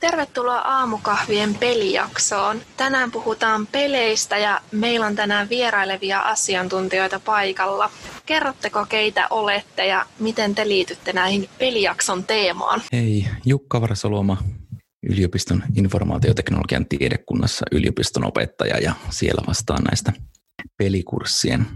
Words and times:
Tervetuloa 0.00 0.58
aamukahvien 0.58 1.54
pelijaksoon. 1.54 2.60
Tänään 2.76 3.10
puhutaan 3.10 3.66
peleistä 3.66 4.38
ja 4.38 4.60
meillä 4.72 5.06
on 5.06 5.16
tänään 5.16 5.48
vierailevia 5.48 6.20
asiantuntijoita 6.20 7.20
paikalla. 7.24 7.90
Kerrotteko 8.26 8.86
keitä 8.88 9.26
olette 9.30 9.86
ja 9.86 10.06
miten 10.18 10.54
te 10.54 10.68
liitytte 10.68 11.12
näihin 11.12 11.48
pelijakson 11.58 12.24
teemaan? 12.24 12.82
Hei, 12.92 13.26
Jukka 13.44 13.80
Varsoluoma, 13.80 14.36
yliopiston 15.10 15.62
informaatioteknologian 15.76 16.86
tiedekunnassa 16.86 17.66
yliopiston 17.72 18.24
opettaja 18.24 18.78
ja 18.78 18.92
siellä 19.10 19.42
vastaan 19.46 19.82
näistä 19.84 20.12
pelikurssien 20.76 21.66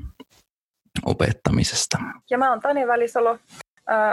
opettamisesta. 1.04 1.98
Ja 2.30 2.38
mä 2.38 2.50
oon 2.50 2.60
Tani 2.60 2.86
Välisalo, 2.86 3.38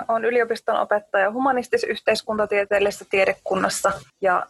olen 0.08 0.26
yliopiston 0.26 0.80
opettaja 0.80 1.32
humanistis-yhteiskuntatieteellisessä 1.32 3.06
tiedekunnassa 3.10 3.92
ja 4.22 4.48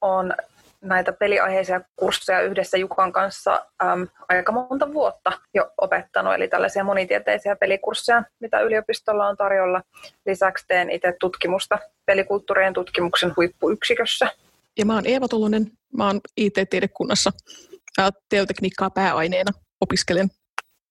on 0.00 0.34
näitä 0.80 1.12
peliaiheisia 1.12 1.80
kursseja 1.96 2.42
yhdessä 2.42 2.78
Jukan 2.78 3.12
kanssa 3.12 3.66
äm, 3.82 4.08
aika 4.28 4.52
monta 4.52 4.92
vuotta 4.92 5.32
jo 5.54 5.70
opettanut, 5.78 6.34
eli 6.34 6.48
tällaisia 6.48 6.84
monitieteisiä 6.84 7.56
pelikursseja, 7.56 8.22
mitä 8.40 8.60
yliopistolla 8.60 9.28
on 9.28 9.36
tarjolla. 9.36 9.82
Lisäksi 10.26 10.64
teen 10.68 10.90
itse 10.90 11.14
tutkimusta 11.20 11.78
pelikulttuurien 12.06 12.72
tutkimuksen 12.72 13.32
huippuyksikössä. 13.36 14.30
Ja 14.78 14.86
mä 14.86 14.94
oon 14.94 15.06
Eeva 15.06 15.28
Tulunen, 15.28 15.66
mä 15.96 16.06
oon 16.06 16.20
IT-tiedekunnassa 16.36 17.30
teotekniikkaa 18.28 18.90
pääaineena 18.90 19.52
opiskelen. 19.80 20.28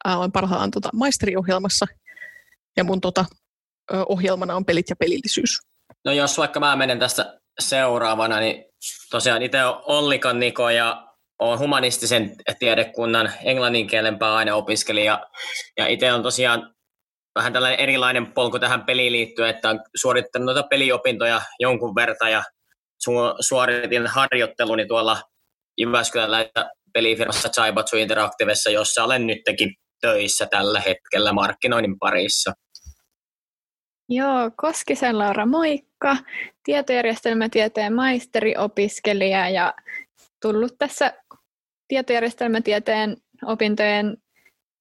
Olen 0.06 0.32
parhaillaan 0.32 0.72
tuota 0.72 0.90
maisteriohjelmassa 0.94 1.86
ja 2.78 2.84
mun 2.84 3.02
tota, 3.02 3.26
ohjelmana 4.10 4.56
on 4.56 4.66
pelit 4.66 4.90
ja 4.90 4.96
pelillisyys. 4.96 5.60
No 6.06 6.12
jos 6.12 6.38
vaikka 6.38 6.60
mä 6.60 6.76
menen 6.76 7.00
tästä 7.00 7.40
seuraavana, 7.60 8.40
niin 8.40 8.66
tosiaan 9.12 9.42
itse 9.42 9.66
olen 9.66 9.82
Ollikan 9.86 10.40
Niko 10.40 10.70
ja 10.70 11.10
olen 11.40 11.60
humanistisen 11.60 12.36
tiedekunnan 12.60 13.34
englannin 13.44 13.88
kielen 13.88 14.20
pääaineopiskelija. 14.20 15.22
Ja 15.78 15.88
itse 15.88 16.14
on 16.14 16.24
tosiaan 16.24 16.76
vähän 17.36 17.54
tällainen 17.54 17.80
erilainen 17.80 18.34
polku 18.34 18.60
tähän 18.60 18.84
peliin 18.86 19.14
liittyen, 19.14 19.50
että 19.50 19.70
olen 19.70 19.82
suorittanut 19.96 20.46
noita 20.46 20.64
peliopintoja 20.64 21.42
jonkun 21.60 21.96
verran 21.96 22.32
ja 22.32 22.44
su- 23.10 23.36
suoritin 23.40 24.08
harjoitteluni 24.08 24.86
tuolla 24.86 25.22
Jyväskylällä 25.78 26.46
pelifirmassa 26.94 27.50
Chaibatsu 27.50 27.98
Interactivessa, 27.98 28.70
jossa 28.70 29.04
olen 29.04 29.28
nytkin 29.28 29.76
töissä 30.02 30.46
tällä 30.46 30.80
hetkellä 30.80 31.34
markkinoinnin 31.34 32.00
parissa. 32.00 32.54
Joo, 34.12 34.52
Koskisen 34.56 35.18
Laura, 35.18 35.46
moikka. 35.46 36.18
Tietojärjestelmätieteen 36.64 37.94
maisteriopiskelija 37.94 39.50
ja 39.50 39.74
tullut 40.42 40.76
tässä 40.78 41.14
tietojärjestelmätieteen 41.88 43.18
opintojen 43.46 44.18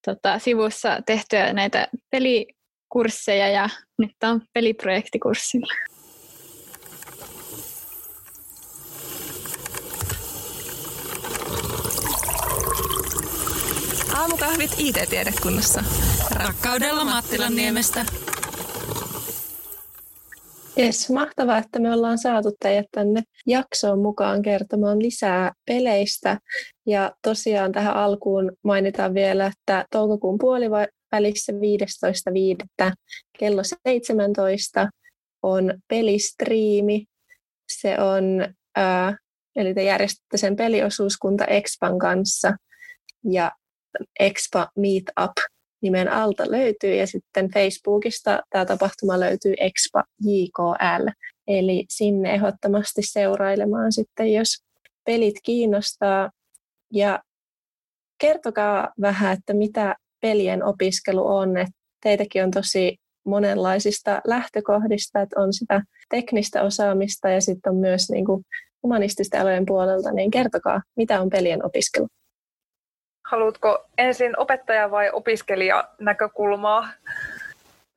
tota, 0.06 0.38
sivussa 0.38 1.02
tehtyä 1.06 1.52
näitä 1.52 1.88
pelikursseja 2.10 3.48
ja 3.48 3.68
nyt 3.98 4.16
on 4.22 4.42
peliprojektikurssilla. 4.52 5.72
Aamukahvit 14.14 14.70
IT-tiedekunnassa. 14.78 15.84
Rakkaudella 16.30 17.04
Mattilan 17.04 17.56
niemestä. 17.56 18.27
Yes, 20.78 21.10
mahtavaa, 21.10 21.58
että 21.58 21.78
me 21.78 21.92
ollaan 21.92 22.18
saatu 22.18 22.56
teidät 22.60 22.86
tänne 22.92 23.22
jaksoon 23.46 23.98
mukaan 23.98 24.42
kertomaan 24.42 25.02
lisää 25.02 25.52
peleistä. 25.66 26.38
Ja 26.86 27.12
tosiaan 27.22 27.72
tähän 27.72 27.94
alkuun 27.94 28.52
mainitaan 28.64 29.14
vielä, 29.14 29.46
että 29.46 29.84
toukokuun 29.90 30.38
puolivälissä 30.38 31.52
15.5. 32.82 32.92
kello 33.38 33.62
17 33.64 34.88
on 35.42 35.74
pelistriimi. 35.88 37.04
Se 37.72 38.00
on, 38.00 38.54
ää, 38.76 39.16
eli 39.56 39.74
te 39.74 39.82
järjestätte 39.82 40.36
sen 40.36 40.56
peliosuuskunta 40.56 41.44
Expan 41.44 41.98
kanssa 41.98 42.52
ja 43.24 43.52
Expa 44.20 44.68
Meetup 44.76 45.57
nimen 45.80 46.08
alta 46.08 46.50
löytyy 46.50 46.94
ja 46.94 47.06
sitten 47.06 47.50
Facebookista 47.54 48.42
tämä 48.50 48.64
tapahtuma 48.64 49.20
löytyy 49.20 49.54
Expa 49.60 50.04
JKL. 50.20 51.08
Eli 51.46 51.84
sinne 51.88 52.34
ehdottomasti 52.34 53.02
seurailemaan 53.04 53.92
sitten, 53.92 54.32
jos 54.32 54.48
pelit 55.04 55.34
kiinnostaa. 55.42 56.30
Ja 56.92 57.22
kertokaa 58.18 58.88
vähän, 59.00 59.32
että 59.38 59.54
mitä 59.54 59.96
pelien 60.20 60.64
opiskelu 60.64 61.26
on. 61.26 61.50
Teitäkin 62.02 62.44
on 62.44 62.50
tosi 62.50 62.96
monenlaisista 63.24 64.20
lähtökohdista, 64.26 65.20
että 65.20 65.40
on 65.40 65.52
sitä 65.52 65.82
teknistä 66.10 66.62
osaamista 66.62 67.28
ja 67.28 67.40
sitten 67.40 67.72
on 67.72 67.78
myös 67.78 68.10
niin 68.10 68.24
kuin 68.24 68.44
humanististen 68.82 69.40
alojen 69.40 69.66
puolelta, 69.66 70.12
niin 70.12 70.30
kertokaa, 70.30 70.82
mitä 70.96 71.20
on 71.20 71.30
pelien 71.30 71.66
opiskelu. 71.66 72.06
Haluatko 73.28 73.86
ensin 73.98 74.38
opettaja 74.38 74.90
vai 74.90 75.10
opiskelija 75.12 75.88
näkökulmaa? 76.00 76.88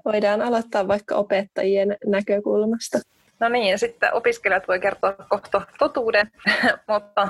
Voidaan 0.05 0.41
aloittaa 0.41 0.87
vaikka 0.87 1.15
opettajien 1.15 1.97
näkökulmasta. 2.05 2.99
No 3.39 3.49
niin, 3.49 3.79
sitten 3.79 4.13
opiskelijat 4.13 4.67
voi 4.67 4.79
kertoa 4.79 5.13
kohta 5.29 5.61
totuuden, 5.79 6.31
mutta 6.91 7.27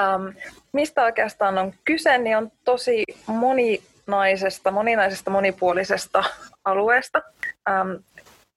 ähm, 0.00 0.26
mistä 0.72 1.02
oikeastaan 1.02 1.58
on 1.58 1.74
kyse, 1.84 2.18
niin 2.18 2.36
on 2.36 2.52
tosi 2.64 3.04
moninaisesta, 3.26 4.70
moninaisesta 4.70 5.30
monipuolisesta 5.30 6.24
alueesta. 6.64 7.22
Ähm, 7.70 7.90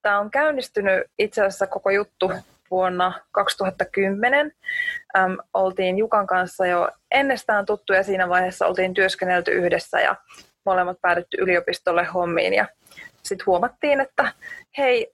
Tämä 0.06 0.19
on 0.19 0.31
käynnistynyt 0.31 1.03
itse 1.19 1.41
asiassa 1.41 1.67
koko 1.67 1.90
juttu 1.90 2.31
vuonna 2.72 3.14
2010. 3.31 4.52
Äm, 5.18 5.38
oltiin 5.53 5.98
Jukan 5.98 6.28
kanssa 6.28 6.68
jo 6.68 6.90
ennestään 7.12 7.66
tuttuja 7.66 8.03
siinä 8.03 8.30
vaiheessa, 8.30 8.68
oltiin 8.68 8.94
työskennelty 8.94 9.52
yhdessä 9.52 10.00
ja 10.00 10.16
molemmat 10.66 10.98
päädytty 11.02 11.38
yliopistolle 11.42 12.03
hommiin 12.03 12.53
ja 12.53 12.68
sitten 13.24 13.46
huomattiin, 13.46 14.02
että 14.02 14.31
hei, 14.78 15.14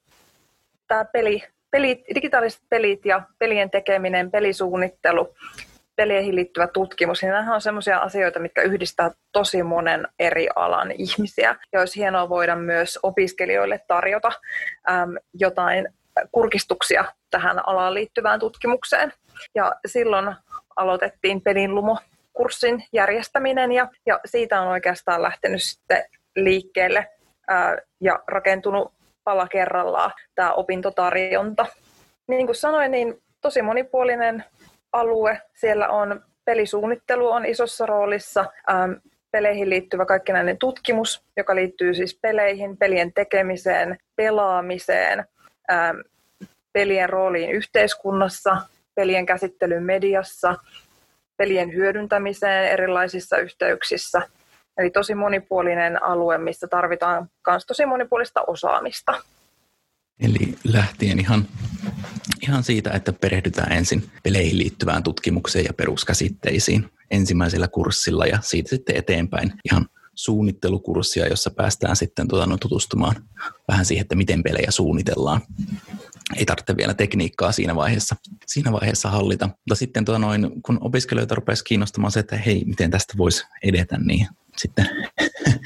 tämä 0.88 1.04
peli, 1.04 1.42
pelit, 1.70 2.00
digitaaliset 2.14 2.62
pelit 2.68 3.06
ja 3.06 3.22
pelien 3.38 3.70
tekeminen, 3.70 4.30
pelisuunnittelu, 4.30 5.34
peleihin 5.96 6.36
liittyvä 6.36 6.66
tutkimus, 6.66 7.22
niin 7.22 7.32
nämä 7.32 7.54
on 7.54 7.60
sellaisia 7.60 7.98
asioita, 7.98 8.38
mitkä 8.38 8.62
yhdistää 8.62 9.10
tosi 9.32 9.62
monen 9.62 10.08
eri 10.18 10.48
alan 10.56 10.90
ihmisiä. 10.90 11.56
Ja 11.72 11.80
olisi 11.80 12.00
hienoa 12.00 12.28
voida 12.28 12.56
myös 12.56 12.98
opiskelijoille 13.02 13.80
tarjota 13.88 14.32
äm, 14.90 15.14
jotain 15.34 15.88
kurkistuksia 16.32 17.04
tähän 17.32 17.68
alaan 17.68 17.94
liittyvään 17.94 18.40
tutkimukseen. 18.40 19.12
Ja 19.54 19.72
silloin 19.86 20.34
aloitettiin 20.76 21.40
pelinlumo 21.40 21.98
kurssin 22.32 22.84
järjestäminen 22.92 23.72
ja, 23.72 23.88
ja 24.06 24.20
siitä 24.24 24.60
on 24.60 24.68
oikeastaan 24.68 25.22
lähtenyt 25.22 25.62
sitten 25.62 26.04
liikkeelle 26.36 27.08
ää, 27.48 27.76
ja 28.00 28.22
rakentunut 28.26 28.92
pala 29.24 29.48
kerrallaan 29.48 30.12
tämä 30.34 30.52
opintotarjonta. 30.52 31.66
Niin 32.26 32.46
kuin 32.46 32.56
sanoin, 32.56 32.90
niin 32.90 33.22
tosi 33.40 33.62
monipuolinen 33.62 34.44
alue. 34.92 35.42
Siellä 35.54 35.88
on 35.88 36.24
pelisuunnittelu 36.44 37.28
on 37.28 37.46
isossa 37.46 37.86
roolissa, 37.86 38.44
ähm, 38.70 38.92
peleihin 39.30 39.70
liittyvä 39.70 40.06
kaikkinainen 40.06 40.58
tutkimus, 40.58 41.24
joka 41.36 41.54
liittyy 41.54 41.94
siis 41.94 42.18
peleihin, 42.22 42.76
pelien 42.76 43.12
tekemiseen, 43.12 43.98
pelaamiseen, 44.16 45.24
pelien 46.72 47.08
rooliin 47.08 47.50
yhteiskunnassa, 47.50 48.56
pelien 48.94 49.26
käsittelyyn 49.26 49.82
mediassa, 49.82 50.56
pelien 51.36 51.72
hyödyntämiseen 51.72 52.72
erilaisissa 52.72 53.36
yhteyksissä. 53.36 54.22
Eli 54.78 54.90
tosi 54.90 55.14
monipuolinen 55.14 56.02
alue, 56.02 56.38
missä 56.38 56.68
tarvitaan 56.68 57.28
myös 57.48 57.66
tosi 57.66 57.86
monipuolista 57.86 58.42
osaamista. 58.46 59.22
Eli 60.20 60.58
lähtien 60.64 61.20
ihan, 61.20 61.44
ihan 62.42 62.62
siitä, 62.62 62.90
että 62.90 63.12
perehdytään 63.12 63.72
ensin 63.72 64.10
peleihin 64.22 64.58
liittyvään 64.58 65.02
tutkimukseen 65.02 65.64
ja 65.64 65.72
peruskäsitteisiin 65.72 66.90
ensimmäisellä 67.10 67.68
kurssilla 67.68 68.26
ja 68.26 68.38
siitä 68.42 68.70
sitten 68.70 68.96
eteenpäin 68.96 69.52
ihan 69.64 69.86
suunnittelukurssia, 70.14 71.26
jossa 71.26 71.50
päästään 71.50 71.96
sitten 71.96 72.28
tuota, 72.28 72.46
no, 72.46 72.56
tutustumaan 72.56 73.16
vähän 73.68 73.84
siihen, 73.84 74.02
että 74.02 74.14
miten 74.14 74.42
pelejä 74.42 74.70
suunnitellaan 74.70 75.40
ei 76.36 76.44
tarvitse 76.44 76.76
vielä 76.76 76.94
tekniikkaa 76.94 77.52
siinä 77.52 77.74
vaiheessa, 77.74 78.16
siinä 78.46 78.72
vaiheessa 78.72 79.10
hallita. 79.10 79.46
Mutta 79.46 79.74
sitten 79.74 80.04
tuota 80.04 80.18
noin, 80.18 80.62
kun 80.62 80.78
opiskelijoita 80.80 81.34
rupesi 81.34 81.64
kiinnostamaan 81.64 82.12
se, 82.12 82.20
että 82.20 82.36
hei, 82.36 82.64
miten 82.66 82.90
tästä 82.90 83.14
voisi 83.18 83.44
edetä, 83.62 83.98
niin 83.98 84.28
sitten 84.56 84.86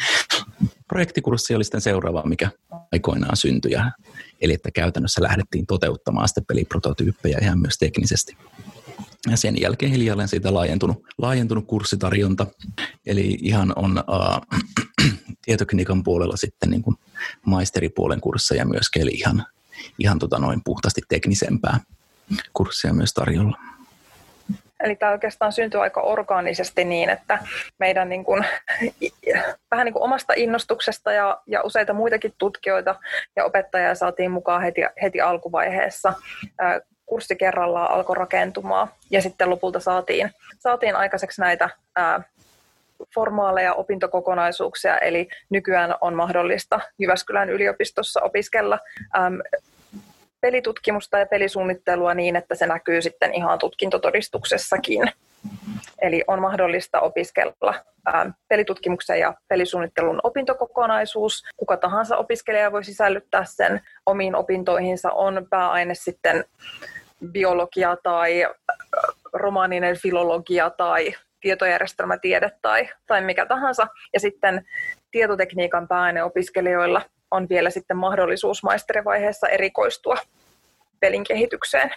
projektikurssi 0.89 1.55
oli 1.55 1.65
sitten 1.65 1.81
seuraava, 1.81 2.23
mikä 2.23 2.51
aikoinaan 2.93 3.37
syntyi. 3.37 3.73
Ja, 3.73 3.93
Eli 4.41 4.53
että 4.53 4.71
käytännössä 4.71 5.23
lähdettiin 5.23 5.67
toteuttamaan 5.67 6.29
sitten 6.29 6.45
peliprototyyppejä 6.45 7.39
ihan 7.43 7.59
myös 7.59 7.79
teknisesti. 7.79 8.37
Ja 9.31 9.37
sen 9.37 9.61
jälkeen 9.61 9.93
hiljalleen 9.93 10.29
siitä 10.29 10.55
laajentunut, 10.55 11.03
laajentunut 11.19 11.67
kurssitarjonta. 11.67 12.47
Eli 13.07 13.39
ihan 13.41 13.73
on 13.77 13.99
äh, 13.99 15.13
tietotekniikan 15.45 16.03
puolella 16.03 16.37
sitten 16.37 16.71
niin 16.71 16.83
kuin 16.83 16.97
maisteripuolen 17.47 18.21
kursseja 18.21 18.67
myöskin, 18.67 19.03
eli 19.03 19.11
ihan, 19.11 19.47
ihan 19.99 20.19
tota 20.19 20.39
noin 20.39 20.61
puhtaasti 20.65 21.01
teknisempää 21.09 21.81
kurssia 22.53 22.93
myös 22.93 23.15
tarjolla. 23.15 23.59
Eli 24.81 24.97
tämä 24.97 25.13
oikeastaan 25.13 25.53
syntyi 25.53 25.81
aika 25.81 26.01
orgaanisesti 26.01 26.85
niin, 26.85 27.11
että 27.11 27.39
meidän 27.79 28.09
niin 28.09 28.25
kuin, 28.25 28.45
vähän 29.71 29.85
niin 29.85 29.93
kuin 29.93 30.03
omasta 30.03 30.33
innostuksesta 30.37 31.13
ja, 31.13 31.41
ja 31.47 31.63
useita 31.63 31.93
muitakin 31.93 32.35
tutkijoita 32.39 32.95
ja 33.37 33.45
opettajia 33.45 33.95
saatiin 33.95 34.31
mukaan 34.31 34.63
heti, 34.63 34.81
heti 35.03 35.21
alkuvaiheessa. 35.21 36.13
Kurssi 37.07 37.37
kerrallaan 37.37 37.91
alkoi 37.91 38.17
rakentumaan 38.17 38.89
ja 39.11 39.23
sitten 39.23 39.51
lopulta 39.51 39.81
saatiin, 39.81 40.31
saatiin 40.59 40.97
aikaiseksi 40.97 41.41
näitä 41.41 41.71
ää, 41.97 42.21
formaaleja 43.15 43.75
opintokokonaisuuksia, 43.75 44.99
eli 44.99 45.29
nykyään 45.51 45.95
on 46.01 46.15
mahdollista 46.15 46.81
Jyväskylän 46.99 47.51
yliopistossa 47.51 48.21
opiskella 48.23 48.79
äm, 49.17 49.39
pelitutkimusta 50.41 51.19
ja 51.19 51.27
pelisuunnittelua 51.27 52.15
niin, 52.15 52.37
että 52.37 52.55
se 52.55 52.67
näkyy 52.67 53.03
sitten 53.03 53.35
ihan 53.35 53.59
tutkintotodistuksessakin. 53.59 55.13
Eli 56.03 56.25
on 56.27 56.41
mahdollista 56.41 57.01
opiskella 57.01 57.75
ää, 58.07 58.33
pelitutkimuksen 58.49 59.21
ja 59.21 59.35
pelisuunnittelun 59.49 60.21
opintokokonaisuus. 60.23 61.45
Kuka 61.57 61.77
tahansa 61.77 62.17
opiskelija 62.17 62.73
voi 62.73 62.85
sisällyttää 62.85 63.45
sen 63.45 63.81
omiin 64.07 64.35
opintoihinsa. 64.35 65.11
On 65.11 65.47
pääaine 65.51 65.95
sitten 65.95 66.45
biologia 67.33 67.97
tai 68.03 68.47
romaaninen 69.33 69.97
filologia 69.97 70.71
tai 70.71 71.15
tietojärjestelmätiede 71.47 72.51
tai, 72.63 72.89
tai 73.07 73.25
mikä 73.25 73.47
tahansa. 73.47 73.87
Ja 74.13 74.21
sitten 74.21 74.67
tietotekniikan 75.11 75.89
pääaineopiskelijoilla 75.89 77.03
on 77.31 77.49
vielä 77.49 77.71
sitten 77.71 77.97
mahdollisuus 77.97 78.63
maisterivaiheessa 78.63 79.49
erikoistua 79.49 80.17
pelin 81.01 81.25
kehitykseen. 81.25 81.91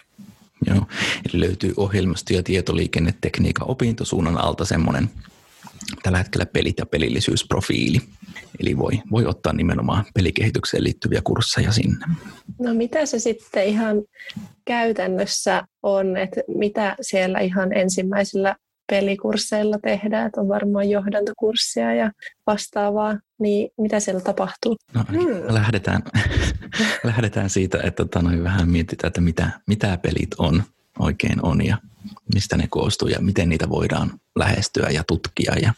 Joo, 0.66 0.86
eli 1.26 1.42
löytyy 1.42 1.74
ohjelmisto- 1.78 2.34
ja 2.34 2.44
tietoliikennetekniikan 2.44 3.70
opintosuunnan 3.70 4.38
alta 4.38 4.66
semmoinen 4.66 5.10
tällä 6.04 6.18
hetkellä 6.18 6.46
pelit 6.46 6.80
ja 6.80 6.86
pelillisyysprofiili. 6.86 8.00
Eli 8.60 8.78
voi, 8.78 8.92
voi 9.12 9.26
ottaa 9.26 9.54
nimenomaan 9.54 10.06
pelikehitykseen 10.14 10.84
liittyviä 10.84 11.22
kursseja 11.24 11.72
sinne. 11.72 12.06
No 12.60 12.74
mitä 12.74 13.06
se 13.06 13.20
sitten 13.20 13.66
ihan 13.66 13.96
käytännössä 14.66 15.64
on, 15.84 16.18
että 16.18 16.42
mitä 16.48 16.96
siellä 17.02 17.40
ihan 17.40 17.74
ensimmäisillä 17.74 18.56
pelikursseilla 18.90 19.80
tehdään, 19.80 20.28
että 20.28 20.42
on 20.42 20.48
varmaan 20.48 20.90
johdantokurssia 20.90 21.94
ja 21.94 22.12
vastaavaa, 22.48 23.18
niin 23.40 23.70
mitä 23.78 24.00
siellä 24.00 24.22
tapahtuu? 24.22 24.78
No, 24.94 25.06
hmm. 25.12 25.54
lähdetään, 25.54 26.04
lähdetään 27.04 27.50
siitä, 27.50 27.78
että 27.84 28.06
tota, 28.06 28.22
noin 28.22 28.44
vähän 28.44 28.70
mietitään, 28.70 29.08
että 29.08 29.22
mitä, 29.22 29.50
mitä 29.68 29.98
pelit 29.98 30.34
on 30.38 30.64
oikein 31.00 31.46
on 31.46 31.66
ja 31.66 31.78
mistä 32.34 32.58
ne 32.58 32.68
koostuu 32.70 33.08
ja 33.08 33.22
miten 33.22 33.50
niitä 33.50 33.70
voidaan 33.70 34.12
lähestyä 34.36 34.90
ja 34.90 35.04
tutkia 35.08 35.56
ja 35.62 35.74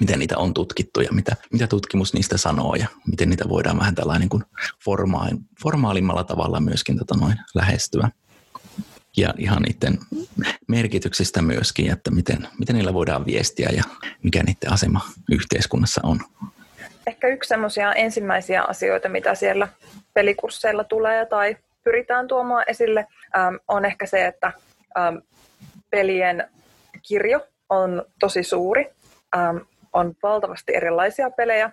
miten 0.00 0.18
niitä 0.18 0.38
on 0.38 0.54
tutkittu 0.54 1.00
ja 1.00 1.12
mitä, 1.12 1.36
mitä 1.52 1.66
tutkimus 1.66 2.14
niistä 2.14 2.36
sanoo 2.36 2.74
ja 2.74 2.86
miten 3.06 3.30
niitä 3.30 3.48
voidaan 3.48 3.78
vähän 3.78 3.94
tällainen 3.94 4.20
niin 4.20 4.28
kuin 4.28 4.44
formaalimmalla 5.62 6.24
tavalla 6.24 6.60
myöskin 6.60 6.98
tota 6.98 7.16
noin 7.16 7.36
lähestyä 7.54 8.10
ja 9.18 9.34
ihan 9.38 9.62
niiden 9.62 9.98
merkityksistä 10.68 11.42
myöskin, 11.42 11.92
että 11.92 12.10
miten, 12.10 12.48
miten 12.58 12.76
niillä 12.76 12.94
voidaan 12.94 13.26
viestiä 13.26 13.68
ja 13.76 13.82
mikä 14.22 14.42
niiden 14.42 14.72
asema 14.72 15.00
yhteiskunnassa 15.30 16.00
on. 16.04 16.20
Ehkä 17.06 17.28
yksi 17.28 17.48
semmoisia 17.48 17.92
ensimmäisiä 17.92 18.62
asioita, 18.62 19.08
mitä 19.08 19.34
siellä 19.34 19.68
pelikursseilla 20.14 20.84
tulee 20.84 21.26
tai 21.26 21.56
pyritään 21.84 22.28
tuomaan 22.28 22.64
esille, 22.66 23.06
on 23.68 23.84
ehkä 23.84 24.06
se, 24.06 24.26
että 24.26 24.52
pelien 25.90 26.48
kirjo 27.08 27.46
on 27.68 28.04
tosi 28.20 28.42
suuri. 28.42 28.90
On 29.92 30.14
valtavasti 30.22 30.76
erilaisia 30.76 31.30
pelejä, 31.30 31.70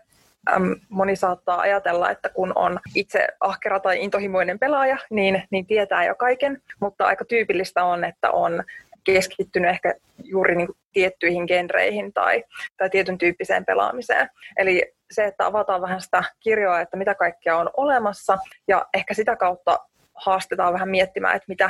moni 0.90 1.16
saattaa 1.16 1.60
ajatella, 1.60 2.12
että 2.12 2.30
kun 2.30 2.52
on 2.56 2.80
itse 2.96 3.28
ahkera 3.40 3.80
tai 3.80 4.04
intohimoinen 4.04 4.60
pelaaja, 4.60 4.98
niin, 5.10 5.44
niin 5.50 5.66
tietää 5.66 6.06
jo 6.06 6.16
kaiken, 6.16 6.62
mutta 6.80 7.06
aika 7.06 7.26
tyypillistä 7.26 7.84
on, 7.84 8.04
että 8.04 8.32
on 8.32 8.64
keskittynyt 9.04 9.70
ehkä 9.70 9.94
juuri 10.24 10.56
niin 10.56 10.68
kuin 10.68 10.78
tiettyihin 10.94 11.46
genreihin 11.48 12.14
tai, 12.14 12.44
tai 12.78 12.90
tietyn 12.90 13.18
tyyppiseen 13.18 13.66
pelaamiseen. 13.66 14.30
Eli 14.58 14.94
se, 15.12 15.26
että 15.26 15.46
avataan 15.46 15.82
vähän 15.82 16.02
sitä 16.02 16.24
kirjoa, 16.40 16.82
että 16.82 16.98
mitä 16.98 17.16
kaikkea 17.16 17.58
on 17.58 17.70
olemassa 17.78 18.38
ja 18.68 18.86
ehkä 18.94 19.14
sitä 19.14 19.36
kautta 19.36 19.80
haastetaan 20.14 20.74
vähän 20.74 20.90
miettimään, 20.90 21.36
että 21.36 21.46
mitä, 21.48 21.70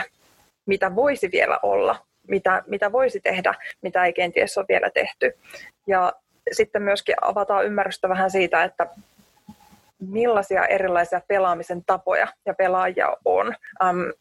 mitä 0.65 0.95
voisi 0.95 1.29
vielä 1.31 1.59
olla, 1.63 2.05
mitä, 2.27 2.63
mitä 2.67 2.91
voisi 2.91 3.19
tehdä, 3.19 3.53
mitä 3.81 4.05
ei 4.05 4.13
kenties 4.13 4.57
ole 4.57 4.65
vielä 4.69 4.89
tehty. 4.89 5.39
Ja 5.87 6.13
sitten 6.51 6.81
myöskin 6.81 7.15
avataan 7.21 7.65
ymmärrystä 7.65 8.09
vähän 8.09 8.31
siitä, 8.31 8.63
että 8.63 8.87
millaisia 9.99 10.65
erilaisia 10.65 11.21
pelaamisen 11.27 11.83
tapoja 11.85 12.27
ja 12.45 12.53
pelaajia 12.53 13.17
on. 13.25 13.47
Um, 13.47 14.13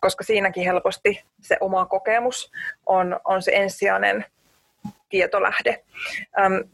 koska 0.00 0.24
siinäkin 0.24 0.64
helposti 0.64 1.22
se 1.40 1.56
oma 1.60 1.86
kokemus 1.86 2.52
on, 2.86 3.20
on 3.24 3.42
se 3.42 3.52
ensisijainen 3.54 4.24
tietolähde. 5.08 5.84
Um, 6.46 6.68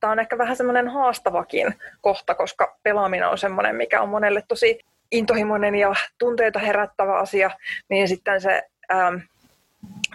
Tämä 0.00 0.10
on 0.10 0.20
ehkä 0.20 0.38
vähän 0.38 0.56
semmoinen 0.56 0.88
haastavakin 0.88 1.74
kohta, 2.00 2.34
koska 2.34 2.76
pelaaminen 2.82 3.28
on 3.28 3.38
semmoinen, 3.38 3.76
mikä 3.76 4.02
on 4.02 4.08
monelle 4.08 4.42
tosi 4.48 4.78
intohimoinen 5.12 5.74
ja 5.74 5.94
tunteita 6.18 6.58
herättävä 6.58 7.18
asia, 7.18 7.50
niin 7.88 8.08
sitten 8.08 8.40
se 8.40 8.62
um, 8.92 9.20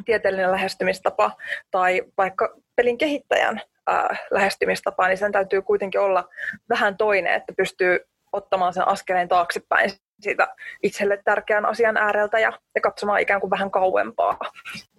tieteellinen 0.06 0.51
lähestymistapa 0.51 1.38
tai 1.71 2.01
vaikka 2.18 2.56
pelin 2.75 2.98
kehittäjän 2.98 3.62
äh, 3.89 4.19
lähestymistapa, 4.31 5.07
niin 5.07 5.18
sen 5.18 5.31
täytyy 5.31 5.62
kuitenkin 5.62 6.01
olla 6.01 6.30
vähän 6.69 6.98
toinen, 6.98 7.33
että 7.33 7.54
pystyy 7.57 8.00
ottamaan 8.31 8.74
sen 8.74 8.88
askeleen 8.88 9.27
taaksepäin 9.27 9.92
siitä 10.21 10.48
itselle 10.83 11.21
tärkeän 11.25 11.65
asian 11.65 11.98
ääreltä 11.98 12.39
ja, 12.39 12.60
ja 12.75 12.81
katsomaan 12.81 13.21
ikään 13.21 13.42
kuin 13.42 13.51
vähän 13.51 13.71
kauempaa, 13.71 14.38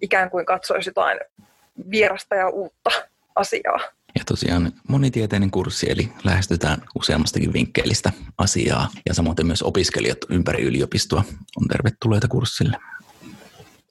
ikään 0.01 0.31
kuin 0.31 0.47
katsoisi 0.47 0.91
jotain 0.91 1.21
vierasta 1.91 2.35
ja 2.35 2.49
uutta 2.49 2.91
asiaa. 3.35 3.81
Ja 4.19 4.25
tosiaan 4.27 4.73
monitieteinen 4.89 5.51
kurssi, 5.51 5.91
eli 5.91 6.13
lähestytään 6.25 6.83
useammastakin 6.95 7.53
vinkkelistä 7.53 8.13
asiaa, 8.39 8.89
ja 9.09 9.15
samoin 9.15 9.37
myös 9.43 9.63
opiskelijat 9.63 10.19
ympäri 10.31 10.63
yliopistoa 10.63 11.25
on 11.63 11.69
tervetulleita 11.69 12.29
kurssille. 12.29 12.77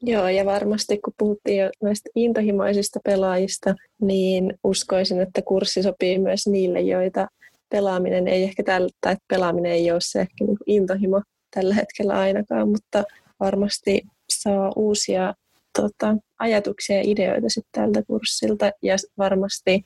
Joo, 0.06 0.28
ja 0.28 0.46
varmasti 0.46 0.98
kun 0.98 1.14
puhuttiin 1.18 1.58
jo 1.58 1.70
näistä 1.84 2.10
intohimoisista 2.16 3.00
pelaajista, 3.04 3.76
niin 4.02 4.54
uskoisin, 4.64 5.22
että 5.22 5.42
kurssi 5.42 5.84
sopii 5.84 6.20
myös 6.20 6.48
niille, 6.48 6.82
joita 6.82 7.28
pelaaminen 7.70 8.28
ei 8.28 8.44
ehkä 8.44 8.64
tällä, 8.64 8.90
tai 9.02 9.16
pelaaminen 9.28 9.72
ei 9.72 9.92
ole 9.92 10.00
se 10.04 10.22
ehkä 10.22 10.46
niin 10.46 10.58
intohimo 10.66 11.22
tällä 11.56 11.76
hetkellä 11.76 12.14
ainakaan, 12.14 12.70
mutta 12.70 13.04
varmasti 13.40 14.02
saa 14.30 14.72
uusia 14.76 15.34
tota, 15.80 16.16
ajatuksia 16.40 16.96
ja 16.96 17.04
ideoita 17.06 17.50
sitten 17.50 17.84
tältä 17.84 18.04
kurssilta, 18.08 18.72
ja 18.82 18.96
varmasti 19.18 19.82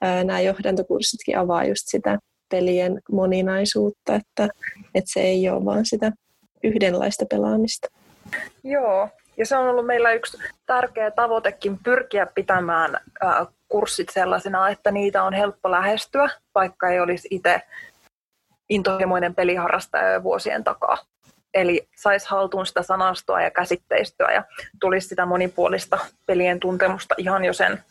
ää, 0.00 0.24
nämä 0.24 0.40
johdantokurssitkin 0.40 1.38
avaa 1.38 1.64
just 1.64 1.82
sitä 1.86 2.18
pelien 2.50 3.00
moninaisuutta, 3.12 4.14
että, 4.14 4.48
että 4.94 5.10
se 5.12 5.20
ei 5.20 5.48
ole 5.48 5.64
vaan 5.64 5.86
sitä 5.86 6.12
yhdenlaista 6.64 7.26
pelaamista. 7.30 7.88
Joo, 8.64 9.08
ja 9.38 9.46
se 9.46 9.56
on 9.56 9.68
ollut 9.68 9.86
meillä 9.86 10.12
yksi 10.12 10.38
tärkeä 10.66 11.10
tavoitekin 11.10 11.78
pyrkiä 11.84 12.26
pitämään 12.26 13.00
kurssit 13.68 14.08
sellaisena, 14.08 14.68
että 14.68 14.90
niitä 14.90 15.22
on 15.22 15.32
helppo 15.32 15.70
lähestyä, 15.70 16.28
vaikka 16.54 16.88
ei 16.88 17.00
olisi 17.00 17.28
itse 17.30 17.62
intohimoinen 18.68 19.34
peliharrastaja 19.34 20.12
jo 20.12 20.22
vuosien 20.22 20.64
takaa. 20.64 20.98
Eli 21.54 21.88
saisi 21.96 22.28
haltuun 22.28 22.66
sitä 22.66 22.82
sanastoa 22.82 23.42
ja 23.42 23.50
käsitteistöä 23.50 24.32
ja 24.32 24.44
tulisi 24.80 25.08
sitä 25.08 25.26
monipuolista 25.26 25.98
pelien 26.26 26.60
tuntemusta 26.60 27.14
ihan 27.18 27.44
jo 27.44 27.52
sen 27.52 27.82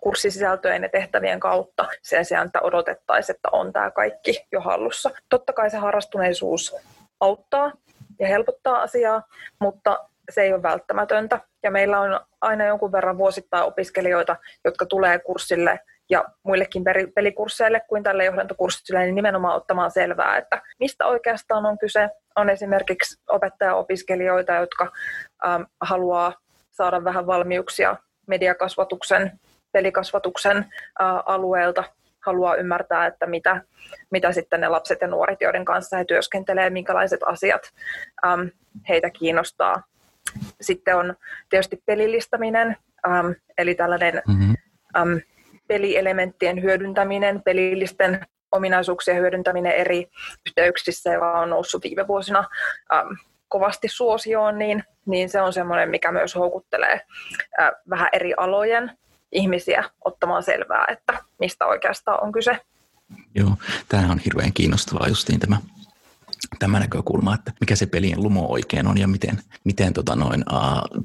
kurssisisältöjen 0.00 0.82
ja 0.82 0.88
tehtävien 0.88 1.40
kautta 1.40 1.88
sen 2.02 2.24
sijaan, 2.24 2.46
että 2.46 2.60
odotettaisiin, 2.60 3.36
että 3.36 3.48
on 3.52 3.72
tämä 3.72 3.90
kaikki 3.90 4.46
jo 4.52 4.60
hallussa. 4.60 5.10
Totta 5.28 5.52
kai 5.52 5.70
se 5.70 5.76
harrastuneisuus 5.76 6.76
auttaa 7.20 7.72
ja 8.18 8.26
helpottaa 8.26 8.82
asiaa, 8.82 9.22
mutta 9.58 10.08
se 10.30 10.42
ei 10.42 10.52
ole 10.52 10.62
välttämätöntä. 10.62 11.40
Ja 11.62 11.70
meillä 11.70 12.00
on 12.00 12.20
aina 12.40 12.64
jonkun 12.64 12.92
verran 12.92 13.18
vuosittain 13.18 13.64
opiskelijoita, 13.64 14.36
jotka 14.64 14.86
tulee 14.86 15.18
kurssille 15.18 15.80
ja 16.10 16.24
muillekin 16.42 16.84
pelikursseille 17.14 17.80
kuin 17.88 18.02
tälle 18.02 18.24
johdantokurssille, 18.24 19.04
niin 19.04 19.14
nimenomaan 19.14 19.56
ottamaan 19.56 19.90
selvää, 19.90 20.36
että 20.36 20.62
mistä 20.80 21.06
oikeastaan 21.06 21.66
on 21.66 21.78
kyse. 21.78 22.10
On 22.36 22.50
esimerkiksi 22.50 23.22
opettaja-opiskelijoita, 23.28 24.52
jotka 24.52 24.92
ähm, 25.46 25.62
haluaa 25.80 26.32
saada 26.70 27.04
vähän 27.04 27.26
valmiuksia 27.26 27.96
mediakasvatuksen, 28.26 29.40
pelikasvatuksen 29.72 30.56
äh, 30.56 30.66
alueelta, 31.26 31.84
haluaa 32.26 32.56
ymmärtää, 32.56 33.06
että 33.06 33.26
mitä, 33.26 33.62
mitä 34.10 34.32
sitten 34.32 34.60
ne 34.60 34.68
lapset 34.68 35.00
ja 35.00 35.08
nuoret, 35.08 35.40
joiden 35.40 35.64
kanssa 35.64 35.96
he 35.96 36.04
työskentelee, 36.04 36.70
minkälaiset 36.70 37.20
asiat 37.26 37.62
ähm, 38.26 38.46
heitä 38.88 39.10
kiinnostaa. 39.10 39.82
Sitten 40.60 40.96
on 40.96 41.14
tietysti 41.48 41.82
pelillistäminen, 41.86 42.76
ähm, 43.08 43.30
eli 43.58 43.74
tällainen 43.74 44.22
mm-hmm. 44.28 44.54
ähm, 44.96 45.16
pelielementtien 45.66 46.62
hyödyntäminen, 46.62 47.42
pelillisten 47.42 48.26
ominaisuuksien 48.52 49.16
hyödyntäminen 49.16 49.72
eri 49.72 50.10
yhteyksissä, 50.46 51.12
joka 51.12 51.40
on 51.40 51.50
noussut 51.50 51.82
viime 51.82 52.06
vuosina 52.06 52.48
ähm, 52.94 53.08
kovasti 53.48 53.88
suosioon, 53.88 54.58
niin, 54.58 54.84
niin 55.06 55.28
se 55.28 55.40
on 55.40 55.52
semmoinen, 55.52 55.90
mikä 55.90 56.12
myös 56.12 56.34
houkuttelee 56.34 57.00
äh, 57.60 57.70
vähän 57.90 58.08
eri 58.12 58.34
alojen 58.36 58.90
ihmisiä 59.32 59.84
ottamaan 60.04 60.42
selvää, 60.42 60.84
että 60.88 61.18
mistä 61.38 61.66
oikeastaan 61.66 62.22
on 62.22 62.32
kyse. 62.32 62.58
Joo, 63.34 63.50
tämähän 63.88 64.10
on 64.10 64.18
hirveän 64.18 64.52
kiinnostavaa 64.52 65.08
justiin 65.08 65.40
tämä, 65.40 65.56
tämä 66.58 66.80
näkökulma, 66.80 67.34
että 67.34 67.52
mikä 67.60 67.76
se 67.76 67.86
pelien 67.86 68.22
lumo 68.22 68.46
oikein 68.48 68.86
on 68.86 68.98
ja 68.98 69.08
miten, 69.08 69.42
miten 69.64 69.92
tota 69.92 70.16
noin, 70.16 70.44
uh, 70.52 71.04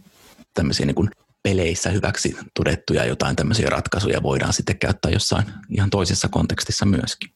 tämmöisiä 0.54 0.86
niin 0.86 0.96
kuin 0.96 1.10
peleissä 1.44 1.90
hyväksi 1.90 2.38
todettuja 2.54 3.06
jotain 3.06 3.36
tämmöisiä 3.36 3.70
ratkaisuja 3.70 4.24
voidaan 4.24 4.54
sitten 4.54 4.80
käyttää 4.80 5.12
jossain 5.12 5.46
ihan 5.70 5.90
toisessa 5.90 6.28
kontekstissa 6.28 6.86
myöskin. 6.86 7.32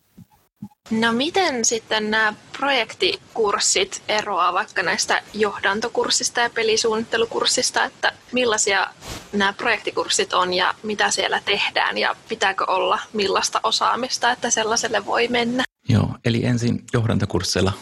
No 0.91 1.13
miten 1.13 1.65
sitten 1.65 2.11
nämä 2.11 2.33
projektikurssit 2.57 4.03
eroaa 4.07 4.53
vaikka 4.53 4.83
näistä 4.83 5.21
johdantokurssista 5.33 6.41
ja 6.41 6.49
pelisuunnittelukurssista, 6.49 7.83
että 7.83 8.13
millaisia 8.31 8.87
nämä 9.33 9.53
projektikurssit 9.53 10.33
on 10.33 10.53
ja 10.53 10.73
mitä 10.83 11.11
siellä 11.11 11.41
tehdään 11.45 11.97
ja 11.97 12.15
pitääkö 12.29 12.65
olla 12.67 12.99
millaista 13.13 13.59
osaamista, 13.63 14.31
että 14.31 14.49
sellaiselle 14.49 15.05
voi 15.05 15.27
mennä? 15.27 15.63
Joo, 15.89 16.17
eli 16.25 16.45
ensin 16.45 16.83
johdantokursseilla 16.93 17.73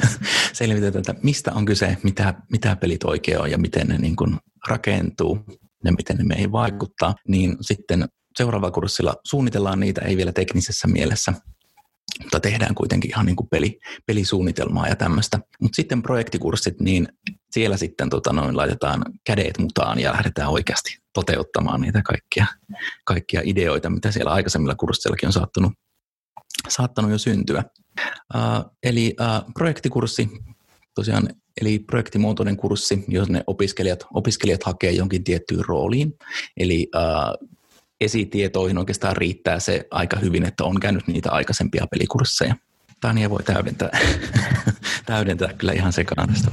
selvitetään, 0.52 1.00
että 1.00 1.14
mistä 1.22 1.52
on 1.52 1.64
kyse, 1.64 1.96
mitä, 2.02 2.34
mitä 2.52 2.76
pelit 2.76 3.04
oikein 3.04 3.40
on 3.40 3.50
ja 3.50 3.58
miten 3.58 3.86
ne 3.86 3.98
niin 3.98 4.16
kuin 4.16 4.36
rakentuu 4.68 5.38
ja 5.84 5.92
miten 5.92 6.16
ne 6.16 6.24
meihin 6.24 6.52
vaikuttaa, 6.52 7.14
niin 7.28 7.56
sitten 7.60 8.08
seuraavalla 8.36 8.74
kurssilla 8.74 9.14
suunnitellaan 9.24 9.80
niitä, 9.80 10.00
ei 10.00 10.16
vielä 10.16 10.32
teknisessä 10.32 10.88
mielessä, 10.88 11.32
mutta 12.22 12.40
tehdään 12.40 12.74
kuitenkin 12.74 13.10
ihan 13.10 13.26
niin 13.26 13.36
kuin 13.36 13.48
peli, 13.48 13.78
pelisuunnitelmaa 14.06 14.88
ja 14.88 14.96
tämmöistä. 14.96 15.38
Mutta 15.60 15.76
sitten 15.76 16.02
projektikurssit, 16.02 16.80
niin 16.80 17.08
siellä 17.50 17.76
sitten 17.76 18.10
tota 18.10 18.32
noin, 18.32 18.56
laitetaan 18.56 19.04
kädet 19.26 19.58
mutaan 19.58 20.00
ja 20.00 20.12
lähdetään 20.12 20.50
oikeasti 20.50 20.98
toteuttamaan 21.14 21.80
niitä 21.80 22.02
kaikkia, 22.02 22.46
kaikkia 23.04 23.40
ideoita, 23.44 23.90
mitä 23.90 24.10
siellä 24.10 24.32
aikaisemmilla 24.32 24.74
kursseillakin 24.74 25.26
on 25.26 25.32
saattanut, 25.32 25.72
saattanut 26.68 27.10
jo 27.10 27.18
syntyä. 27.18 27.64
Uh, 28.34 28.72
eli 28.82 29.16
uh, 29.20 29.52
projektikurssi, 29.54 30.28
tosiaan, 30.94 31.28
eli 31.60 31.78
projektimuotoinen 31.78 32.56
kurssi, 32.56 33.04
jos 33.08 33.28
ne 33.28 33.44
opiskelijat, 33.46 34.06
opiskelijat 34.14 34.64
hakee 34.64 34.90
jonkin 34.90 35.24
tiettyyn 35.24 35.64
rooliin. 35.68 36.12
Eli 36.56 36.88
uh, 36.96 37.48
esitietoihin 38.00 38.78
oikeastaan 38.78 39.16
riittää 39.16 39.60
se 39.60 39.86
aika 39.90 40.16
hyvin, 40.18 40.46
että 40.46 40.64
on 40.64 40.80
käynyt 40.80 41.06
niitä 41.06 41.30
aikaisempia 41.30 41.86
pelikursseja. 41.90 42.54
Tania 43.00 43.30
voi 43.30 43.42
täydentää, 43.42 43.90
täydentää 45.06 45.52
kyllä 45.52 45.72
ihan 45.72 45.92
tästä. 45.92 46.50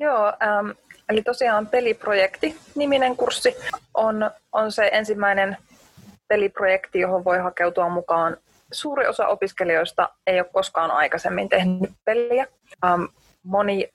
Joo, 0.00 0.26
ähm, 0.26 0.70
eli 1.08 1.22
tosiaan 1.22 1.66
peliprojekti-niminen 1.66 3.16
kurssi 3.16 3.54
on, 3.94 4.30
on 4.52 4.72
se 4.72 4.90
ensimmäinen 4.92 5.56
peliprojekti, 6.28 7.00
johon 7.00 7.24
voi 7.24 7.38
hakeutua 7.38 7.88
mukaan. 7.88 8.36
Suuri 8.72 9.06
osa 9.06 9.26
opiskelijoista 9.26 10.08
ei 10.26 10.40
ole 10.40 10.48
koskaan 10.52 10.90
aikaisemmin 10.90 11.48
tehnyt 11.48 11.90
peliä. 12.04 12.46
Ähm, 12.84 13.04
moni 13.42 13.88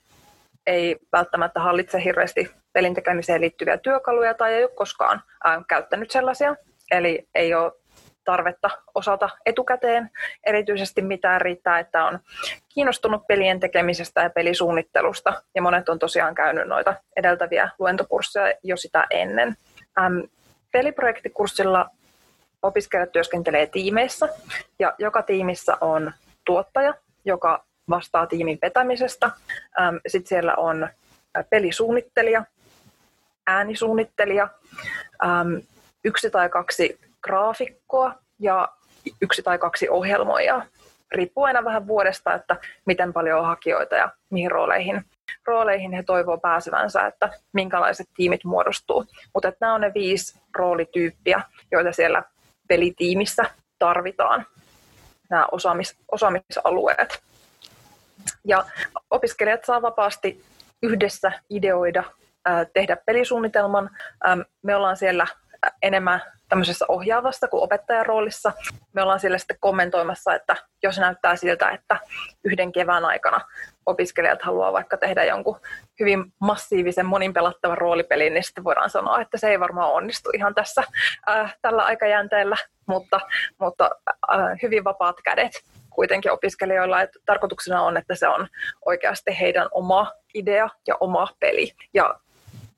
ei 0.68 0.98
välttämättä 1.12 1.60
hallitse 1.60 2.04
hirveästi 2.04 2.52
pelin 2.74 2.94
tekemiseen 2.94 3.42
liittyviä 3.42 3.78
työkaluja 3.78 4.34
tai 4.34 4.54
ei 4.54 4.64
ole 4.64 4.72
koskaan 4.76 5.22
ää, 5.44 5.62
käyttänyt 5.70 6.12
sellaisia. 6.12 6.56
Eli 6.92 7.28
ei 7.36 7.54
ole 7.54 7.72
tarvetta 8.24 8.70
osata 8.96 9.30
etukäteen 9.46 10.10
erityisesti 10.46 11.02
mitään 11.02 11.42
riittää, 11.42 11.80
että 11.80 12.06
on 12.06 12.20
kiinnostunut 12.70 13.28
pelien 13.28 13.60
tekemisestä 13.60 14.22
ja 14.22 14.30
pelisuunnittelusta. 14.30 15.44
Ja 15.56 15.62
monet 15.62 15.90
on 15.90 16.00
tosiaan 16.00 16.36
käynyt 16.36 16.68
noita 16.68 16.96
edeltäviä 17.16 17.70
luentokursseja 17.80 18.54
jo 18.64 18.78
sitä 18.78 19.08
ennen. 19.10 19.56
Ähm, 20.00 20.20
peliprojektikurssilla 20.72 21.90
opiskelijat 22.62 23.12
työskentelee 23.12 23.68
tiimeissä 23.68 24.30
ja 24.80 24.94
joka 24.98 25.22
tiimissä 25.22 25.78
on 25.82 26.12
tuottaja, 26.46 26.94
joka 27.26 27.64
vastaa 27.90 28.28
tiimin 28.28 28.60
vetämisestä. 28.62 29.32
Sitten 30.08 30.30
siellä 30.30 30.56
on 30.56 30.90
pelisuunnittelija, 31.50 32.44
äänisuunnittelija, 33.48 34.48
yksi 36.06 36.30
tai 36.30 36.50
kaksi 36.50 37.00
graafikkoa 37.24 38.16
ja 38.40 38.70
yksi 39.22 39.44
tai 39.44 39.58
kaksi 39.58 39.90
ohjelmoijaa. 39.90 40.66
Riippuu 41.12 41.44
aina 41.44 41.64
vähän 41.64 41.88
vuodesta, 41.88 42.34
että 42.34 42.56
miten 42.86 43.14
paljon 43.14 43.40
on 43.40 43.46
hakijoita 43.46 43.96
ja 43.96 44.10
mihin 44.30 44.52
rooleihin, 44.52 45.06
rooleihin 45.46 45.94
he 45.94 46.04
toivoo 46.04 46.38
pääsevänsä, 46.38 47.06
että 47.06 47.30
minkälaiset 47.54 48.08
tiimit 48.16 48.44
muodostuu. 48.44 49.06
Mutta 49.34 49.52
nämä 49.62 49.74
on 49.74 49.82
ne 49.82 49.92
viisi 49.94 50.40
roolityyppiä, 50.56 51.42
joita 51.72 51.92
siellä 51.92 52.24
pelitiimissä 52.68 53.46
tarvitaan, 53.80 54.46
nämä 55.30 55.48
osaamis, 55.52 55.96
osaamisalueet. 56.12 57.24
Ja 58.46 58.66
opiskelijat 59.10 59.66
saa 59.66 59.82
vapaasti 59.82 60.46
yhdessä 60.84 61.32
ideoida, 61.50 62.04
tehdä 62.74 62.98
pelisuunnitelman. 63.06 63.90
Me 64.62 64.76
ollaan 64.76 64.98
siellä 64.98 65.28
enemmän 65.82 66.22
tämmöisessä 66.50 66.86
ohjaavassa 66.88 67.48
kuin 67.48 67.64
opettajan 67.64 68.06
roolissa. 68.06 68.54
Me 68.94 69.02
ollaan 69.02 69.20
siellä 69.20 69.38
sitten 69.38 69.58
kommentoimassa, 69.60 70.36
että 70.36 70.56
jos 70.84 70.98
näyttää 70.98 71.36
siltä, 71.36 71.70
että 71.70 72.00
yhden 72.44 72.72
kevään 72.72 73.06
aikana 73.06 73.42
opiskelijat 73.86 74.42
haluaa 74.42 74.74
vaikka 74.74 74.98
tehdä 74.98 75.24
jonkun 75.24 75.60
hyvin 76.00 76.34
massiivisen 76.40 77.06
monin 77.06 77.34
pelattavan 77.34 77.78
roolipelin, 77.78 78.34
niin 78.34 78.44
sitten 78.44 78.64
voidaan 78.64 78.90
sanoa, 78.90 79.22
että 79.22 79.38
se 79.38 79.50
ei 79.50 79.60
varmaan 79.60 79.92
onnistu 79.92 80.30
ihan 80.34 80.56
tässä 80.56 80.84
äh, 81.30 81.58
tällä 81.62 81.84
aikajänteellä, 81.84 82.58
mutta, 82.86 83.20
mutta 83.60 83.90
äh, 84.08 84.40
hyvin 84.64 84.84
vapaat 84.84 85.16
kädet 85.24 85.52
kuitenkin 85.90 86.32
opiskelijoilla, 86.32 87.02
että 87.02 87.20
tarkoituksena 87.26 87.82
on, 87.82 87.98
että 87.98 88.16
se 88.16 88.28
on 88.28 88.48
oikeasti 88.86 89.40
heidän 89.40 89.68
oma 89.72 90.12
idea 90.34 90.70
ja 90.88 90.96
oma 91.00 91.28
peli. 91.40 91.72
Ja 91.94 92.20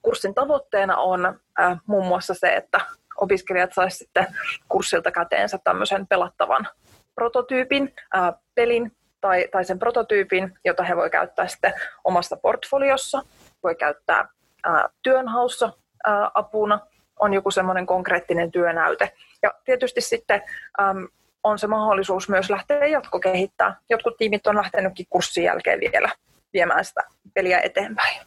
kurssin 0.01 0.33
tavoitteena 0.33 0.97
on 0.97 1.25
äh, 1.59 1.77
muun 1.85 2.07
muassa 2.07 2.33
se, 2.33 2.55
että 2.55 2.81
opiskelijat 3.17 3.73
saisivat 3.73 3.99
sitten 3.99 4.27
kurssilta 4.69 5.11
käteensä 5.11 5.59
tämmöisen 5.63 6.07
pelattavan 6.07 6.67
prototyypin, 7.15 7.93
äh, 8.15 8.33
pelin 8.55 8.91
tai, 9.21 9.47
tai 9.51 9.65
sen 9.65 9.79
prototyypin, 9.79 10.57
jota 10.65 10.83
he 10.83 10.95
voi 10.95 11.09
käyttää 11.09 11.47
sitten 11.47 11.73
omassa 12.03 12.37
portfoliossa, 12.37 13.21
voi 13.63 13.75
käyttää 13.75 14.19
äh, 14.67 14.83
työnhaussa 15.01 15.65
äh, 16.07 16.13
apuna, 16.33 16.79
on 17.19 17.33
joku 17.33 17.51
semmoinen 17.51 17.85
konkreettinen 17.85 18.51
työnäyte. 18.51 19.11
Ja 19.41 19.53
tietysti 19.65 20.01
sitten 20.01 20.41
ähm, 20.81 21.03
on 21.43 21.59
se 21.59 21.67
mahdollisuus 21.67 22.29
myös 22.29 22.49
lähteä 22.49 22.85
jatkokehittää. 22.85 23.75
Jotkut 23.89 24.17
tiimit 24.17 24.47
on 24.47 24.55
lähtenytkin 24.55 25.05
kurssin 25.09 25.43
jälkeen 25.43 25.79
vielä 25.79 26.09
viemään 26.53 26.85
sitä 26.85 27.03
peliä 27.33 27.59
eteenpäin. 27.59 28.17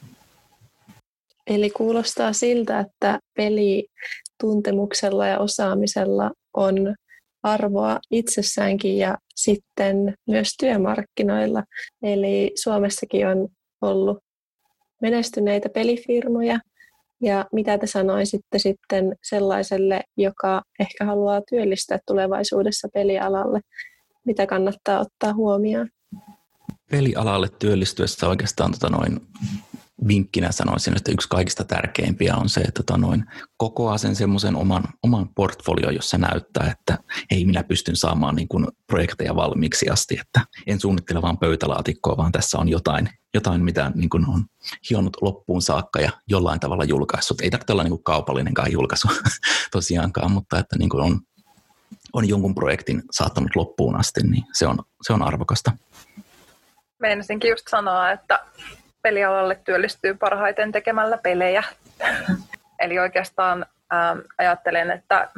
Eli 1.46 1.70
kuulostaa 1.70 2.32
siltä, 2.32 2.78
että 2.80 3.18
pelituntemuksella 3.37 5.26
ja 5.26 5.38
osaamisella 5.38 6.30
on 6.54 6.94
arvoa 7.42 7.99
itsessäänkin 8.11 8.99
ja 8.99 9.18
sitten 9.34 10.14
myös 10.26 10.54
työmarkkinoilla. 10.61 11.62
Eli 12.02 12.52
Suomessakin 12.62 13.26
on 13.26 13.49
ollut 13.80 14.18
menestyneitä 15.02 15.68
pelifirmoja, 15.68 16.58
ja 17.22 17.46
mitä 17.52 17.78
te 17.78 17.87
sanoisitte 17.87 18.58
sitten 18.58 19.16
sellaiselle, 19.22 20.00
joka 20.16 20.62
ehkä 20.80 21.04
haluaa 21.04 21.40
työllistää 21.50 21.99
tulevaisuudessa 22.06 22.88
pelialalle? 22.94 23.61
Mitä 24.26 24.46
kannattaa 24.46 25.00
ottaa 25.00 25.34
huomioon? 25.34 25.88
Pelialalle 26.90 27.49
työllistyessä 27.58 28.28
oikeastaan 28.28 28.72
tota 28.72 28.88
noin, 28.88 29.20
vinkkinä 30.09 30.52
sanoisin, 30.52 30.97
että 30.97 31.12
yksi 31.12 31.28
kaikista 31.28 31.64
tärkeimpiä 31.64 32.37
on 32.37 32.49
se, 32.49 32.61
että 32.61 32.82
tota 32.82 32.99
noin, 32.99 33.25
kokoaa 33.56 33.99
sen 33.99 34.16
semmoisen 34.16 34.56
oman, 34.56 34.85
oman 35.02 35.28
portfolio, 35.35 35.90
jossa 35.90 36.18
näyttää, 36.18 36.71
että 36.71 36.99
ei 37.30 37.44
minä 37.44 37.64
pystyn 37.64 37.97
saamaan 37.97 38.35
niin 38.35 38.49
kuin 38.49 38.66
projekteja 38.87 39.37
valmiiksi 39.37 39.88
asti, 39.88 40.18
että 40.21 40.40
en 40.66 40.80
suunnittele 40.80 41.23
vaan 41.23 41.38
pöytälaatikkoa, 41.38 42.16
vaan 42.16 42.32
tässä 42.32 42.59
on 42.59 42.68
jotain, 42.68 43.09
jotain 43.35 43.64
mitä 43.64 43.92
niin 43.94 44.11
kuin 44.11 44.28
on 44.28 44.44
hionut 44.90 45.16
loppuun 45.21 45.62
saakka 45.62 46.00
ja 46.00 46.11
jollain 46.28 46.61
tavalla 46.61 46.85
julkaissut. 46.85 47.40
Ei 47.40 47.50
tarvitse 47.50 47.73
olla 47.73 47.82
niin 47.82 47.90
kuin 47.90 48.04
kaupallinenkaan 48.04 48.73
julkaisu 48.73 49.09
tosiaankaan, 49.73 50.32
mutta 50.32 50.59
että 50.59 50.78
niin 50.78 50.88
kuin 50.88 51.04
on, 51.04 51.21
on 52.12 52.28
jonkun 52.28 52.54
projektin 52.54 53.02
saattanut 53.11 53.56
loppuun 53.56 53.97
asti, 53.97 54.21
niin 54.23 54.44
se 54.52 54.66
on, 54.66 54.78
se 55.02 55.12
on 55.12 55.23
arvokasta. 55.23 55.73
Meinasinkin 56.99 57.50
just 57.50 57.68
sanoa, 57.71 58.11
että 58.11 58.40
pelialalle 59.02 59.61
työllistyy 59.64 60.14
parhaiten 60.14 60.73
tekemällä 60.73 61.18
pelejä. 61.18 61.62
Eli 62.82 62.99
oikeastaan 62.99 63.66
ähm, 63.92 64.18
ajattelen, 64.38 64.90
että 64.90 65.28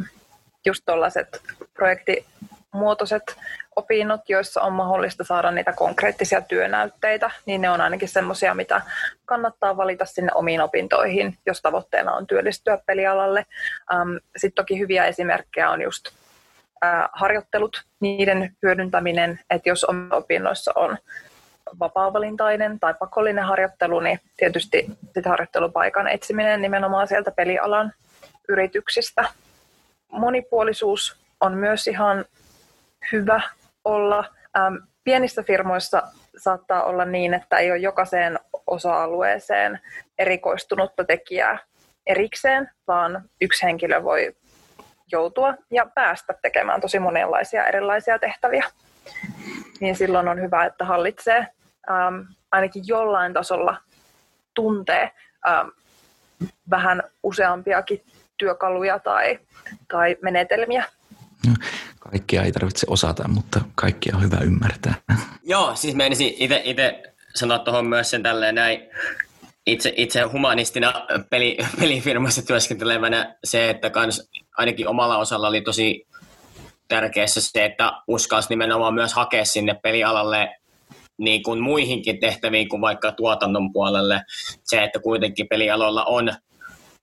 just 0.66 0.82
tuollaiset 0.86 1.42
projektimuotoiset 1.74 3.36
opinnot, 3.76 4.20
joissa 4.28 4.62
on 4.62 4.72
mahdollista 4.72 5.24
saada 5.24 5.50
niitä 5.50 5.72
konkreettisia 5.72 6.40
työnäytteitä, 6.40 7.30
niin 7.46 7.60
ne 7.60 7.70
on 7.70 7.80
ainakin 7.80 8.08
semmoisia, 8.08 8.54
mitä 8.54 8.82
kannattaa 9.24 9.76
valita 9.76 10.04
sinne 10.04 10.32
omiin 10.34 10.60
opintoihin, 10.60 11.38
jos 11.46 11.62
tavoitteena 11.62 12.12
on 12.12 12.26
työllistyä 12.26 12.78
pelialalle. 12.86 13.46
Ähm, 13.92 14.16
Sitten 14.36 14.64
toki 14.64 14.78
hyviä 14.78 15.04
esimerkkejä 15.04 15.70
on 15.70 15.82
just 15.82 16.08
äh, 16.84 17.08
harjoittelut, 17.12 17.82
niiden 18.00 18.56
hyödyntäminen, 18.62 19.40
että 19.50 19.68
jos 19.68 19.86
opinnoissa 20.10 20.72
on 20.74 20.98
vapaavalintainen 21.80 22.80
tai 22.80 22.94
pakollinen 22.94 23.44
harjoittelu, 23.44 24.00
niin 24.00 24.20
tietysti 24.36 24.86
sit 25.14 25.26
harjoittelupaikan 25.26 26.08
etsiminen 26.08 26.62
nimenomaan 26.62 27.08
sieltä 27.08 27.30
pelialan 27.30 27.92
yrityksistä. 28.48 29.24
Monipuolisuus 30.12 31.16
on 31.40 31.54
myös 31.54 31.86
ihan 31.86 32.24
hyvä 33.12 33.40
olla. 33.84 34.24
Ähm, 34.56 34.74
pienissä 35.04 35.42
firmoissa 35.42 36.02
saattaa 36.36 36.82
olla 36.82 37.04
niin, 37.04 37.34
että 37.34 37.58
ei 37.58 37.70
ole 37.70 37.78
jokaiseen 37.78 38.38
osa-alueeseen 38.66 39.80
erikoistunutta 40.18 41.04
tekijää 41.04 41.58
erikseen, 42.06 42.70
vaan 42.88 43.22
yksi 43.40 43.62
henkilö 43.62 44.02
voi 44.02 44.36
joutua 45.12 45.54
ja 45.70 45.86
päästä 45.94 46.34
tekemään 46.42 46.80
tosi 46.80 46.98
monenlaisia 46.98 47.66
erilaisia 47.66 48.18
tehtäviä. 48.18 48.64
Niin 49.80 49.96
silloin 49.96 50.28
on 50.28 50.40
hyvä, 50.40 50.64
että 50.64 50.84
hallitsee 50.84 51.46
ähm, 51.90 52.20
ainakin 52.50 52.82
jollain 52.86 53.32
tasolla 53.32 53.76
tuntee 54.54 55.10
ähm, 55.48 55.68
vähän 56.70 57.02
useampiakin 57.22 58.04
työkaluja 58.36 58.98
tai, 58.98 59.38
tai 59.88 60.16
menetelmiä. 60.22 60.84
No, 61.46 61.54
kaikkia 61.98 62.42
ei 62.42 62.52
tarvitse 62.52 62.86
osata, 62.90 63.28
mutta 63.28 63.60
kaikkia 63.74 64.16
on 64.16 64.22
hyvä 64.22 64.38
ymmärtää. 64.38 64.94
Joo, 65.42 65.76
siis 65.76 65.94
menisin 65.94 66.34
itse 66.64 67.02
sanoa 67.34 67.58
tuohon 67.58 67.86
myös 67.86 68.10
sen 68.10 68.22
tälleen 68.22 68.54
näin, 68.54 68.80
itse, 69.66 69.92
itse 69.96 70.22
humanistina 70.22 70.92
peli, 71.30 71.56
pelifirmassa 71.80 72.46
työskentelevänä 72.46 73.36
se, 73.44 73.70
että 73.70 73.90
kans 73.90 74.30
ainakin 74.56 74.88
omalla 74.88 75.18
osalla 75.18 75.48
oli 75.48 75.60
tosi 75.60 76.06
tärkeässä 76.88 77.40
se, 77.40 77.64
että 77.64 77.92
uskalsi 78.08 78.48
nimenomaan 78.48 78.94
myös 78.94 79.14
hakea 79.14 79.44
sinne 79.44 79.74
pelialalle 79.82 80.56
niin 81.18 81.42
kuin 81.42 81.62
muihinkin 81.62 82.20
tehtäviin 82.20 82.68
kuin 82.68 82.80
vaikka 82.80 83.12
tuotannon 83.12 83.72
puolelle. 83.72 84.20
Se, 84.64 84.84
että 84.84 84.98
kuitenkin 84.98 85.48
pelialoilla 85.48 86.04
on 86.04 86.32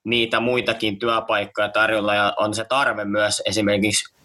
niitä 0.03 0.39
muitakin 0.39 0.99
työpaikkoja 0.99 1.69
tarjolla 1.69 2.15
ja 2.15 2.33
on 2.37 2.53
se 2.53 2.65
tarve 2.69 3.05
myös 3.05 3.41
esimerkiksi 3.45 4.15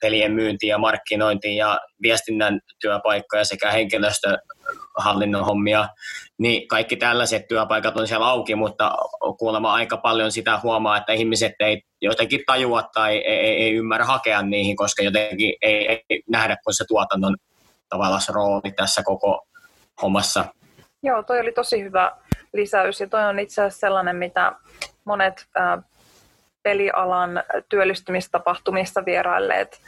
pelien 0.00 0.32
myyntiin 0.32 0.70
ja 0.70 0.78
markkinointiin 0.78 1.56
ja 1.56 1.80
viestinnän 2.02 2.60
työpaikkoja 2.80 3.44
sekä 3.44 3.70
henkilöstöhallinnon 3.70 5.44
hommia, 5.44 5.88
niin 6.38 6.68
kaikki 6.68 6.96
tällaiset 6.96 7.48
työpaikat 7.48 7.96
on 7.96 8.08
siellä 8.08 8.26
auki, 8.26 8.54
mutta 8.54 8.96
kuulemma 9.38 9.72
aika 9.72 9.96
paljon 9.96 10.32
sitä 10.32 10.60
huomaa, 10.62 10.96
että 10.96 11.12
ihmiset 11.12 11.52
ei 11.60 11.82
jotenkin 12.02 12.40
tajua 12.46 12.82
tai 12.94 13.16
ei, 13.16 13.36
ei, 13.36 13.62
ei 13.62 13.74
ymmärrä 13.74 14.04
hakea 14.04 14.42
niihin, 14.42 14.76
koska 14.76 15.02
jotenkin 15.02 15.54
ei, 15.62 15.88
ei 16.10 16.22
nähdä, 16.30 16.56
kun 16.64 16.74
se 16.74 16.84
tuotannon 16.88 17.36
tavallaan 17.88 18.20
rooli 18.34 18.72
tässä 18.76 19.02
koko 19.02 19.46
hommassa. 20.02 20.44
Joo, 21.02 21.22
toi 21.22 21.40
oli 21.40 21.52
tosi 21.52 21.82
hyvä 21.82 22.12
lisäys 22.52 23.00
ja 23.00 23.08
toi 23.08 23.24
on 23.24 23.38
itse 23.38 23.62
asiassa 23.62 23.80
sellainen, 23.80 24.16
mitä 24.16 24.52
monet 25.04 25.46
äh, 25.56 25.84
pelialan 26.62 27.42
työllistymistapahtumissa 27.68 29.04
vierailleet 29.04 29.80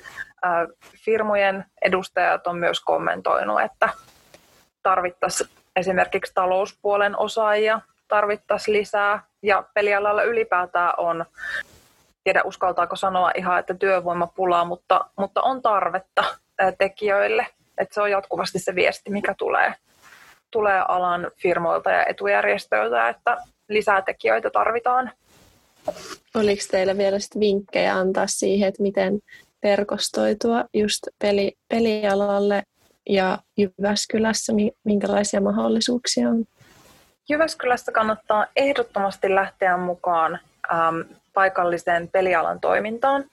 äh, 0.47 0.53
firmojen 1.05 1.65
edustajat 1.83 2.47
on 2.47 2.59
myös 2.59 2.81
kommentoinut, 2.81 3.61
että 3.61 3.89
tarvittaisiin 4.83 5.51
esimerkiksi 5.77 6.35
talouspuolen 6.35 7.19
osaajia, 7.19 7.81
tarvittaisiin 8.09 8.77
lisää 8.79 9.23
ja 9.43 9.65
pelialalla 9.75 10.23
ylipäätään 10.23 10.93
on 10.97 11.25
tiedä 12.25 12.43
uskaltaako 12.45 12.97
sanoa 12.97 13.31
ihan, 13.35 13.59
että 13.59 13.75
työvoimapulaa, 13.75 14.65
mutta, 14.65 15.05
mutta 15.19 15.43
on 15.43 15.63
tarvetta 15.63 16.25
tekijöille 16.79 17.47
että 17.79 17.95
se 17.95 18.01
on 18.01 18.11
jatkuvasti 18.11 18.59
se 18.59 18.75
viesti, 18.75 19.11
mikä 19.11 19.35
tulee, 19.38 19.75
tulee 20.51 20.83
alan 20.88 21.31
firmoilta 21.37 21.91
ja 21.91 22.07
etujärjestöiltä, 22.07 23.09
että 23.09 23.37
lisää 23.69 24.03
tekijöitä 24.03 24.51
tarvitaan. 24.51 25.12
Oliko 26.35 26.62
teillä 26.71 26.99
vielä 26.99 27.19
sit 27.19 27.41
vinkkejä 27.41 27.97
antaa 27.97 28.27
siihen, 28.27 28.69
että 28.69 28.83
miten 28.83 29.21
verkostoitua 29.62 30.64
just 30.75 31.03
peli, 31.19 31.53
pelialalle 31.69 32.62
ja 33.09 33.38
Jyväskylässä, 33.57 34.53
minkälaisia 34.85 35.41
mahdollisuuksia 35.41 36.29
on? 36.29 36.45
Jyväskylässä 37.29 37.93
kannattaa 37.93 38.47
ehdottomasti 38.57 39.35
lähteä 39.35 39.77
mukaan 39.77 40.38
ähm, 40.73 41.01
paikalliseen 41.35 42.09
pelialan 42.09 42.61
toimintaan. 42.61 43.25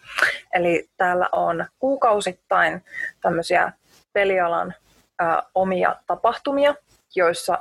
Eli 0.54 0.90
täällä 0.98 1.30
on 1.32 1.66
kuukausittain 1.80 2.84
tämmöisiä 3.22 3.72
pelialan 4.16 4.74
ä, 5.22 5.44
omia 5.56 5.96
tapahtumia, 6.08 6.76
joissa 7.16 7.58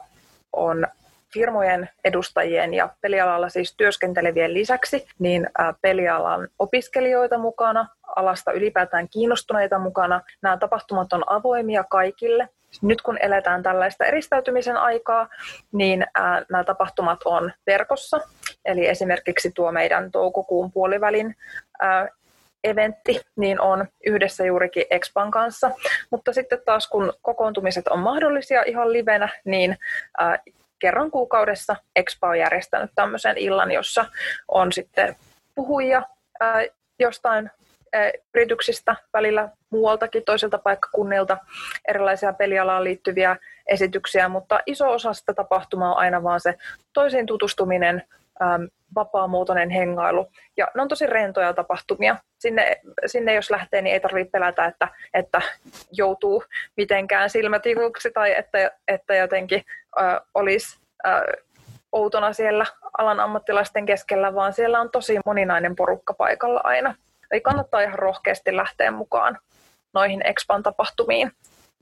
on 0.53 0.87
firmojen 1.33 1.89
edustajien 2.05 2.75
ja 2.75 2.89
pelialalla 3.01 3.49
siis 3.49 3.75
työskentelevien 3.77 4.55
lisäksi 4.55 5.07
niin 5.19 5.47
ä, 5.61 5.75
pelialan 5.83 6.49
opiskelijoita 6.59 7.39
mukana, 7.39 7.89
alasta 8.17 8.53
ylipäätään 8.53 9.09
kiinnostuneita 9.09 9.79
mukana. 9.79 10.21
Nämä 10.43 10.57
tapahtumat 10.57 11.13
on 11.13 11.25
avoimia 11.27 11.85
kaikille. 11.85 12.49
Nyt 12.83 13.03
kun 13.03 13.19
eletään 13.21 13.63
tällaista 13.63 14.05
eristäytymisen 14.05 14.77
aikaa, 14.77 15.29
niin 15.73 16.03
ä, 16.03 16.45
nämä 16.51 16.65
tapahtumat 16.65 17.21
on 17.25 17.53
verkossa. 17.67 18.21
Eli 18.65 18.87
esimerkiksi 18.89 19.53
tuo 19.53 19.73
meidän 19.73 20.11
toukokuun 20.11 20.73
puolivälin 20.73 21.37
ä, 21.83 22.09
eventti, 22.65 23.21
niin 23.37 23.61
on 23.61 23.87
yhdessä 24.07 24.45
juurikin 24.45 24.85
Expan 24.91 25.31
kanssa. 25.31 25.71
Mutta 26.11 26.33
sitten 26.33 26.59
taas 26.65 26.89
kun 26.89 27.13
kokoontumiset 27.23 27.89
on 27.89 27.99
mahdollisia 27.99 28.63
ihan 28.63 28.93
livenä, 28.93 29.29
niin 29.45 29.77
äh, 30.23 30.41
kerran 30.79 31.11
kuukaudessa 31.11 31.77
Expa 31.97 32.29
on 32.29 32.39
järjestänyt 32.39 32.91
tämmöisen 32.95 33.39
illan, 33.39 33.71
jossa 33.71 34.07
on 34.49 34.73
sitten 34.73 35.17
puhujia 35.55 36.03
äh, 36.43 36.65
jostain 36.99 37.51
äh, 37.95 38.13
yrityksistä, 38.35 38.97
välillä 39.13 39.49
muualtakin 39.71 40.23
toisilta 40.25 40.59
paikkakunnilta, 40.59 41.39
erilaisia 41.89 42.33
pelialaan 42.33 42.85
liittyviä 42.85 43.37
esityksiä, 43.67 44.29
mutta 44.29 44.61
iso 44.67 44.93
osa 44.93 45.13
sitä 45.13 45.35
tapahtumaa 45.35 45.93
on 45.93 45.99
aina 45.99 46.23
vaan 46.23 46.41
se 46.41 46.55
toisiin 46.93 47.27
tutustuminen, 47.27 48.03
ähm, 48.43 48.65
vapaamuotoinen 48.95 49.71
hengailu. 49.71 50.27
Ja 50.57 50.69
ne 50.75 50.83
on 50.83 50.89
tosi 50.89 51.07
rentoja 51.07 51.55
tapahtumia. 51.55 52.17
Sinne, 52.39 52.81
sinne 53.07 53.35
jos 53.35 53.51
lähtee, 53.51 53.83
niin 53.83 53.95
ei 53.95 54.01
tarvitse 54.01 54.31
pelätä, 54.31 54.65
että, 54.65 54.89
että 55.15 55.43
joutuu 55.93 56.45
mitenkään 56.77 57.31
silmätikuksi 57.31 58.11
tai 58.11 58.35
että, 58.39 58.71
että 58.89 59.15
jotenkin 59.15 59.63
äh, 60.01 60.21
olisi 60.35 60.79
äh, 61.07 61.23
outona 61.93 62.33
siellä 62.33 62.67
alan 62.99 63.21
ammattilaisten 63.21 63.87
keskellä, 63.87 64.35
vaan 64.35 64.53
siellä 64.53 64.81
on 64.81 64.91
tosi 64.91 65.19
moninainen 65.27 65.77
porukka 65.77 66.15
paikalla 66.15 66.61
aina. 66.65 66.95
Eli 67.31 67.41
kannattaa 67.41 67.81
ihan 67.81 67.99
rohkeasti 67.99 68.57
lähteä 68.57 68.91
mukaan 68.91 69.39
noihin 69.95 70.27
Expan 70.27 70.63
tapahtumiin. 70.63 71.33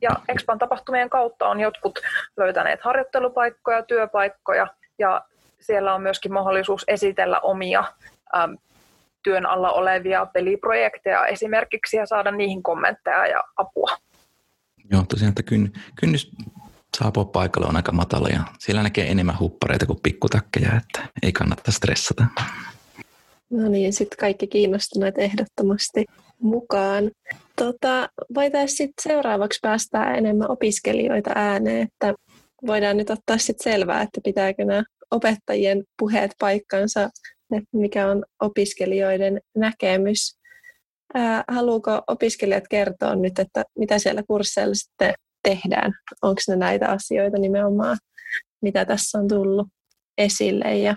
Ja 0.03 0.11
Expan 0.29 0.59
tapahtumien 0.59 1.11
kautta 1.11 1.49
on 1.49 1.61
jotkut 1.61 1.99
löytäneet 2.37 2.81
harjoittelupaikkoja, 2.81 3.83
työpaikkoja 3.83 4.67
ja 4.99 5.23
siellä 5.63 5.95
on 5.95 6.03
myöskin 6.03 6.33
mahdollisuus 6.33 6.85
esitellä 6.89 7.41
omia 7.41 7.85
äm, 8.37 8.57
työn 9.23 9.47
alla 9.47 9.71
olevia 9.71 10.27
peliprojekteja 10.27 11.27
esimerkiksi 11.27 11.97
ja 11.97 12.07
saada 12.07 12.31
niihin 12.31 12.63
kommentteja 12.63 13.27
ja 13.27 13.43
apua. 13.57 13.97
Joo, 14.91 15.05
tosiaan, 15.09 15.29
että 15.29 15.43
kyn, 15.43 15.73
kynnys 16.01 16.31
saapua 16.99 17.25
paikalle 17.25 17.69
on 17.69 17.77
aika 17.77 17.93
matala 17.93 18.29
ja 18.29 18.41
siellä 18.59 18.83
näkee 18.83 19.11
enemmän 19.11 19.39
huppareita 19.39 19.87
kuin 19.87 19.99
pikkutakkeja, 20.03 20.73
että 20.77 21.09
ei 21.23 21.33
kannata 21.33 21.73
stressata. 21.73 22.25
No 23.51 23.69
niin, 23.69 23.93
sitten 23.93 24.17
kaikki 24.19 24.47
kiinnostuneet 24.47 25.19
ehdottomasti 25.19 26.05
mukaan. 26.39 27.11
Tota, 27.57 28.09
voitaisiin 28.35 28.77
sitten 28.77 29.13
seuraavaksi 29.13 29.59
päästää 29.63 30.15
enemmän 30.15 30.51
opiskelijoita 30.51 31.31
ääneen, 31.35 31.83
että 31.83 32.15
voidaan 32.67 32.97
nyt 32.97 33.11
ottaa 33.11 33.39
sitten 33.39 33.73
selvää, 33.73 34.03
että 34.03 34.21
pitääkö 34.25 34.65
nämä 34.65 34.85
opettajien 35.11 35.85
puheet 35.99 36.31
paikkansa, 36.39 37.03
että 37.57 37.69
mikä 37.73 38.09
on 38.09 38.25
opiskelijoiden 38.43 39.41
näkemys. 39.57 40.39
Ää, 41.15 41.45
haluuko 41.49 42.03
opiskelijat 42.07 42.65
kertoa 42.71 43.15
nyt, 43.15 43.39
että 43.39 43.65
mitä 43.79 43.99
siellä 43.99 44.23
kursseilla 44.29 44.75
sitten 44.75 45.15
tehdään? 45.43 45.93
Onko 46.23 46.41
ne 46.49 46.57
näitä 46.57 46.89
asioita 46.89 47.39
nimenomaan, 47.39 47.99
mitä 48.63 48.85
tässä 48.85 49.19
on 49.19 49.29
tullut 49.29 49.69
esille 50.19 50.79
ja 50.79 50.97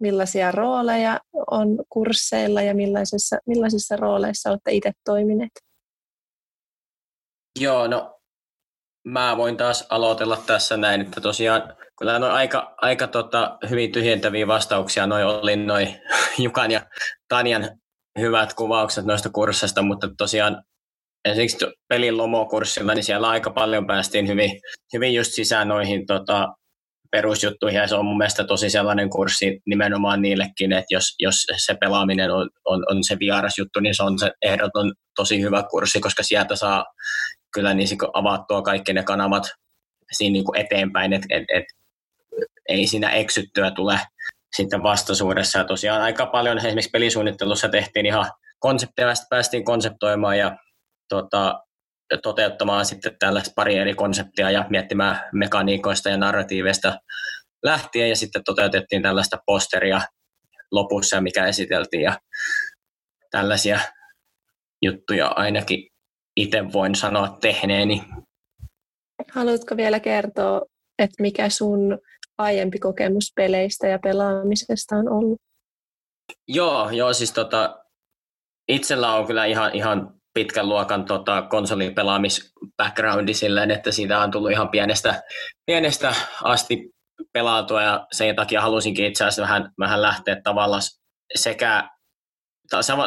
millaisia 0.00 0.52
rooleja 0.52 1.20
on 1.50 1.78
kursseilla 1.88 2.62
ja 2.62 2.74
millaisissa, 2.74 3.38
millaisissa 3.46 3.96
rooleissa 3.96 4.50
olette 4.50 4.72
itse 4.72 4.92
toimineet? 5.04 5.50
Joo, 7.60 7.86
no 7.86 8.21
mä 9.04 9.36
voin 9.36 9.56
taas 9.56 9.86
aloitella 9.88 10.36
tässä 10.46 10.76
näin, 10.76 11.00
että 11.00 11.20
tosiaan 11.20 11.76
kyllä 11.98 12.16
on 12.16 12.22
aika, 12.22 12.74
aika 12.76 13.06
tota, 13.06 13.58
hyvin 13.70 13.92
tyhjentäviä 13.92 14.46
vastauksia. 14.46 15.06
Noi 15.06 15.24
oli 15.24 15.56
noin 15.56 16.00
Jukan 16.44 16.70
ja 16.70 16.86
Tanjan 17.28 17.70
hyvät 18.18 18.54
kuvaukset 18.54 19.04
noista 19.04 19.30
kursseista, 19.30 19.82
mutta 19.82 20.08
tosiaan 20.18 20.62
esimerkiksi 21.24 21.66
pelin 21.88 22.16
lomokurssilla, 22.16 22.94
niin 22.94 23.04
siellä 23.04 23.28
aika 23.28 23.50
paljon 23.50 23.86
päästiin 23.86 24.28
hyvin, 24.28 24.60
hyvin 24.92 25.14
just 25.14 25.32
sisään 25.32 25.68
noihin 25.68 26.06
tota, 26.06 26.48
perusjuttuihin. 27.10 27.80
Ja 27.80 27.88
se 27.88 27.94
on 27.94 28.04
mun 28.04 28.18
mielestä 28.18 28.44
tosi 28.44 28.70
sellainen 28.70 29.10
kurssi 29.10 29.60
nimenomaan 29.66 30.22
niillekin, 30.22 30.72
että 30.72 30.94
jos, 30.94 31.04
jos 31.18 31.34
se 31.56 31.74
pelaaminen 31.74 32.30
on, 32.30 32.50
on, 32.64 32.84
on 32.90 33.04
se 33.04 33.18
vieras 33.18 33.58
juttu, 33.58 33.80
niin 33.80 33.94
se 33.94 34.02
on 34.02 34.18
se 34.18 34.30
ehdoton 34.42 34.92
tosi 35.16 35.42
hyvä 35.42 35.64
kurssi, 35.70 36.00
koska 36.00 36.22
sieltä 36.22 36.56
saa 36.56 36.84
kyllä 37.54 37.74
niin 37.74 37.88
avattua 38.12 38.62
kaikki 38.62 38.92
ne 38.92 39.02
kanavat 39.02 39.42
siinä 40.12 40.32
niin 40.32 40.44
kuin 40.44 40.60
eteenpäin, 40.60 41.12
että 41.12 41.26
et, 41.30 41.44
et, 41.54 41.64
ei 42.68 42.86
siinä 42.86 43.10
eksyttyä 43.10 43.70
tule 43.70 44.00
sitten 44.56 44.82
vastaisuudessa. 44.82 45.58
Ja 45.58 45.64
tosiaan 45.64 46.02
aika 46.02 46.26
paljon 46.26 46.58
esimerkiksi 46.58 46.90
pelisuunnittelussa 46.90 47.68
tehtiin 47.68 48.06
ihan 48.06 48.30
konsepteja, 48.58 49.12
päästiin 49.30 49.64
konseptoimaan 49.64 50.38
ja 50.38 50.56
tota, 51.08 51.60
toteuttamaan 52.22 52.86
sitten 52.86 53.16
tällaista 53.18 53.52
pari 53.56 53.78
eri 53.78 53.94
konseptia 53.94 54.50
ja 54.50 54.66
miettimään 54.70 55.20
mekaniikoista 55.32 56.08
ja 56.08 56.16
narratiiveista 56.16 56.98
lähtien 57.62 58.08
ja 58.08 58.16
sitten 58.16 58.44
toteutettiin 58.44 59.02
tällaista 59.02 59.38
posteria 59.46 60.00
lopussa, 60.70 61.20
mikä 61.20 61.46
esiteltiin 61.46 62.02
ja 62.02 62.18
tällaisia 63.30 63.80
juttuja 64.82 65.26
ainakin 65.26 65.91
itse 66.36 66.72
voin 66.72 66.94
sanoa 66.94 67.38
tehneeni. 67.40 68.02
Haluatko 69.32 69.76
vielä 69.76 70.00
kertoa, 70.00 70.62
että 70.98 71.22
mikä 71.22 71.48
sun 71.48 71.98
aiempi 72.38 72.78
kokemus 72.78 73.32
peleistä 73.36 73.86
ja 73.86 73.98
pelaamisesta 73.98 74.96
on 74.96 75.08
ollut? 75.08 75.40
Joo, 76.48 76.90
joo 76.90 77.12
siis 77.12 77.32
tota, 77.32 77.84
itsellä 78.68 79.14
on 79.14 79.26
kyllä 79.26 79.44
ihan, 79.44 79.74
ihan 79.74 80.14
pitkän 80.34 80.68
luokan 80.68 81.04
tota, 81.04 81.48
konsolipelaamis-backgroundi 81.48 83.34
silleen, 83.34 83.70
että 83.70 83.92
siitä 83.92 84.18
on 84.18 84.30
tullut 84.30 84.50
ihan 84.50 84.68
pienestä, 84.68 85.22
pienestä 85.66 86.14
asti 86.42 86.90
pelaatua 87.32 87.82
ja 87.82 88.06
sen 88.12 88.36
takia 88.36 88.60
halusinkin 88.60 89.06
itse 89.06 89.24
asiassa 89.24 89.42
vähän, 89.42 89.70
vähän 89.78 90.02
lähteä 90.02 90.40
tavallaan 90.44 90.82
sekä 91.34 91.88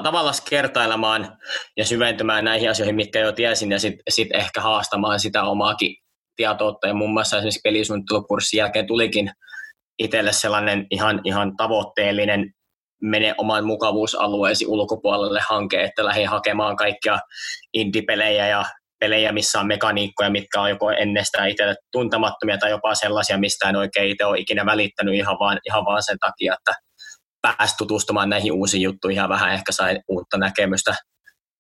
tavallaan 0.04 0.36
kertailemaan 0.50 1.38
ja 1.78 1.86
syventymään 1.86 2.46
näihin 2.46 2.70
asioihin, 2.70 2.96
mitkä 2.96 3.20
jo 3.20 3.32
tiesin, 3.32 3.72
ja 3.72 3.80
sitten 3.80 4.04
sit 4.10 4.28
ehkä 4.34 4.62
haastamaan 4.62 5.20
sitä 5.20 5.44
omaakin 5.44 5.96
tietoutta. 6.36 6.88
Ja 6.88 6.94
muun 6.94 7.14
muassa 7.14 7.38
esimerkiksi 7.38 7.60
pelisuunnittelukurssin 7.64 8.58
jälkeen 8.58 8.88
tulikin 8.88 9.32
itselle 10.00 10.34
sellainen 10.34 10.88
ihan, 10.92 11.22
ihan 11.24 11.58
tavoitteellinen 11.58 12.52
mene 13.02 13.36
oman 13.38 13.66
mukavuusalueesi 13.66 14.66
ulkopuolelle 14.68 15.40
hanke, 15.50 15.84
että 15.84 16.06
lähdin 16.06 16.30
hakemaan 16.30 16.76
kaikkia 16.76 17.20
indie-pelejä 17.74 18.48
ja 18.48 18.66
pelejä, 19.00 19.32
missä 19.32 19.60
on 19.60 19.68
mekaniikkoja, 19.68 20.30
mitkä 20.30 20.62
on 20.62 20.70
joko 20.70 20.90
ennestään 20.92 21.50
itselle 21.50 21.76
tuntemattomia 21.92 22.58
tai 22.58 22.70
jopa 22.70 22.96
sellaisia, 22.96 23.38
mistä 23.38 23.70
en 23.70 23.76
oikein 23.76 24.12
itse 24.12 24.26
ole 24.26 24.40
ikinä 24.40 24.66
välittänyt 24.66 25.16
ihan 25.16 25.38
vaan, 25.40 25.60
ihan 25.66 25.86
vaan 25.86 26.04
sen 26.04 26.20
takia, 26.20 26.54
että 26.54 26.82
pääsi 27.58 27.76
tutustumaan 27.78 28.30
näihin 28.30 28.52
uusiin 28.52 28.82
juttuihin 28.82 29.18
ja 29.18 29.30
vähän 29.30 29.54
ehkä 29.54 29.72
sai 29.72 30.00
uutta 30.08 30.38
näkemystä 30.38 30.96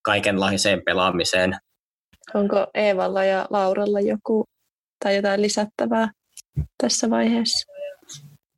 kaikenlaiseen 0.02 0.82
pelaamiseen. 0.86 1.58
Onko 2.34 2.67
Eevalla 2.74 3.24
ja 3.26 3.48
Lauralla 3.50 4.00
joku 4.00 4.45
tai 5.04 5.15
jotain 5.15 5.41
lisättävää 5.41 6.12
tässä 6.84 7.10
vaiheessa? 7.10 7.71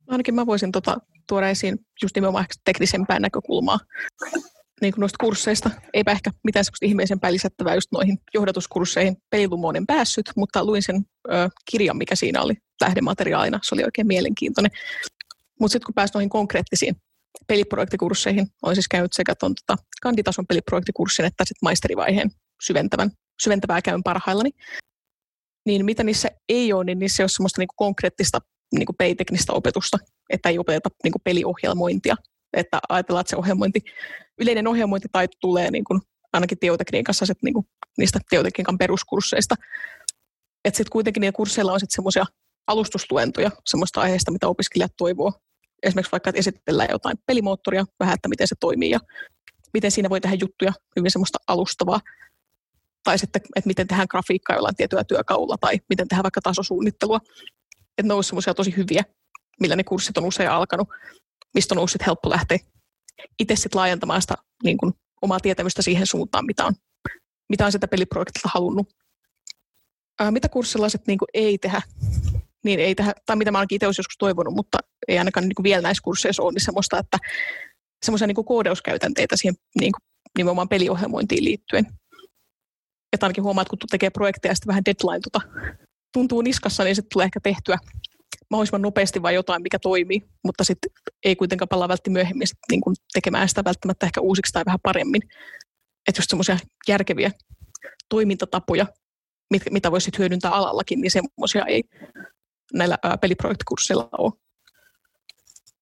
Ainakin 0.08 0.34
mä 0.34 0.46
voisin 0.46 0.72
tota, 0.72 0.98
tuoda 1.28 1.48
esiin 1.48 1.78
just 2.02 2.14
nimenomaan 2.14 2.44
teknisempää 2.64 3.20
näkökulmaa 3.20 3.78
niin 4.80 4.92
kuin 4.92 5.00
noista 5.00 5.16
kursseista. 5.20 5.70
Eipä 5.94 6.10
ehkä 6.10 6.30
mitään 6.44 6.64
sellaista 6.64 6.86
ihmeisempää 6.86 7.32
lisättävää 7.32 7.74
just 7.74 7.92
noihin 7.92 8.18
johdatuskursseihin 8.34 9.16
pelilumoinen 9.30 9.86
päässyt, 9.86 10.30
mutta 10.36 10.64
luin 10.64 10.82
sen 10.82 11.04
ö, 11.32 11.48
kirjan, 11.70 11.96
mikä 11.96 12.14
siinä 12.14 12.42
oli 12.42 12.54
lähdemateriaalina. 12.80 13.60
Se 13.62 13.74
oli 13.74 13.84
oikein 13.84 14.06
mielenkiintoinen. 14.06 14.70
Mutta 15.60 15.72
sitten 15.72 15.86
kun 15.86 15.94
pääsin 15.94 16.14
noihin 16.14 16.28
konkreettisiin 16.28 16.96
peliprojektikursseihin, 17.46 18.46
olen 18.62 18.76
siis 18.76 18.88
käynyt 18.88 19.12
sekä 19.12 19.34
tuon 19.34 19.54
tota, 19.54 19.82
kanditason 20.02 20.46
peliprojektikurssin 20.46 21.24
että 21.24 21.44
sitten 21.44 21.66
maisterivaiheen 21.66 22.30
syventävän, 22.62 23.10
syventävää 23.42 23.82
käyn 23.82 24.02
parhaillani. 24.02 24.50
Niin 25.66 25.84
mitä 25.84 26.04
niissä 26.04 26.28
ei 26.48 26.72
ole, 26.72 26.84
niin 26.84 26.98
niissä 26.98 27.22
ei 27.22 27.24
ole 27.24 27.28
semmoista 27.28 27.60
niinku 27.60 27.74
konkreettista 27.76 28.38
niinku 28.74 28.92
peliteknistä 28.92 29.52
opetusta, 29.52 29.98
että 30.30 30.48
ei 30.48 30.58
opeteta 30.58 30.88
niinku 31.04 31.18
peliohjelmointia. 31.24 32.16
Että 32.56 32.80
ajatellaan, 32.88 33.20
että 33.20 33.30
se 33.30 33.36
ohjelmointi, 33.36 33.80
yleinen 34.40 34.66
ohjelmointitaito 34.66 35.36
tulee 35.40 35.70
niin 35.70 35.84
kuin 35.84 36.00
ainakin 36.32 36.58
teotekniikassa 36.58 37.26
sit 37.26 37.42
niinku 37.42 37.64
niistä 37.98 38.18
teotekniikan 38.30 38.78
peruskursseista. 38.78 39.54
Että 40.64 40.76
sitten 40.76 40.92
kuitenkin 40.92 41.20
niillä 41.20 41.36
kursseilla 41.36 41.72
on 41.72 41.80
sitten 41.80 41.94
semmoisia 41.94 42.24
alustusluentoja 42.66 43.50
semmoista 43.66 44.00
aiheesta, 44.00 44.30
mitä 44.30 44.48
opiskelijat 44.48 44.92
toivoo 44.96 45.32
esimerkiksi 45.82 46.12
vaikka, 46.12 46.30
että 46.30 46.38
esitellään 46.38 46.88
jotain 46.92 47.16
pelimoottoria, 47.26 47.84
vähän, 48.00 48.14
että 48.14 48.28
miten 48.28 48.48
se 48.48 48.54
toimii 48.60 48.90
ja 48.90 49.00
miten 49.72 49.90
siinä 49.90 50.10
voi 50.10 50.20
tehdä 50.20 50.36
juttuja 50.40 50.72
hyvin 50.96 51.10
semmoista 51.10 51.38
alustavaa. 51.46 52.00
Tai 53.04 53.18
sitten, 53.18 53.42
että 53.56 53.68
miten 53.68 53.86
tehdään 53.86 54.08
grafiikkaa 54.10 54.56
jollain 54.56 54.76
tietyllä 54.76 55.04
työkalulla 55.04 55.56
tai 55.60 55.80
miten 55.88 56.08
tehdään 56.08 56.22
vaikka 56.22 56.40
tasosuunnittelua. 56.40 57.20
Että 57.98 58.08
ne 58.08 58.14
olisi 58.14 58.28
semmoisia 58.28 58.54
tosi 58.54 58.76
hyviä, 58.76 59.04
millä 59.60 59.76
ne 59.76 59.84
kurssit 59.84 60.18
on 60.18 60.24
usein 60.24 60.50
alkanut, 60.50 60.88
mistä 61.54 61.74
on 61.74 61.78
ollut 61.78 62.06
helppo 62.06 62.30
lähteä 62.30 62.58
itse 63.38 63.56
sitten 63.56 63.78
laajentamaan 63.78 64.20
sitä 64.20 64.34
niin 64.64 64.78
kuin, 64.78 64.92
omaa 65.22 65.40
tietämystä 65.40 65.82
siihen 65.82 66.06
suuntaan, 66.06 66.46
mitä 66.46 66.66
on, 66.66 66.74
mitä 67.48 67.66
on 67.66 67.72
sitä 67.72 67.88
peliprojektilta 67.88 68.50
halunnut. 68.54 68.88
Ää, 70.20 70.30
mitä 70.30 70.48
kurssilla 70.48 70.88
sitten 70.88 71.12
niin 71.12 71.44
ei 71.46 71.58
tehdä? 71.58 71.82
Niin 72.64 72.80
ei 72.80 72.94
tehdä, 72.94 73.12
tai 73.26 73.36
mitä 73.36 73.50
mä 73.50 73.58
ainakin 73.58 73.76
itse 73.76 73.86
joskus 73.86 74.18
toivonut, 74.18 74.54
mutta 74.54 74.78
ei 75.08 75.18
ainakaan 75.18 75.48
niin 75.48 75.54
kuin 75.54 75.64
vielä 75.64 75.82
näissä 75.82 76.00
kursseissa 76.04 76.42
ole, 76.42 76.52
niin 76.52 76.64
semmoista, 76.64 76.98
että 76.98 77.18
semmoisia 78.04 78.26
niin 78.26 78.44
koodeuskäytänteitä 78.44 79.36
siihen 79.36 79.54
niin 79.80 79.92
kuin, 79.92 80.02
nimenomaan 80.38 80.68
peliohjelmointiin 80.68 81.44
liittyen. 81.44 81.86
Että 83.12 83.26
ainakin 83.26 83.44
huomaat, 83.44 83.66
että 83.66 83.70
kun 83.70 83.88
tekee 83.90 84.10
projekteja 84.10 84.50
ja 84.50 84.54
sitten 84.54 84.68
vähän 84.68 84.84
deadline 84.84 85.20
tota, 85.20 85.40
tuntuu 86.12 86.42
niskassa, 86.42 86.84
niin 86.84 86.96
sitten 86.96 87.10
tulee 87.12 87.24
ehkä 87.24 87.40
tehtyä 87.42 87.78
mahdollisimman 88.50 88.82
nopeasti 88.82 89.22
vai 89.22 89.34
jotain, 89.34 89.62
mikä 89.62 89.78
toimii, 89.78 90.22
mutta 90.44 90.64
sitten 90.64 90.90
ei 91.24 91.36
kuitenkaan 91.36 91.68
palaa 91.68 91.88
välttämättä 91.88 92.18
myöhemmin 92.18 92.46
sit, 92.46 92.58
niin 92.70 92.80
kuin 92.80 92.96
tekemään 93.12 93.48
sitä 93.48 93.64
välttämättä 93.64 94.06
ehkä 94.06 94.20
uusiksi 94.20 94.52
tai 94.52 94.64
vähän 94.66 94.78
paremmin. 94.82 95.22
Että 96.08 96.18
just 96.18 96.30
semmoisia 96.30 96.58
järkeviä 96.88 97.30
toimintatapoja, 98.08 98.86
mit, 99.50 99.62
mitä 99.70 99.90
voisi 99.90 100.10
hyödyntää 100.18 100.50
alallakin, 100.50 101.00
niin 101.00 101.10
semmoisia 101.10 101.64
ei 101.66 101.82
näillä 102.72 102.98
ää, 103.02 103.18
peliprojektikursseilla 103.18 104.08
ole. 104.18 104.32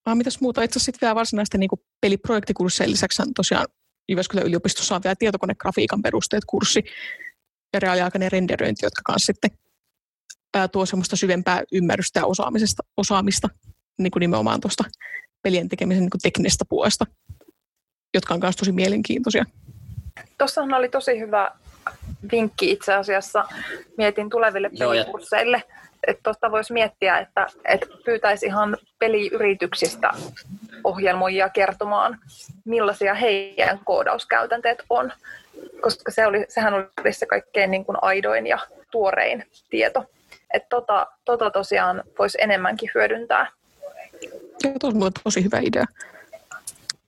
Ah, 0.06 0.16
mitäs 0.16 0.40
muuta? 0.40 0.62
Itse 0.62 0.78
asiassa 0.78 0.98
vielä 1.00 1.14
varsinaisten 1.14 1.60
niin 1.60 1.70
peliprojektikurssien 2.00 2.90
lisäksi 2.90 3.22
on 3.22 3.34
tosiaan 3.34 3.66
Jyväskylän 4.08 4.46
yliopistossa 4.46 4.94
on 4.94 5.02
vielä 5.04 5.14
tietokonegrafiikan 5.18 6.02
perusteet 6.02 6.44
kurssi 6.46 6.84
ja 7.72 7.80
reaaliaikainen 7.80 8.32
renderöinti, 8.32 8.86
jotka 8.86 9.02
kanssa 9.04 9.26
sitten 9.26 9.50
ää, 10.54 10.68
tuo 10.68 10.86
semmoista 10.86 11.16
syvempää 11.16 11.62
ymmärrystä 11.72 12.20
ja 12.20 12.26
osaamisesta, 12.26 12.82
osaamista 12.96 13.48
niin 13.98 14.10
kuin 14.10 14.20
nimenomaan 14.20 14.60
tuosta 14.60 14.84
pelien 15.42 15.68
tekemisen 15.68 16.00
niin 16.00 16.10
kuin 16.10 16.20
teknisestä 16.20 16.64
puolesta, 16.68 17.06
jotka 18.14 18.34
on 18.34 18.40
myös 18.40 18.56
tosi 18.56 18.72
mielenkiintoisia. 18.72 19.44
Tuossa 20.38 20.62
oli 20.62 20.88
tosi 20.88 21.20
hyvä 21.20 21.50
vinkki 22.32 22.70
itse 22.70 22.94
asiassa. 22.94 23.44
Mietin 23.96 24.30
tuleville 24.30 24.70
pelikursseille, 24.78 25.56
että 25.56 25.85
tuosta 26.22 26.50
voisi 26.50 26.72
miettiä, 26.72 27.18
että, 27.18 27.46
että 27.64 27.86
pyytäisi 28.04 28.46
ihan 28.46 28.76
peliyrityksistä 28.98 30.10
ohjelmoijia 30.84 31.48
kertomaan, 31.48 32.18
millaisia 32.64 33.14
heidän 33.14 33.80
koodauskäytänteet 33.84 34.82
on, 34.90 35.12
koska 35.80 36.12
se 36.12 36.26
oli, 36.26 36.44
sehän 36.48 36.74
oli 36.74 37.12
se 37.12 37.26
kaikkein 37.26 37.70
niin 37.70 37.84
kuin 37.84 37.98
aidoin 38.02 38.46
ja 38.46 38.58
tuorein 38.90 39.44
tieto. 39.70 40.04
Että 40.54 40.68
tota, 40.68 41.06
tota 41.24 41.50
tosiaan 41.50 42.02
voisi 42.18 42.38
enemmänkin 42.40 42.90
hyödyntää. 42.94 43.50
Joo, 44.64 44.74
tuo 44.80 44.90
on 44.90 45.12
tosi 45.24 45.44
hyvä 45.44 45.58
idea. 45.62 45.84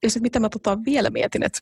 Ja 0.02 0.10
sitten 0.10 0.22
mitä 0.22 0.40
mä 0.40 0.48
tota 0.48 0.78
vielä 0.84 1.10
mietin, 1.10 1.42
että 1.42 1.58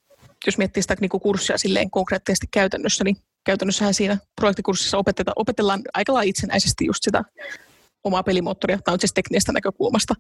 jos 0.47 0.59
miettii 0.59 0.83
sitä 0.83 0.97
niin 1.01 1.11
kurssia 1.11 1.59
silleen 1.59 1.91
konkreettisesti 1.91 2.47
käytännössä, 2.51 3.05
niin 3.05 3.17
käytännössähän 3.45 3.95
siinä 3.95 4.19
projektikurssissa 4.41 4.99
opetetaan, 4.99 5.35
opetellaan 5.37 5.83
aika 5.95 6.15
lailla 6.15 6.29
itsenäisesti 6.29 6.87
just 6.87 7.03
sitä 7.03 7.25
omaa 8.05 8.23
pelimoottoria, 8.23 8.79
tai 8.85 8.99
siis 8.99 9.13
teknisestä 9.15 9.53
näkökulmasta. 9.53 10.15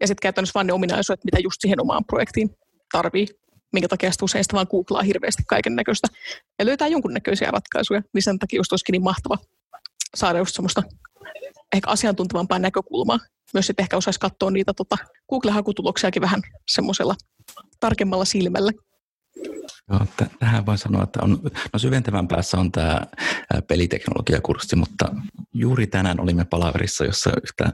Ja 0.00 0.06
sitten 0.06 0.22
käytännössä 0.22 0.54
vaan 0.54 0.66
ne 0.66 0.72
ominaisuudet, 0.72 1.24
mitä 1.24 1.38
just 1.42 1.60
siihen 1.60 1.80
omaan 1.80 2.04
projektiin 2.04 2.50
tarvii, 2.92 3.26
minkä 3.72 3.88
takia 3.88 4.10
sitten 4.10 4.24
usein 4.24 4.44
sitä 4.44 4.54
vaan 4.54 4.66
googlaa 4.70 5.02
hirveästi 5.02 5.42
kaiken 5.48 5.76
näköistä 5.76 6.08
ja 6.58 6.66
löytää 6.66 6.88
jonkunnäköisiä 6.88 7.50
ratkaisuja, 7.50 8.02
niin 8.14 8.22
sen 8.22 8.38
takia 8.38 8.58
just 8.58 8.72
olisikin 8.72 8.92
niin 8.92 9.02
mahtava 9.02 9.38
saada 10.14 10.38
just 10.38 10.54
semmoista 10.54 10.82
ehkä 11.74 11.90
asiantuntevampaa 11.90 12.58
näkökulmaa. 12.58 13.18
Myös 13.54 13.66
sitten 13.66 13.82
ehkä 13.82 13.96
osaisi 13.96 14.20
katsoa 14.20 14.50
niitä 14.50 14.72
tota, 14.74 14.96
Google-hakutuloksiakin 15.30 16.22
vähän 16.22 16.40
semmoisella 16.68 17.14
tarkemmalla 17.80 18.24
silmällä. 18.24 18.72
Joo, 19.90 20.06
t- 20.16 20.38
tähän 20.38 20.66
voin 20.66 20.78
sanoa, 20.78 21.02
että 21.02 21.18
on, 21.22 21.40
no 21.72 21.78
syventävän 21.78 22.28
päässä 22.28 22.58
on 22.58 22.72
tämä 22.72 23.00
peliteknologiakurssi, 23.68 24.76
mutta 24.76 25.14
juuri 25.54 25.86
tänään 25.86 26.20
olimme 26.20 26.44
palaverissa, 26.44 27.04
jossa 27.04 27.30
yhtä 27.42 27.72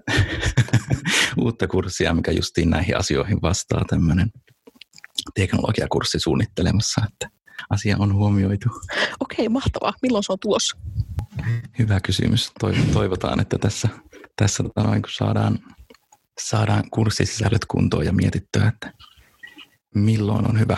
uutta 1.42 1.68
kurssia, 1.68 2.14
mikä 2.14 2.30
justiin 2.30 2.70
näihin 2.70 2.96
asioihin 2.96 3.42
vastaa 3.42 3.84
tämmöinen 3.88 4.30
teknologiakurssi 5.34 6.20
suunnittelemassa, 6.20 7.02
että 7.12 7.28
asia 7.70 7.96
on 7.98 8.14
huomioitu. 8.14 8.68
Okei, 9.20 9.48
mahtavaa. 9.48 9.92
Milloin 10.02 10.24
se 10.24 10.32
on 10.32 10.38
tulossa? 10.40 10.76
Hyvä 11.78 12.00
kysymys. 12.00 12.52
Toivotaan, 12.92 13.40
että 13.40 13.58
tässä, 13.58 13.88
tässä 14.36 14.62
tota 14.62 14.82
noin, 14.82 15.02
kun 15.02 15.12
saadaan, 15.12 15.58
saadaan 16.40 16.84
kurssisisällöt 16.90 17.64
kuntoon 17.64 18.04
ja 18.06 18.12
mietittyä, 18.12 18.68
että 18.68 18.92
milloin 19.94 20.48
on 20.48 20.60
hyvä, 20.60 20.76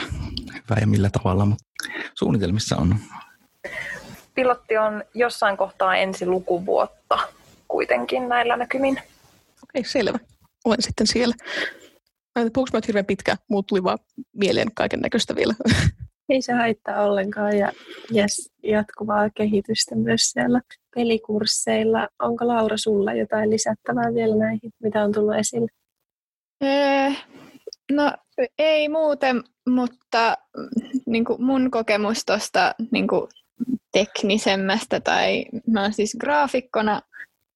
hyvä 0.55 0.81
ja 0.81 0.87
millä 0.87 1.11
tavalla, 1.11 1.47
mutta 1.47 1.65
suunnitelmissa 2.15 2.77
on. 2.77 2.97
Pilotti 4.35 4.77
on 4.77 5.05
jossain 5.15 5.57
kohtaa 5.57 5.97
ensi 5.97 6.27
lukuvuotta 6.27 7.19
kuitenkin 7.69 8.29
näillä 8.29 8.57
näkymin. 8.57 9.01
Okei, 9.63 9.85
selvä. 9.85 10.19
Olen 10.65 10.83
sitten 10.83 11.07
siellä. 11.07 11.35
Puhuinko 12.35 12.71
mä 12.73 12.81
hirveän 12.87 13.07
pitkä? 13.07 13.37
Muut 13.49 13.67
tuli 13.67 13.83
vaan 13.85 13.99
mieleen 14.33 14.69
kaiken 14.75 15.01
näköistä 15.01 15.37
vielä. 15.37 15.55
Ei 16.29 16.43
se 16.43 16.53
haittaa 16.53 17.03
ollenkaan 17.03 17.59
ja 17.59 17.73
yes, 18.17 18.53
jatkuvaa 18.63 19.31
kehitystä 19.31 19.95
myös 19.95 20.21
siellä 20.21 20.61
pelikursseilla. 20.95 22.09
Onko 22.23 22.49
Laura 22.49 22.77
sulla 22.77 23.15
jotain 23.15 23.51
lisättävää 23.51 24.15
vielä 24.15 24.37
näihin, 24.37 24.71
mitä 24.83 25.05
on 25.05 25.13
tullut 25.13 25.35
esille? 25.35 25.69
Ee, 26.61 27.17
no 27.93 28.13
ei 28.59 28.89
muuten, 28.89 29.43
mutta 29.69 30.39
niin 31.07 31.25
kuin 31.25 31.45
mun 31.45 31.71
kokemus 31.71 32.25
tuosta 32.25 32.75
niin 32.93 33.07
teknisemmästä 33.93 35.01
tai 35.01 35.45
mä 35.67 35.83
oon 35.83 35.93
siis 35.93 36.17
graafikkona 36.21 37.01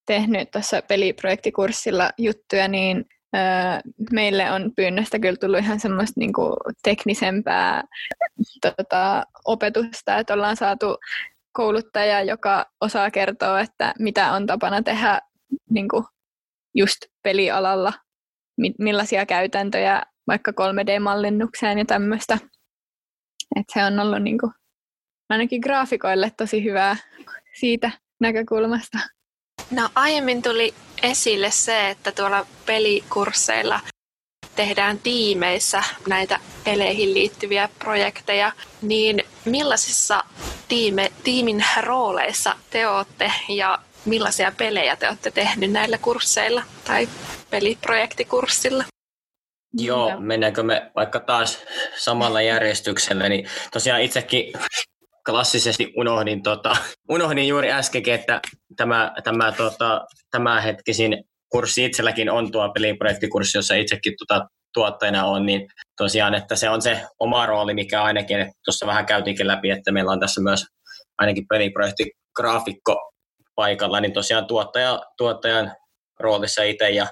tehnyt 0.07 0.51
tuossa 0.51 0.83
peliprojektikurssilla 0.83 2.11
juttuja, 2.19 2.69
niin 2.69 3.05
meille 4.13 4.51
on 4.51 4.73
pyynnöstä 4.77 5.19
kyllä 5.19 5.37
tullut 5.37 5.59
ihan 5.59 5.81
semmoista 5.81 6.21
niin 6.21 6.33
kuin 6.33 6.57
teknisempää 6.83 7.85
tota, 8.63 9.23
opetusta, 9.45 10.19
että 10.19 10.35
ollaan 10.35 10.57
saatu 10.57 10.99
kouluttaja, 11.53 12.23
joka 12.23 12.67
osaa 12.81 13.11
kertoa, 13.11 13.61
että 13.61 13.95
mitä 13.99 14.33
on 14.33 14.47
tapana 14.47 14.83
tehdä 14.83 15.21
niin 15.71 15.89
kuin 15.89 16.05
just 16.75 16.99
pelialalla, 17.23 17.93
millaisia 18.79 19.27
käytäntöjä 19.27 20.03
vaikka 20.29 20.51
3D-mallinnukseen 20.51 21.79
ja 21.79 21.85
tämmöistä. 21.85 22.39
Että 23.57 23.73
se 23.73 23.85
on 23.85 23.99
ollut 23.99 24.23
niin 24.23 24.39
kuin, 24.39 24.53
ainakin 25.29 25.61
graafikoille 25.61 26.33
tosi 26.37 26.65
hyvää 26.65 26.97
siitä 27.61 27.91
näkökulmasta. 28.21 28.99
No 29.71 29.89
aiemmin 29.95 30.43
tuli 30.43 30.75
esille 31.03 31.51
se, 31.51 31.91
että 31.91 32.13
tuolla 32.13 32.47
pelikursseilla 32.67 33.81
tehdään 34.57 34.99
tiimeissä 34.99 35.85
näitä 36.09 36.41
peleihin 36.65 37.15
liittyviä 37.15 37.69
projekteja, 37.79 38.53
niin 38.83 39.25
millaisissa 39.45 40.25
tiime, 40.69 41.13
tiimin 41.25 41.65
rooleissa 41.81 42.57
te 42.71 42.89
olette 42.89 43.33
ja 43.49 43.79
millaisia 44.05 44.53
pelejä 44.59 44.97
te 44.97 45.09
olette 45.09 45.31
tehneet 45.31 45.73
näillä 45.73 45.99
kursseilla 45.99 46.63
tai 46.85 47.09
peliprojektikurssilla? 47.51 48.85
Joo, 49.73 50.21
mennäänkö 50.21 50.63
me 50.63 50.91
vaikka 50.97 51.21
taas 51.21 51.65
samalla 51.97 52.43
järjestyksellä, 52.43 53.29
niin 53.29 53.49
tosiaan 53.73 54.03
itsekin 54.03 54.53
klassisesti 55.31 55.93
unohdin, 55.97 56.43
tota, 56.43 56.77
unohdin 57.11 57.49
juuri 57.49 57.73
äskenkin, 57.73 58.15
että 58.15 58.41
tämä, 58.77 59.13
tämä, 59.25 59.53
tota, 59.53 60.07
tämä 60.31 60.61
hetkisin 60.61 61.25
kurssi 61.49 61.85
itselläkin 61.85 62.31
on 62.31 62.53
tuo 62.53 62.73
peliprojektikurssi, 62.73 63.59
jossa 63.59 63.75
itsekin 63.75 64.15
tuota, 64.19 64.49
tuottajana 64.75 65.25
on, 65.25 65.47
niin 65.47 65.69
tosiaan, 65.97 66.35
että 66.35 66.57
se 66.57 66.71
on 66.71 66.83
se 66.83 67.07
oma 67.19 67.47
rooli, 67.47 67.75
mikä 67.75 68.03
ainakin, 68.03 68.41
että 68.41 68.55
tuossa 68.65 68.87
vähän 68.87 69.07
käytiinkin 69.07 69.47
läpi, 69.47 69.71
että 69.71 69.93
meillä 69.93 70.13
on 70.13 70.21
tässä 70.21 70.41
myös 70.41 70.65
ainakin 71.19 71.47
peliprojektigraafikko 71.49 73.13
paikalla, 73.55 74.01
niin 74.01 74.13
tosiaan 74.13 74.47
tuottaja, 74.47 75.01
tuottajan 75.17 75.73
roolissa 76.21 76.63
itse 76.63 76.91
ja 76.91 77.07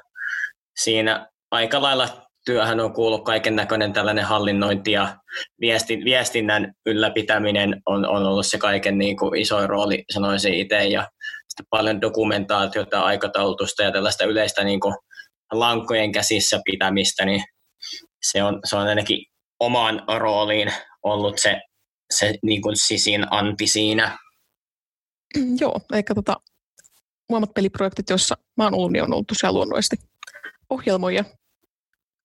siinä 0.76 1.26
aika 1.50 1.82
lailla 1.82 2.25
työhön 2.46 2.80
on 2.80 2.92
kuullut 2.92 3.24
kaiken 3.24 3.56
näköinen 3.56 3.92
tällainen 3.92 4.24
hallinnointi 4.24 4.92
ja 4.92 5.16
viestin, 5.60 6.04
viestinnän 6.04 6.72
ylläpitäminen 6.86 7.82
on, 7.86 8.08
on 8.08 8.26
ollut 8.26 8.46
se 8.46 8.58
kaiken 8.58 8.98
niin 8.98 9.16
kuin 9.16 9.40
iso 9.40 9.66
rooli, 9.66 10.04
sanoisin 10.12 10.54
itse, 10.54 10.84
ja 10.84 11.08
sitten 11.48 11.66
paljon 11.70 12.00
dokumentaatiota, 12.00 13.00
aikataulutusta 13.00 13.82
ja 13.82 13.92
tällaista 13.92 14.24
yleistä 14.24 14.64
niin 14.64 14.80
kuin 14.80 14.94
lankojen 15.52 16.12
käsissä 16.12 16.60
pitämistä, 16.64 17.24
niin 17.24 17.44
se 18.30 18.42
on, 18.42 18.60
se 18.64 18.76
on 18.76 18.86
ainakin 18.86 19.26
omaan 19.60 20.02
rooliin 20.18 20.72
ollut 21.02 21.38
se, 21.38 21.60
se 22.14 22.34
niin 22.42 22.62
kuin 22.62 22.76
sisin 22.76 23.26
anti 23.30 23.66
siinä. 23.66 24.18
Joo, 25.60 25.80
eikä 25.92 26.14
tota, 26.14 26.36
muomat 27.30 27.54
peliprojektit, 27.54 28.10
joissa 28.10 28.34
mä 28.56 28.64
oon 28.64 28.74
ollut, 28.74 28.92
niin 28.92 29.02
on 29.02 29.12
ollut 29.12 29.26
tosiaan 29.26 29.54
luonnollisesti 29.54 29.96
ohjelmoija 30.70 31.24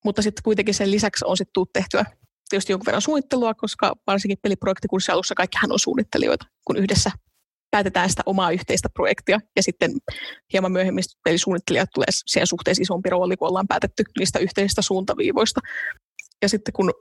mutta 0.06 0.22
sitten 0.22 0.44
kuitenkin 0.44 0.74
sen 0.74 0.92
lisäksi 0.92 1.26
on 1.26 1.38
sitten 1.38 1.54
tullut 1.54 1.74
tehtyä 1.74 2.06
tietysti 2.50 2.74
jonkun 2.74 2.86
verran 2.86 3.02
suunnittelua, 3.02 3.54
koska 3.54 3.96
varsinkin 4.08 4.38
peliprojektikurssin 4.42 5.14
alussa 5.14 5.36
kaikkihan 5.36 5.72
on 5.72 5.80
suunnittelijoita, 5.80 6.46
kun 6.66 6.78
yhdessä 6.78 7.12
päätetään 7.72 8.10
sitä 8.10 8.24
omaa 8.26 8.52
yhteistä 8.52 8.90
projektia 8.90 9.40
ja 9.56 9.64
sitten 9.64 9.92
hieman 10.54 10.72
myöhemmin 10.72 11.04
pelisuunnittelijat 11.24 11.90
tulee 11.94 12.08
siihen 12.10 12.48
suhteessa 12.48 12.82
isompi 12.82 13.10
rooli, 13.10 13.38
kun 13.38 13.48
ollaan 13.48 13.68
päätetty 13.68 14.04
niistä 14.20 14.40
yhteisistä 14.40 14.82
suuntaviivoista. 14.82 15.62
Ja 16.42 16.50
sitten 16.50 16.74
kun 16.74 16.94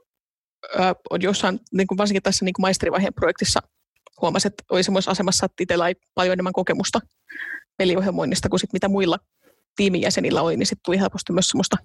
ö, 0.75 0.95
on 1.09 1.21
jossain, 1.21 1.59
niin 1.71 1.87
kuin 1.87 1.97
varsinkin 1.97 2.23
tässä 2.23 2.45
niin 2.45 2.53
kuin 2.53 2.63
maisterivaiheen 2.63 3.13
projektissa 3.13 3.59
huomasi, 4.21 4.47
että 4.47 4.63
oli 4.69 4.83
semmoisessa 4.83 5.11
asemassa, 5.11 5.45
että 5.45 5.63
itsellä 5.63 5.87
ei 5.87 5.95
paljon 6.15 6.33
enemmän 6.33 6.53
kokemusta 6.53 6.99
peliohjelmoinnista 7.77 8.49
kuin 8.49 8.59
sit 8.59 8.73
mitä 8.73 8.89
muilla 8.89 9.17
tiimin 9.75 10.01
jäsenillä 10.01 10.41
oli, 10.41 10.57
niin 10.57 10.67
sitten 10.67 10.83
tuli 10.85 10.99
helposti 10.99 11.33
myös 11.33 11.47
semmoista 11.47 11.77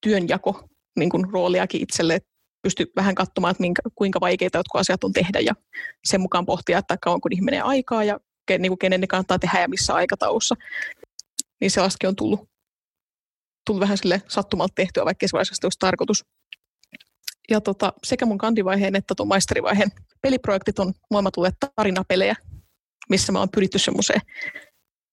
työnjako 0.00 0.68
niin 0.98 1.10
kuin 1.10 1.32
rooliakin 1.32 1.82
itselle, 1.82 2.14
että 2.14 2.28
pystyy 2.62 2.86
vähän 2.96 3.14
katsomaan, 3.14 3.50
että 3.50 3.60
minkä, 3.60 3.82
kuinka 3.94 4.20
vaikeita 4.20 4.58
jotkut 4.58 4.80
asiat 4.80 5.04
on 5.04 5.12
tehdä 5.12 5.40
ja 5.40 5.54
sen 6.04 6.20
mukaan 6.20 6.46
pohtia, 6.46 6.78
että 6.78 6.96
kauanko 7.02 7.28
niihin 7.28 7.44
menee 7.44 7.60
aikaa 7.60 8.04
ja 8.04 8.18
niin 8.58 8.70
kuin 8.70 8.78
kenen 8.78 9.00
ne 9.00 9.06
kannattaa 9.06 9.38
tehdä 9.38 9.60
ja 9.60 9.68
missä 9.68 9.94
aikataulussa. 9.94 10.54
Niin 11.60 11.70
sellaistakin 11.70 12.08
on 12.08 12.16
tullut, 12.16 12.48
tullut 13.66 13.80
vähän 13.80 13.98
sille 13.98 14.22
sattumalta 14.28 14.74
tehtyä, 14.74 15.04
vaikka 15.04 15.28
se 15.28 15.36
olisi 15.36 15.78
tarkoitus. 15.78 16.24
Ja 17.50 17.60
tota, 17.60 17.92
sekä 18.04 18.26
mun 18.26 18.38
kandivaiheen 18.38 18.96
että 18.96 19.14
tuon 19.14 19.28
maisterivaiheen 19.28 19.90
peliprojektit 20.22 20.78
on 20.78 20.92
molemmat 21.10 21.34
tulleet 21.34 21.54
tarinapelejä, 21.76 22.34
missä 23.08 23.32
me 23.32 23.38
on 23.38 23.50
pyritty 23.50 23.78
semmoiseen 23.78 24.20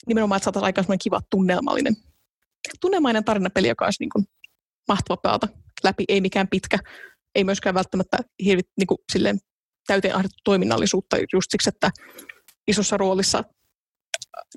nimenomaan, 0.08 0.38
että 0.38 0.44
saataisiin 0.44 0.66
aika 0.66 0.98
kiva 1.04 1.22
tunnelmallinen, 1.30 1.96
tunnelmainen 2.82 3.24
tarinapeli, 3.24 3.68
joka 3.68 3.86
olisi 3.86 4.04
niin 4.04 4.10
kuin 4.10 4.26
mahtava 4.88 5.18
pelata 5.18 5.48
läpi, 5.84 6.04
ei 6.08 6.22
mikään 6.22 6.48
pitkä, 6.48 6.78
ei 7.36 7.44
myöskään 7.44 7.76
välttämättä 7.76 8.18
hirvit, 8.46 8.68
niin 8.78 8.88
kuin, 8.88 8.98
silleen, 9.12 9.40
täyteen 9.88 10.16
ahdettu 10.16 10.38
toiminnallisuutta 10.44 11.18
just 11.34 11.52
siksi, 11.52 11.70
että 11.70 11.92
isossa 12.68 12.98
roolissa 12.98 13.44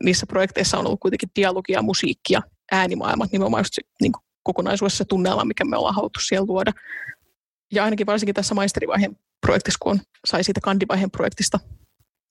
niissä 0.02 0.26
projekteissa 0.26 0.78
on 0.78 0.86
ollut 0.86 1.00
kuitenkin 1.00 1.28
dialogia, 1.36 1.82
musiikkia, 1.82 2.40
äänimaailmat, 2.72 3.32
nimenomaan 3.32 3.60
just 3.60 3.74
se, 3.74 3.82
niin 4.02 4.12
kuin 4.12 4.22
kokonaisuudessa 4.42 4.98
se 4.98 5.04
tunnelma, 5.04 5.44
mikä 5.44 5.64
me 5.64 5.76
ollaan 5.76 5.94
haluttu 5.94 6.20
siellä 6.20 6.46
luoda. 6.48 6.72
Ja 7.72 7.84
ainakin 7.84 8.06
varsinkin 8.06 8.34
tässä 8.34 8.54
maisterivaiheen 8.54 9.16
projektissa, 9.40 9.78
kun 9.82 9.92
on, 9.92 10.00
sai 10.26 10.44
siitä 10.44 10.60
kandivaiheen 10.60 11.10
projektista 11.10 11.58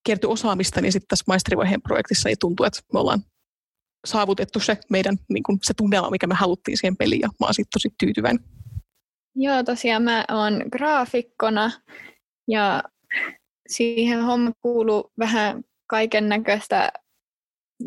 kerty 0.05 0.27
osaamista, 0.27 0.81
niin 0.81 0.91
sitten 0.91 1.07
tässä 1.07 1.23
maisterivaiheen 1.27 1.81
projektissa 1.81 2.29
ei 2.29 2.35
tuntu, 2.39 2.63
että 2.63 2.79
me 2.93 2.99
ollaan 2.99 3.23
saavutettu 4.05 4.59
se 4.59 4.77
meidän 4.89 5.17
niin 5.29 5.43
kuin 5.43 5.59
se 5.61 5.73
tunnelma, 5.73 6.09
mikä 6.09 6.27
me 6.27 6.35
haluttiin 6.35 6.77
siihen 6.77 6.97
peliin, 6.97 7.21
ja 7.21 7.27
mä 7.27 7.45
oon 7.45 7.53
siitä 7.53 7.69
tosi 7.73 7.89
tyytyväinen. 7.99 8.43
Joo, 9.35 9.63
tosiaan 9.63 10.03
mä 10.03 10.25
oon 10.31 10.61
graafikkona, 10.71 11.71
ja 12.47 12.83
siihen 13.67 14.21
homma 14.21 14.51
kuuluu 14.61 15.11
vähän 15.19 15.63
kaiken 15.87 16.29
näköistä 16.29 16.91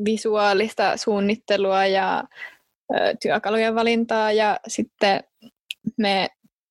visuaalista 0.05 0.96
suunnittelua 0.96 1.87
ja 1.87 2.25
ö, 2.94 2.96
työkalujen 3.23 3.75
valintaa 3.75 4.33
ja 4.33 4.61
sitten 4.68 5.25
me 5.99 6.29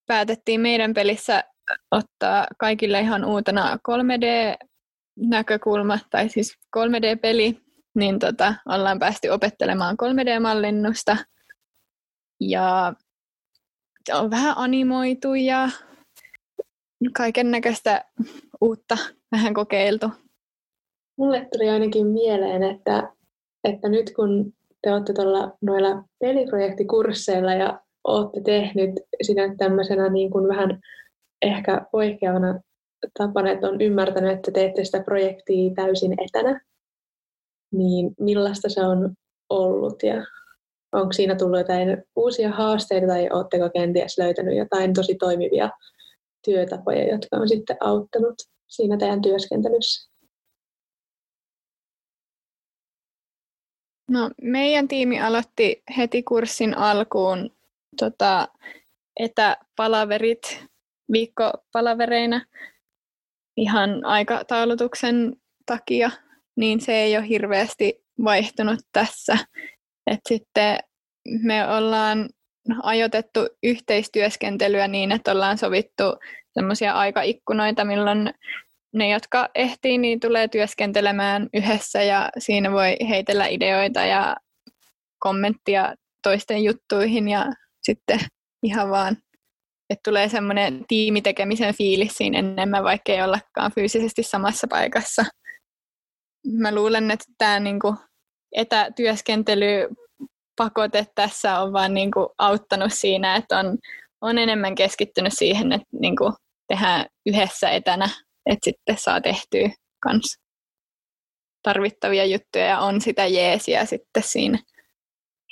päätettiin 0.08 0.62
meidän 0.62 0.93
pelissä 0.93 1.43
ottaa 1.91 2.47
kaikille 2.58 2.99
ihan 2.99 3.25
uutena 3.25 3.78
3D-näkökulma, 3.91 5.99
tai 6.10 6.30
siis 6.30 6.58
3D-peli, 6.78 7.62
niin 7.95 8.19
tota, 8.19 8.56
ollaan 8.65 8.99
päästy 8.99 9.30
opettelemaan 9.30 9.97
3D-mallinnusta. 10.04 11.17
Ja 12.39 12.93
on 14.13 14.32
vähän 14.32 14.54
animoitu 14.58 15.34
ja 15.34 15.69
kaiken 17.17 17.52
näköistä 17.52 18.06
uutta 18.62 18.97
vähän 19.32 19.54
kokeiltu. 19.54 20.12
Mulle 21.17 21.47
tuli 21.54 21.69
ainakin 21.69 22.08
mieleen, 22.08 22.63
että, 22.63 23.13
että 23.63 23.89
nyt 23.89 24.13
kun 24.15 24.54
te 24.82 24.93
olette 24.93 25.13
tuolla 25.13 25.58
noilla 25.62 26.04
peliprojektikursseilla 26.19 27.54
ja 27.54 27.82
olette 28.04 28.41
tehnyt 28.45 28.89
sitä 29.21 29.41
tämmöisenä 29.58 30.10
niin 30.10 30.32
kuin 30.32 30.47
vähän 30.47 30.80
ehkä 31.41 31.82
poikkeavana 31.91 32.60
tapana, 33.19 33.52
että 33.52 33.67
on 33.67 33.82
ymmärtänyt, 33.82 34.32
että 34.32 34.52
teette 34.52 34.84
sitä 34.84 35.04
projektia 35.04 35.73
täysin 35.75 36.13
etänä, 36.13 36.62
niin 37.71 38.12
millaista 38.19 38.69
se 38.69 38.82
on 38.82 39.13
ollut 39.49 40.03
ja 40.03 40.25
onko 40.91 41.13
siinä 41.13 41.36
tullut 41.36 41.60
jotain 41.60 42.03
uusia 42.15 42.51
haasteita 42.51 43.08
tai 43.08 43.29
oletteko 43.32 43.69
kenties 43.69 44.17
löytänyt 44.17 44.58
jotain 44.58 44.93
tosi 44.93 45.15
toimivia 45.15 45.69
työtapoja, 46.45 47.12
jotka 47.12 47.38
on 47.38 47.49
sitten 47.49 47.77
auttanut 47.79 48.36
siinä 48.67 48.97
teidän 48.97 49.21
työskentelyssä? 49.21 50.10
No, 54.12 54.29
meidän 54.41 54.88
tiimi 54.88 55.21
aloitti 55.21 55.84
heti 55.97 56.23
kurssin 56.23 56.77
alkuun 56.77 57.55
tota, 57.99 58.47
etäpalaverit 59.19 60.65
viikkopalavereina 61.12 62.45
ihan 63.58 64.05
aikataulutuksen 64.05 65.36
takia, 65.65 66.12
niin 66.60 66.82
se 66.82 66.93
ei 66.93 67.17
ole 67.17 67.28
hirveästi 67.28 68.04
vaihtunut 68.24 68.80
tässä. 68.91 69.38
Et 70.12 70.19
sitten 70.30 70.78
me 71.41 71.67
ollaan 71.67 72.30
ajoitettu 72.84 73.39
yhteistyöskentelyä 73.63 74.88
niin, 74.88 75.12
että 75.12 75.32
ollaan 75.32 75.58
sovittu 75.58 76.04
semmoisia 76.54 76.93
aikaikkunoita, 76.93 77.86
milloin 77.86 78.34
ne, 78.93 79.10
jotka 79.10 79.50
ehtii, 79.56 79.98
niin 79.98 80.19
tulee 80.19 80.48
työskentelemään 80.48 81.50
yhdessä 81.54 82.04
ja 82.04 82.30
siinä 82.38 82.72
voi 82.72 82.98
heitellä 83.10 83.48
ideoita 83.48 84.06
ja 84.06 84.36
kommenttia 85.19 85.95
toisten 86.24 86.63
juttuihin 86.63 87.30
ja 87.30 87.45
sitten 87.82 88.19
ihan 88.63 88.89
vaan, 88.89 89.17
että 89.89 90.10
tulee 90.12 90.30
semmoinen 90.30 90.86
tiimitekemisen 90.88 91.76
fiilis 91.76 92.13
siinä 92.13 92.39
enemmän, 92.39 92.84
vaikka 92.84 93.12
ei 93.12 93.22
ollakaan 93.22 93.72
fyysisesti 93.76 94.24
samassa 94.24 94.67
paikassa. 94.69 95.26
Mä 96.47 96.75
luulen, 96.75 97.12
että 97.12 97.25
tämä 97.38 97.60
niinku 97.60 97.95
etätyöskentely 98.52 99.89
pakote 100.56 101.08
tässä 101.15 101.60
on 101.60 101.73
vaan 101.73 101.93
niinku 101.93 102.34
auttanut 102.38 102.93
siinä, 102.93 103.36
että 103.36 103.60
on, 103.60 103.78
on 104.21 104.38
enemmän 104.38 104.75
keskittynyt 104.75 105.34
siihen, 105.36 105.71
että 105.71 105.88
niinku 105.91 106.34
tehdään 106.67 107.06
yhdessä 107.25 107.69
etänä 107.69 108.10
että 108.45 108.63
sitten 108.63 108.97
saa 108.97 109.21
tehtyä 109.21 109.69
kans 109.99 110.39
tarvittavia 111.63 112.25
juttuja 112.25 112.65
ja 112.65 112.80
on 112.80 113.02
sitä 113.02 113.25
jeesiä 113.25 113.86
sitten 113.86 114.23
siinä 114.23 114.60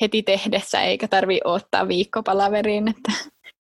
heti 0.02 0.24
tehdessä, 0.24 0.82
eikä 0.82 1.08
tarvi 1.08 1.40
odottaa 1.46 1.88
viikkopalaveriin, 1.88 2.88
että 2.88 3.12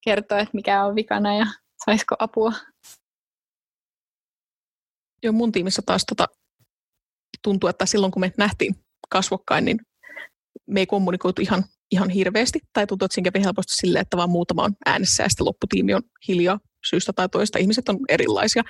kertoo, 0.03 0.37
että 0.37 0.53
mikä 0.53 0.85
on 0.85 0.95
vikana 0.95 1.37
ja 1.37 1.45
saisiko 1.85 2.15
apua. 2.19 2.51
Joo, 5.23 5.33
mun 5.33 5.51
tiimissä 5.51 5.81
taas 5.85 6.05
tota, 6.05 6.27
tuntuu, 7.43 7.69
että 7.69 7.85
silloin 7.85 8.11
kun 8.11 8.19
me 8.19 8.31
nähtiin 8.37 8.75
kasvokkain, 9.09 9.65
niin 9.65 9.79
me 10.67 10.79
ei 10.79 10.85
kommunikoitu 10.85 11.41
ihan, 11.41 11.63
ihan 11.91 12.09
hirveästi, 12.09 12.59
tai 12.73 12.87
tuntuu, 12.87 13.05
että 13.05 13.15
siinä 13.15 13.31
kävi 13.31 13.43
helposti 13.43 13.75
silleen, 13.75 14.01
että 14.01 14.17
vaan 14.17 14.29
muutama 14.29 14.63
on 14.63 14.75
äänessä 14.85 15.23
ja 15.23 15.29
sitten 15.29 15.45
lopputiimi 15.45 15.93
on 15.93 16.01
hiljaa 16.27 16.59
syystä 16.89 17.13
tai 17.13 17.29
toista. 17.29 17.59
Ihmiset 17.59 17.89
on 17.89 17.99
erilaisia. 18.09 18.63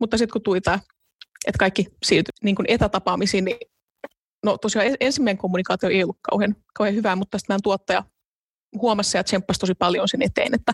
Mutta 0.00 0.18
sitten 0.18 0.32
kun 0.32 0.42
tuli 0.42 0.60
tämä, 0.60 0.78
että 1.46 1.58
kaikki 1.58 1.86
siirtyi 2.04 2.32
niin 2.42 2.56
kuin 2.56 2.66
etätapaamisiin, 2.68 3.44
niin 3.44 3.56
no 4.44 4.58
tosiaan 4.58 4.96
ensimmäinen 5.00 5.38
kommunikaatio 5.38 5.88
ei 5.88 6.02
ollut 6.02 6.18
kauhean, 6.30 6.56
kauhean 6.74 6.96
hyvää, 6.96 7.16
mutta 7.16 7.38
sitten 7.38 7.58
tuottaja 7.62 8.04
huomasi 8.80 9.16
ja 9.16 9.24
tsemppasi 9.24 9.60
tosi 9.60 9.74
paljon 9.74 10.08
sen 10.08 10.22
eteen, 10.22 10.54
että 10.54 10.72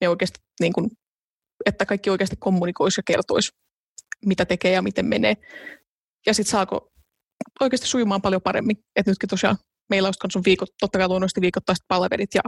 me 0.00 0.08
oikeasti 0.08 0.40
niin 0.60 0.72
kuin, 0.72 0.90
että 1.66 1.86
kaikki 1.86 2.10
oikeasti 2.10 2.36
kommunikoisi 2.36 2.98
ja 2.98 3.02
kertoisi, 3.06 3.52
mitä 4.24 4.44
tekee 4.44 4.72
ja 4.72 4.82
miten 4.82 5.06
menee. 5.06 5.36
Ja 6.26 6.34
sitten 6.34 6.50
saako 6.50 6.92
oikeasti 7.60 7.86
sujumaan 7.86 8.22
paljon 8.22 8.42
paremmin. 8.42 8.76
Että 8.96 9.10
nytkin 9.10 9.28
tosiaan 9.28 9.56
meillä 9.90 10.08
on 10.08 10.42
viikot, 10.44 10.68
totta 10.80 10.98
kai 10.98 11.08
luonnollisesti 11.08 11.40
viikoittaiset 11.40 11.84
palaverit 11.88 12.34
ja 12.34 12.40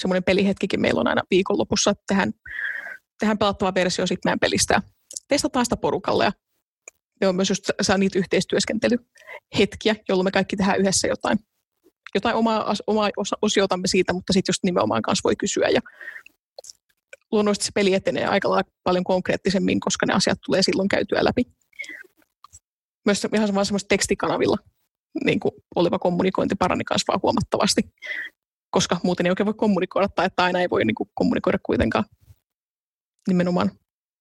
semmoinen 0.00 0.24
pelihetkikin 0.24 0.80
meillä 0.80 1.00
on 1.00 1.08
aina 1.08 1.22
viikonlopussa, 1.30 1.90
että 1.90 2.04
tehdään, 2.08 2.32
tehdään 3.20 3.38
pelattava 3.38 3.74
versio 3.74 4.06
sitten 4.06 4.28
meidän 4.28 4.40
pelistä 4.40 4.82
testataan 5.28 5.66
sitä 5.66 5.76
porukalle 5.76 6.24
ja 6.24 6.32
ne 7.20 7.28
on 7.28 7.36
myös 7.36 7.48
just 7.48 7.70
saa 7.80 7.98
niitä 7.98 8.18
yhteistyöskentelyhetkiä, 8.18 9.96
jolloin 10.08 10.24
me 10.24 10.30
kaikki 10.30 10.56
tehdään 10.56 10.78
yhdessä 10.78 11.08
jotain, 11.08 11.38
jotain 12.14 12.36
omaa, 12.36 12.74
omaa 12.86 13.10
osiotamme 13.42 13.88
siitä, 13.88 14.12
mutta 14.12 14.32
sitten 14.32 14.50
just 14.50 14.62
nimenomaan 14.64 15.02
kanssa 15.02 15.24
voi 15.24 15.36
kysyä 15.36 15.68
ja 15.68 15.80
luonnollisesti 17.32 17.66
se 17.66 17.72
peli 17.74 17.94
etenee 17.94 18.26
aika 18.26 18.62
paljon 18.84 19.04
konkreettisemmin, 19.04 19.80
koska 19.80 20.06
ne 20.06 20.14
asiat 20.14 20.38
tulee 20.46 20.62
silloin 20.62 20.88
käytyä 20.88 21.24
läpi. 21.24 21.42
Myös 23.06 23.26
ihan 23.34 23.54
vaan 23.54 23.66
semmoista 23.66 23.88
tekstikanavilla 23.88 24.56
niin 25.24 25.40
kuin 25.40 25.52
oleva 25.74 25.98
kommunikointi 25.98 26.54
parani 26.54 26.84
kanssa 26.84 27.04
vaan 27.08 27.20
huomattavasti, 27.22 27.82
koska 28.70 29.00
muuten 29.02 29.26
ei 29.26 29.30
oikein 29.30 29.46
voi 29.46 29.54
kommunikoida 29.54 30.08
tai 30.08 30.26
että 30.26 30.44
aina 30.44 30.60
ei 30.60 30.70
voi 30.70 30.84
niin 30.84 30.94
kuin 30.94 31.10
kommunikoida 31.14 31.58
kuitenkaan 31.62 32.04
nimenomaan 33.28 33.70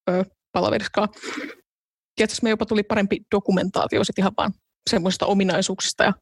ö, 0.09 0.25
palaveriskaan. 0.51 1.09
Tietysti 2.15 2.43
me 2.43 2.49
jopa 2.49 2.65
tuli 2.65 2.83
parempi 2.83 3.19
dokumentaatio 3.35 4.03
sitten 4.03 4.23
ihan 4.23 4.33
vaan 4.37 4.53
semmoisista 4.89 5.25
ominaisuuksista 5.25 6.03
ja 6.03 6.13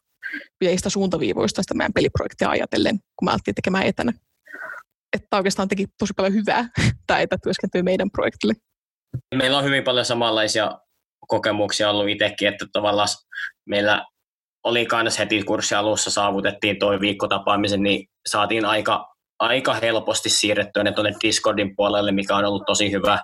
yleistä 0.61 0.89
suuntaviivoista 0.89 1.61
sitä 1.61 1.73
meidän 1.73 1.93
peliprojektia 1.93 2.49
ajatellen, 2.49 2.99
kun 2.99 3.25
me 3.25 3.31
alettiin 3.31 3.55
tekemään 3.55 3.85
etänä. 3.85 4.13
Että 5.15 5.37
oikeastaan 5.37 5.67
teki 5.67 5.87
tosi 5.99 6.13
paljon 6.13 6.33
hyvää 6.33 6.69
tämä 7.07 7.19
etätyöskentely 7.19 7.83
meidän 7.83 8.11
projektille. 8.11 8.53
Meillä 9.35 9.57
on 9.57 9.63
hyvin 9.63 9.83
paljon 9.83 10.05
samanlaisia 10.05 10.79
kokemuksia 11.27 11.89
ollut 11.89 12.09
itsekin, 12.09 12.47
että 12.47 12.65
tavallaan 12.73 13.07
meillä 13.65 14.05
oli 14.63 14.85
kanssa 14.85 15.19
heti 15.19 15.43
kurssi 15.43 15.75
alussa 15.75 16.11
saavutettiin 16.11 16.79
toi 16.79 16.99
viikkotapaamisen, 16.99 17.83
niin 17.83 18.07
saatiin 18.25 18.65
aika, 18.65 19.07
aika 19.39 19.73
helposti 19.73 20.29
siirrettyä 20.29 20.83
ne 20.83 20.91
tuonne 20.91 21.13
Discordin 21.23 21.75
puolelle, 21.75 22.11
mikä 22.11 22.35
on 22.35 22.45
ollut 22.45 22.65
tosi 22.65 22.91
hyvä 22.91 23.19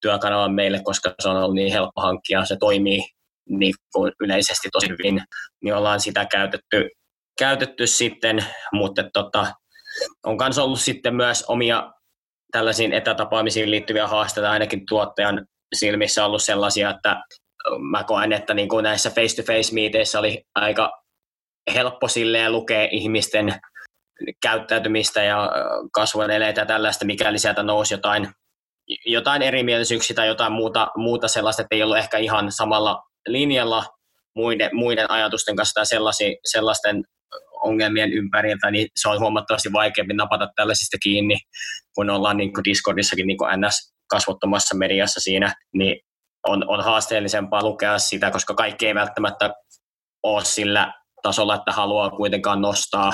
työkanava 0.00 0.48
meille, 0.48 0.80
koska 0.84 1.14
se 1.22 1.28
on 1.28 1.36
ollut 1.36 1.54
niin 1.54 1.72
helppo 1.72 2.00
hankkia, 2.00 2.44
se 2.44 2.56
toimii 2.60 3.02
niin 3.48 3.74
kuin 3.94 4.12
yleisesti 4.20 4.68
tosi 4.72 4.88
hyvin, 4.88 5.20
niin 5.62 5.74
ollaan 5.74 6.00
sitä 6.00 6.26
käytetty, 6.26 6.88
käytetty 7.38 7.86
sitten, 7.86 8.44
mutta 8.72 9.02
tota, 9.12 9.46
on 10.26 10.36
myös 10.40 10.58
ollut 10.58 10.80
sitten 10.80 11.14
myös 11.14 11.44
omia 11.48 11.92
tällaisiin 12.52 12.92
etätapaamisiin 12.92 13.70
liittyviä 13.70 14.06
haasteita 14.06 14.50
ainakin 14.50 14.86
tuottajan 14.88 15.46
silmissä 15.74 16.26
ollut 16.26 16.42
sellaisia, 16.42 16.90
että 16.90 17.22
mä 17.90 18.04
koen, 18.04 18.32
että 18.32 18.54
niin 18.54 18.68
kuin 18.68 18.82
näissä 18.82 19.10
face-to-face 19.10 19.74
meeteissä 19.74 20.18
oli 20.18 20.44
aika 20.54 21.02
helppo 21.74 22.08
silleen 22.08 22.52
lukea 22.52 22.88
ihmisten 22.90 23.54
käyttäytymistä 24.42 25.22
ja 25.22 25.52
kasvun 25.92 26.30
eleitä 26.30 26.60
ja 26.60 26.66
tällaista, 26.66 27.04
mikäli 27.04 27.38
sieltä 27.38 27.62
nousi 27.62 27.94
jotain 27.94 28.28
jotain 29.06 29.42
erimielisyyksiä 29.42 30.16
tai 30.16 30.28
jotain 30.28 30.52
muuta, 30.52 30.88
muuta 30.96 31.28
sellaista, 31.28 31.62
että 31.62 31.74
ei 31.74 31.82
ollut 31.82 31.98
ehkä 31.98 32.18
ihan 32.18 32.52
samalla 32.52 33.02
linjalla, 33.26 33.84
muiden, 34.34 34.70
muiden 34.72 35.10
ajatusten 35.10 35.56
kanssa 35.56 35.74
tai 35.74 35.86
sellaisi, 35.86 36.38
sellaisten 36.44 37.04
ongelmien 37.62 38.12
ympäriltä, 38.12 38.70
niin 38.70 38.88
se 38.96 39.08
on 39.08 39.20
huomattavasti 39.20 39.72
vaikeampi 39.72 40.14
napata 40.14 40.48
tällaisista 40.56 40.96
kiinni, 41.02 41.36
kun 41.94 42.10
ollaan 42.10 42.36
niin 42.36 42.52
kuin 42.52 42.64
Discordissakin 42.64 43.26
niin 43.26 43.38
kuin 43.38 43.50
NS-kasvottomassa 44.04 44.76
mediassa 44.76 45.20
siinä, 45.20 45.54
niin 45.74 46.00
on, 46.46 46.64
on 46.68 46.84
haasteellisempaa 46.84 47.62
lukea 47.62 47.98
sitä, 47.98 48.30
koska 48.30 48.54
kaikki 48.54 48.86
ei 48.86 48.94
välttämättä 48.94 49.50
ole 50.22 50.44
sillä 50.44 50.92
tasolla, 51.22 51.54
että 51.54 51.72
haluaa 51.72 52.10
kuitenkaan 52.10 52.60
nostaa 52.60 53.12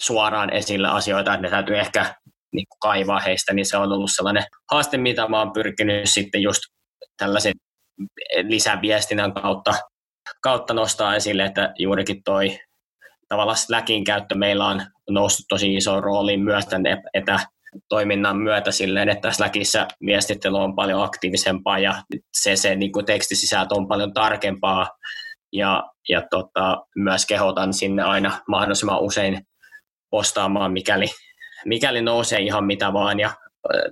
suoraan 0.00 0.52
esille 0.52 0.88
asioita, 0.88 1.34
että 1.34 1.42
ne 1.42 1.50
täytyy 1.50 1.78
ehkä 1.78 2.14
niin 2.52 2.66
kuin 2.68 2.78
kaivaa 2.80 3.20
heistä, 3.20 3.54
niin 3.54 3.66
se 3.66 3.76
on 3.76 3.92
ollut 3.92 4.10
sellainen 4.14 4.44
haaste, 4.72 4.96
mitä 4.96 5.28
mä 5.28 5.38
oon 5.38 5.52
pyrkinyt 5.52 6.10
sitten 6.10 6.42
just 6.42 6.60
tällaisen 7.16 7.52
lisäviestinnän 8.42 9.34
kautta, 9.34 9.74
kautta 10.42 10.74
nostaa 10.74 11.16
esille, 11.16 11.44
että 11.44 11.72
juurikin 11.78 12.22
toi 12.22 12.58
tavallaan 13.28 13.56
Slackin 13.56 14.04
käyttö 14.04 14.34
meillä 14.34 14.66
on 14.66 14.82
noussut 15.10 15.46
tosi 15.48 15.74
iso 15.74 16.00
rooliin 16.00 16.40
myös 16.40 16.66
tämän 16.66 16.86
etätoiminnan 17.76 18.36
myötä 18.36 18.70
silleen, 18.70 19.08
että 19.08 19.32
Slackissa 19.32 19.88
viestittely 20.06 20.56
on 20.56 20.74
paljon 20.74 21.02
aktiivisempaa 21.02 21.78
ja 21.78 22.02
se, 22.36 22.56
se 22.56 22.76
niin 22.76 22.92
kuin 22.92 23.06
tekstisisältö 23.06 23.74
on 23.74 23.88
paljon 23.88 24.12
tarkempaa 24.12 24.90
ja, 25.52 25.84
ja 26.08 26.22
tota, 26.30 26.82
myös 26.96 27.26
kehotan 27.26 27.72
sinne 27.72 28.02
aina 28.02 28.40
mahdollisimman 28.48 29.00
usein 29.00 29.40
postaamaan, 30.10 30.72
mikäli, 30.72 31.06
mikäli 31.64 32.02
nousee 32.02 32.40
ihan 32.40 32.64
mitä 32.64 32.92
vaan 32.92 33.20
ja 33.20 33.30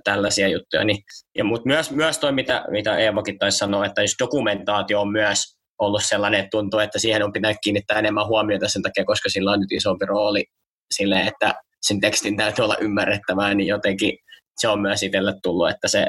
tällaisia 0.03 0.47
juttuja. 0.47 0.83
Niin, 0.83 1.03
ja, 1.37 1.43
mutta 1.43 1.67
myös, 1.67 1.91
myös 1.91 2.19
toi, 2.19 2.31
mitä, 2.31 2.65
mitä 2.71 2.97
Eevakin 2.97 3.39
taisi 3.39 3.57
sanoa, 3.57 3.85
että 3.85 4.01
jos 4.01 4.15
dokumentaatio 4.19 5.01
on 5.01 5.11
myös 5.11 5.57
ollut 5.79 6.03
sellainen, 6.03 6.39
että 6.39 6.49
tuntuu, 6.51 6.79
että 6.79 6.99
siihen 6.99 7.23
on 7.23 7.33
pitänyt 7.33 7.57
kiinnittää 7.63 7.99
enemmän 7.99 8.27
huomiota 8.27 8.69
sen 8.69 8.81
takia, 8.81 9.05
koska 9.05 9.29
sillä 9.29 9.51
on 9.51 9.59
nyt 9.59 9.71
isompi 9.71 10.05
rooli 10.05 10.45
sille, 10.93 11.21
että 11.21 11.53
sen 11.81 11.99
tekstin 11.99 12.37
täytyy 12.37 12.65
olla 12.65 12.77
ymmärrettävää, 12.81 13.53
niin 13.53 13.67
jotenkin 13.67 14.17
se 14.57 14.67
on 14.67 14.81
myös 14.81 15.03
itselle 15.03 15.33
tullut, 15.43 15.69
että 15.69 15.87
se 15.87 16.07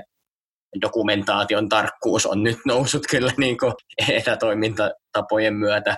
dokumentaation 0.82 1.68
tarkkuus 1.68 2.26
on 2.26 2.42
nyt 2.42 2.58
noussut 2.66 3.02
kyllä 3.10 3.32
niin 3.36 3.58
kuin 3.58 3.72
etätoimintatapojen 4.08 5.54
myötä. 5.54 5.96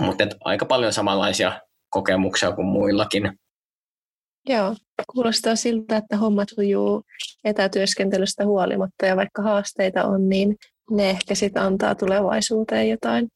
Mutta 0.00 0.24
aika 0.44 0.64
paljon 0.64 0.92
samanlaisia 0.92 1.60
kokemuksia 1.90 2.52
kuin 2.52 2.66
muillakin. 2.66 3.38
Joo, 4.48 4.74
kuulostaa 5.12 5.56
siltä, 5.56 5.96
että 5.96 6.16
homma 6.16 6.44
sujuu 6.54 7.02
etätyöskentelystä 7.44 8.44
huolimatta 8.44 9.06
ja 9.06 9.16
vaikka 9.16 9.42
haasteita 9.42 10.04
on, 10.04 10.28
niin 10.28 10.56
ne 10.90 11.10
ehkä 11.10 11.34
sitten 11.34 11.62
antaa 11.62 11.94
tulevaisuuteen 11.94 12.88
jotain 12.88 13.28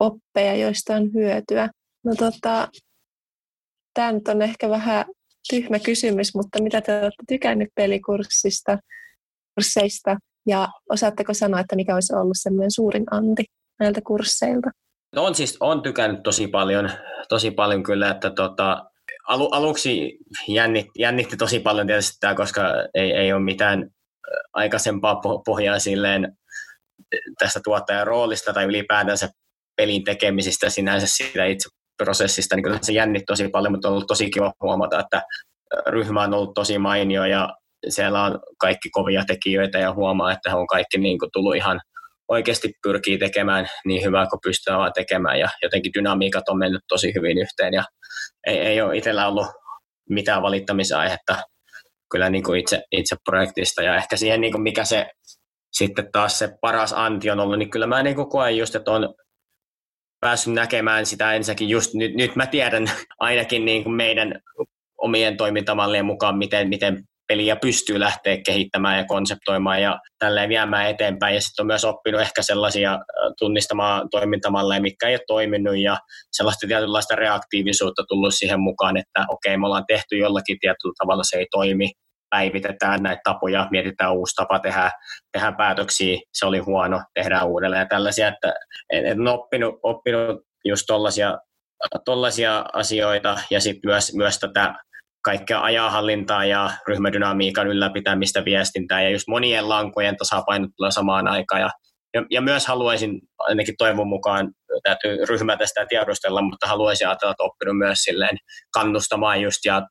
oppeja, 0.00 0.54
joista 0.54 0.94
on 0.94 1.14
hyötyä. 1.14 1.68
No 2.04 2.14
tota, 2.14 2.68
tämä 3.98 4.12
nyt 4.12 4.28
on 4.28 4.42
ehkä 4.42 4.70
vähän 4.70 5.04
tyhmä 5.50 5.78
kysymys, 5.78 6.34
mutta 6.34 6.62
mitä 6.62 6.80
te 6.80 6.92
olette 6.92 7.22
tykännyt 7.28 7.68
pelikurssista, 7.74 8.78
kursseista 9.54 10.16
ja 10.46 10.68
osaatteko 10.90 11.34
sanoa, 11.34 11.60
että 11.60 11.76
mikä 11.76 11.94
olisi 11.94 12.14
ollut 12.14 12.36
semmoinen 12.40 12.70
suurin 12.70 13.04
anti 13.10 13.44
näiltä 13.80 14.00
kursseilta? 14.06 14.70
No 15.14 15.24
on 15.24 15.34
siis, 15.34 15.56
on 15.60 15.82
tykännyt 15.82 16.22
tosi 16.22 16.46
paljon, 16.46 16.90
tosi 17.28 17.50
paljon 17.50 17.82
kyllä, 17.82 18.10
että 18.10 18.30
tota, 18.30 18.84
alu, 19.28 19.48
aluksi 19.50 20.18
jännitti, 20.48 20.90
jännitti 20.98 21.36
tosi 21.36 21.60
paljon 21.60 21.86
tietysti 21.86 22.16
tämä, 22.20 22.34
koska 22.34 22.62
ei, 22.94 23.12
ei 23.12 23.32
ole 23.32 23.42
mitään 23.42 23.90
aikaisempaa 24.52 25.20
pohjaa 25.46 25.78
silleen 25.78 26.38
tästä 27.38 27.60
tuottajan 27.64 28.06
roolista 28.06 28.52
tai 28.52 28.64
ylipäätänsä 28.64 29.28
pelin 29.76 30.04
tekemisistä 30.04 30.70
sinänsä 30.70 31.06
siitä 31.10 31.44
itse 31.44 31.68
prosessista, 31.98 32.56
niin 32.56 32.64
kyllä 32.64 32.78
se 32.82 32.92
jännitti 32.92 33.24
tosi 33.26 33.48
paljon, 33.48 33.72
mutta 33.72 33.88
on 33.88 33.94
ollut 33.94 34.06
tosi 34.06 34.30
kiva 34.30 34.52
huomata, 34.62 35.00
että 35.00 35.22
ryhmä 35.86 36.22
on 36.22 36.34
ollut 36.34 36.54
tosi 36.54 36.78
mainio 36.78 37.24
ja 37.24 37.54
siellä 37.88 38.24
on 38.24 38.40
kaikki 38.60 38.90
kovia 38.90 39.24
tekijöitä 39.26 39.78
ja 39.78 39.94
huomaa, 39.94 40.32
että 40.32 40.50
he 40.50 40.56
on 40.56 40.66
kaikki 40.66 40.98
niin 40.98 41.18
kuin 41.18 41.30
tullut 41.32 41.56
ihan 41.56 41.80
oikeasti 42.28 42.72
pyrkii 42.82 43.18
tekemään 43.18 43.68
niin 43.84 44.04
hyvää 44.04 44.26
kuin 44.26 44.40
pystyy 44.42 44.74
vaan 44.74 44.92
tekemään 44.92 45.38
ja 45.38 45.48
jotenkin 45.62 45.92
dynamiikat 45.94 46.48
on 46.48 46.58
mennyt 46.58 46.82
tosi 46.88 47.12
hyvin 47.14 47.38
yhteen 47.38 47.74
ja 47.74 47.84
ei, 48.46 48.58
ei 48.58 48.80
ole 48.80 48.96
itsellä 48.96 49.28
ollut 49.28 49.46
mitään 50.10 50.42
valittamisaihetta 50.42 51.36
kyllä 52.10 52.30
niin 52.30 52.44
kuin 52.44 52.60
itse, 52.60 52.82
itse 52.92 53.16
projektista 53.24 53.82
ja 53.82 53.96
ehkä 53.96 54.16
siihen 54.16 54.40
niin 54.40 54.52
kuin 54.52 54.62
mikä 54.62 54.84
se 54.84 55.10
sitten 55.72 56.08
taas 56.12 56.38
se 56.38 56.48
paras 56.60 56.92
anti 56.92 57.30
on 57.30 57.40
ollut, 57.40 57.58
niin 57.58 57.70
kyllä 57.70 57.86
mä 57.86 58.02
niin 58.02 58.16
kuin 58.16 58.28
koen 58.28 58.56
just, 58.56 58.74
että 58.74 58.90
on 58.90 59.14
päässyt 60.20 60.54
näkemään 60.54 61.06
sitä 61.06 61.34
ensinnäkin 61.34 61.68
just 61.68 61.94
nyt, 61.94 62.14
nyt 62.14 62.36
mä 62.36 62.46
tiedän 62.46 62.90
ainakin 63.18 63.64
niin 63.64 63.84
kuin 63.84 63.94
meidän 63.94 64.40
omien 64.98 65.36
toimintamallien 65.36 66.04
mukaan, 66.04 66.38
miten, 66.38 66.68
miten 66.68 67.04
peliä 67.28 67.56
pystyy 67.56 68.00
lähteä 68.00 68.38
kehittämään 68.46 68.98
ja 68.98 69.04
konseptoimaan 69.04 69.82
ja 69.82 70.00
tälleen 70.18 70.48
viemään 70.48 70.90
eteenpäin. 70.90 71.34
Ja 71.34 71.40
sitten 71.40 71.62
on 71.62 71.66
myös 71.66 71.84
oppinut 71.84 72.20
ehkä 72.20 72.42
sellaisia 72.42 72.98
tunnistamaan 73.38 74.10
toimintamalleja, 74.10 74.82
mikä 74.82 75.08
ei 75.08 75.14
ole 75.14 75.20
toiminut 75.26 75.78
ja 75.78 75.98
sellaista 76.32 76.66
tietynlaista 76.66 77.16
reaktiivisuutta 77.16 78.04
tullut 78.08 78.34
siihen 78.34 78.60
mukaan, 78.60 78.96
että 78.96 79.26
okei, 79.28 79.56
me 79.56 79.66
ollaan 79.66 79.86
tehty 79.88 80.16
jollakin 80.16 80.58
tietyllä 80.60 80.94
tavalla, 80.98 81.22
se 81.24 81.36
ei 81.36 81.46
toimi, 81.50 81.90
päivitetään 82.30 83.02
näitä 83.02 83.20
tapoja, 83.24 83.68
mietitään 83.70 84.16
uusi 84.16 84.34
tapa 84.34 84.58
tehdä, 84.58 84.90
tehdä 85.32 85.52
päätöksiä, 85.52 86.18
se 86.32 86.46
oli 86.46 86.58
huono, 86.58 87.02
tehdään 87.14 87.46
uudelleen 87.46 87.80
ja 87.80 87.86
tällaisia, 87.86 88.28
että 88.28 88.54
en, 88.92 89.06
en 89.06 89.28
oppinut, 89.28 89.74
oppinut 89.82 90.40
just 90.64 90.84
tollaisia, 90.86 91.38
tollaisia 92.04 92.64
asioita 92.72 93.38
ja 93.50 93.60
sitten 93.60 93.90
myös, 93.90 94.14
myös 94.14 94.38
tätä 94.38 94.74
kaikkea 95.24 95.62
ajahallintaa 95.62 96.44
ja 96.44 96.70
ryhmädynamiikan 96.88 97.66
ylläpitämistä 97.66 98.44
viestintää 98.44 99.02
ja 99.02 99.10
just 99.10 99.28
monien 99.28 99.68
lankojen 99.68 100.16
tasapainottelua 100.16 100.90
samaan 100.90 101.28
aikaan. 101.28 101.60
Ja, 101.60 101.70
ja, 102.14 102.26
ja 102.30 102.40
myös 102.40 102.66
haluaisin, 102.66 103.20
ainakin 103.38 103.74
toivon 103.78 104.08
mukaan, 104.08 104.50
täytyy 104.82 105.24
ryhmä 105.28 105.56
tästä 105.56 105.86
tiedostella, 105.88 106.42
mutta 106.42 106.66
haluaisin 106.66 107.08
ajatella, 107.08 107.30
että 107.30 107.42
oppinut 107.42 107.78
myös 107.78 107.98
silleen 107.98 108.38
kannustamaan 108.72 109.40
just 109.40 109.64
ja 109.64 109.76
äh, 109.76 109.82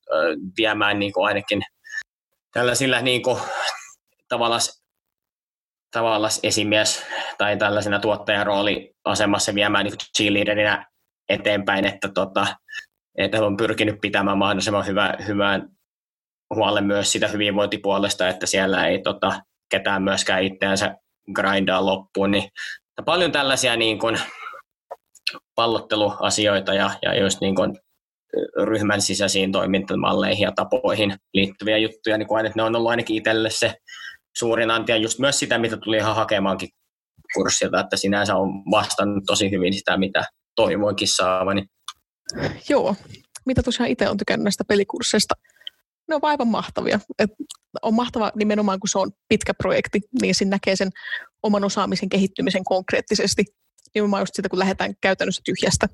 viemään 0.57 0.99
niin 0.99 1.13
kuin 1.13 1.27
ainakin 1.27 1.61
tällaisilla 2.57 3.01
niin 3.01 3.23
kuin, 3.23 3.39
tavallaan 4.29 4.61
tavallaan 5.91 6.31
esimies 6.43 7.05
tai 7.37 7.57
tällaisena 7.57 7.99
tuottajan 7.99 8.45
rooliasemassa 8.45 9.55
viemään 9.55 9.85
niin 9.85 9.97
cheerleaderinä 10.17 10.87
eteenpäin, 11.29 11.85
että 11.85 12.09
tota, 12.09 12.47
että 13.17 13.45
on 13.45 13.57
pyrkinyt 13.57 14.01
pitämään 14.01 14.37
mahdollisimman 14.37 14.85
hyvä, 14.85 15.13
hyvän 15.27 15.69
huolen 16.55 16.83
myös 16.83 17.11
sitä 17.11 17.27
hyvinvointipuolesta, 17.27 18.27
että 18.27 18.45
siellä 18.45 18.87
ei 18.87 19.01
tota, 19.01 19.41
ketään 19.69 20.03
myöskään 20.03 20.43
itseänsä 20.43 20.95
grindaa 21.33 21.85
loppuun. 21.85 22.31
Niin, 22.31 22.49
paljon 23.05 23.31
tällaisia 23.31 23.75
niin 23.75 23.99
kuin, 23.99 24.19
pallotteluasioita 25.55 26.73
ja, 26.73 26.89
ja 27.01 27.21
just 27.21 27.41
niin 27.41 27.55
kuin, 27.55 27.79
ryhmän 28.65 29.01
sisäisiin 29.01 29.51
toimintamalleihin 29.51 30.43
ja 30.43 30.51
tapoihin 30.51 31.15
liittyviä 31.33 31.77
juttuja, 31.77 32.17
niin 32.17 32.27
kuin 32.27 32.51
ne 32.55 32.63
on 32.63 32.75
ollut 32.75 32.89
ainakin 32.89 33.15
itselle 33.15 33.49
se 33.49 33.73
suurin 34.37 34.71
antia, 34.71 34.97
just 34.97 35.19
myös 35.19 35.39
sitä, 35.39 35.57
mitä 35.57 35.77
tuli 35.77 35.97
ihan 35.97 36.15
hakemaankin 36.15 36.69
kurssilta, 37.33 37.79
että 37.79 37.97
sinänsä 37.97 38.35
on 38.35 38.49
vastannut 38.71 39.23
tosi 39.27 39.51
hyvin 39.51 39.73
sitä, 39.73 39.97
mitä 39.97 40.25
toivoinkin 40.55 41.07
saavani. 41.07 41.65
Joo, 42.69 42.95
mitä 43.45 43.63
tosiaan 43.63 43.89
itse 43.89 44.09
on 44.09 44.17
tykännyt 44.17 44.43
näistä 44.43 44.63
pelikursseista. 44.67 45.35
Ne 46.07 46.15
on 46.15 46.21
aivan 46.23 46.47
mahtavia. 46.47 46.99
Et 47.19 47.29
on 47.81 47.93
mahtava 47.93 48.31
nimenomaan, 48.35 48.79
kun 48.79 48.89
se 48.89 48.97
on 48.97 49.11
pitkä 49.29 49.53
projekti, 49.53 49.99
niin 50.21 50.35
siinä 50.35 50.49
näkee 50.49 50.75
sen 50.75 50.89
oman 51.43 51.63
osaamisen 51.63 52.09
kehittymisen 52.09 52.63
konkreettisesti. 52.63 53.45
Nimenomaan 53.95 54.21
just 54.21 54.35
sitä, 54.35 54.49
kun 54.49 54.59
lähdetään 54.59 54.93
käytännössä 55.01 55.41
tyhjästä 55.45 55.87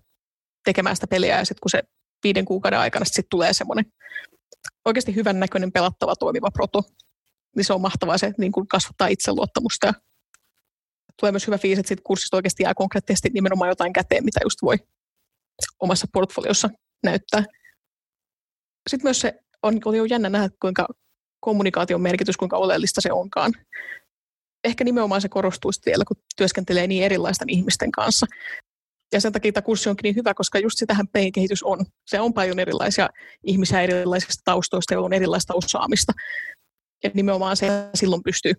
tekemään 0.66 0.96
sitä 0.96 1.08
peliä 1.08 1.38
ja 1.38 1.46
sitten 1.46 1.62
kun 1.62 1.70
se 1.70 1.84
viiden 2.24 2.46
kuukauden 2.46 2.80
aikana 2.80 3.06
sitten 3.06 3.24
tulee 3.30 3.54
semmoinen 3.54 3.86
oikeasti 4.86 5.16
hyvän 5.16 5.40
näköinen, 5.40 5.72
pelattava, 5.72 6.16
toimiva 6.16 6.52
proto, 6.52 6.84
niin 7.56 7.66
se 7.66 7.74
on 7.74 7.82
mahtavaa, 7.82 8.18
se 8.18 8.34
niin 8.38 8.52
kuin 8.52 8.68
kasvattaa 8.68 9.08
itseluottamusta 9.08 9.88
ja 9.88 9.94
tulee 11.20 11.32
myös 11.32 11.48
hyvä 11.48 11.58
fiilis, 11.58 11.80
että 11.80 11.88
siitä 11.88 12.04
kurssista 12.06 12.38
oikeasti 12.38 12.64
jää 12.64 12.74
konkreettisesti 12.74 13.30
nimenomaan 13.34 13.70
jotain 13.70 13.94
käteen, 13.94 14.26
mitä 14.26 14.40
just 14.44 14.62
voi 14.62 14.76
omassa 15.80 16.08
portfoliossa 16.14 16.70
näyttää. 17.04 17.46
Sitten 18.90 19.08
myös 19.08 19.22
se 19.22 19.34
on, 19.64 19.80
oli 19.86 19.98
jo 19.98 20.06
jännä 20.06 20.30
nähdä, 20.30 20.50
kuinka 20.62 20.88
kommunikaation 21.40 22.02
merkitys, 22.02 22.38
kuinka 22.38 22.58
oleellista 22.58 23.02
se 23.02 23.12
onkaan. 23.12 23.54
Ehkä 24.64 24.84
nimenomaan 24.84 25.22
se 25.22 25.30
korostuu 25.30 25.72
vielä, 25.86 26.04
kun 26.08 26.18
työskentelee 26.38 26.88
niin 26.88 27.04
erilaisten 27.04 27.50
ihmisten 27.50 27.92
kanssa. 27.92 28.26
Ja 29.14 29.22
sen 29.22 29.32
takia 29.32 29.52
tämä 29.52 29.66
kurssi 29.66 29.90
onkin 29.90 30.04
niin 30.04 30.16
hyvä, 30.16 30.34
koska 30.34 30.60
just 30.60 30.78
sitähän 30.78 31.08
kehitys 31.34 31.64
on. 31.64 31.86
Se 32.08 32.20
on 32.20 32.34
paljon 32.34 32.60
erilaisia 32.60 33.10
ihmisiä 33.44 33.82
erilaisista 33.82 34.42
taustoista, 34.46 34.94
joilla 34.94 35.06
on 35.06 35.14
erilaista 35.14 35.54
osaamista. 35.54 36.14
Ja 37.04 37.10
nimenomaan 37.14 37.58
se 37.58 37.68
silloin 37.96 38.24
pystyy 38.24 38.54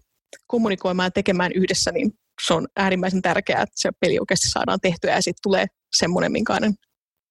kommunikoimaan 0.46 1.07
ja 1.07 1.11
tekemään 1.11 1.52
yhdessä, 1.52 1.92
niin 1.92 2.12
se 2.46 2.55
on 2.55 2.66
äärimmäisen 2.76 3.22
tärkeää, 3.22 3.62
että 3.62 3.74
se 3.74 3.90
peli 4.00 4.18
oikeasti 4.18 4.50
saadaan 4.50 4.80
tehtyä 4.82 5.14
ja 5.14 5.22
sitten 5.22 5.42
tulee 5.42 5.66
semmoinen, 5.96 6.32
minkäinen 6.32 6.74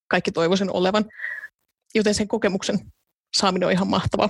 kaikki 0.10 0.32
toivoisen 0.32 0.76
olevan. 0.76 1.06
Joten 1.96 2.16
sen 2.16 2.28
kokemuksen 2.28 2.80
saaminen 3.38 3.68
on 3.68 3.74
ihan 3.74 3.88
mahtavaa. 3.88 4.30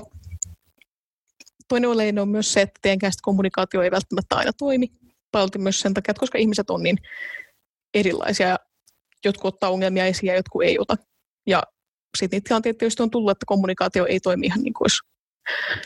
Toinen 1.68 1.90
oleellinen 1.90 2.22
on 2.22 2.30
myös 2.30 2.54
se, 2.54 2.62
että 2.62 2.80
teidän 2.82 3.12
kommunikaatio 3.22 3.82
ei 3.82 3.92
välttämättä 3.92 4.36
aina 4.36 4.52
toimi. 4.54 4.88
Paljon 5.32 5.50
myös 5.58 5.80
sen 5.80 5.94
takia, 5.94 6.12
että 6.12 6.20
koska 6.20 6.38
ihmiset 6.38 6.70
on 6.70 6.84
niin 6.84 6.98
erilaisia 7.94 8.48
ja 8.48 8.60
jotkut 9.26 9.54
ottaa 9.54 9.70
ongelmia 9.70 10.06
esiin 10.06 10.28
ja 10.28 10.36
jotkut 10.36 10.64
ei 10.64 10.80
ota. 10.80 10.96
Ja 11.48 11.64
sitten 12.18 12.38
niitä 12.38 12.48
tilanteita 12.48 12.78
tietysti 12.78 13.04
on 13.04 13.10
tullut, 13.10 13.32
että 13.32 13.46
kommunikaatio 13.46 14.06
ei 14.06 14.20
toimi 14.20 14.46
ihan 14.46 14.62
niin 14.62 14.74
kuin 14.74 14.84
olisi, 14.84 14.98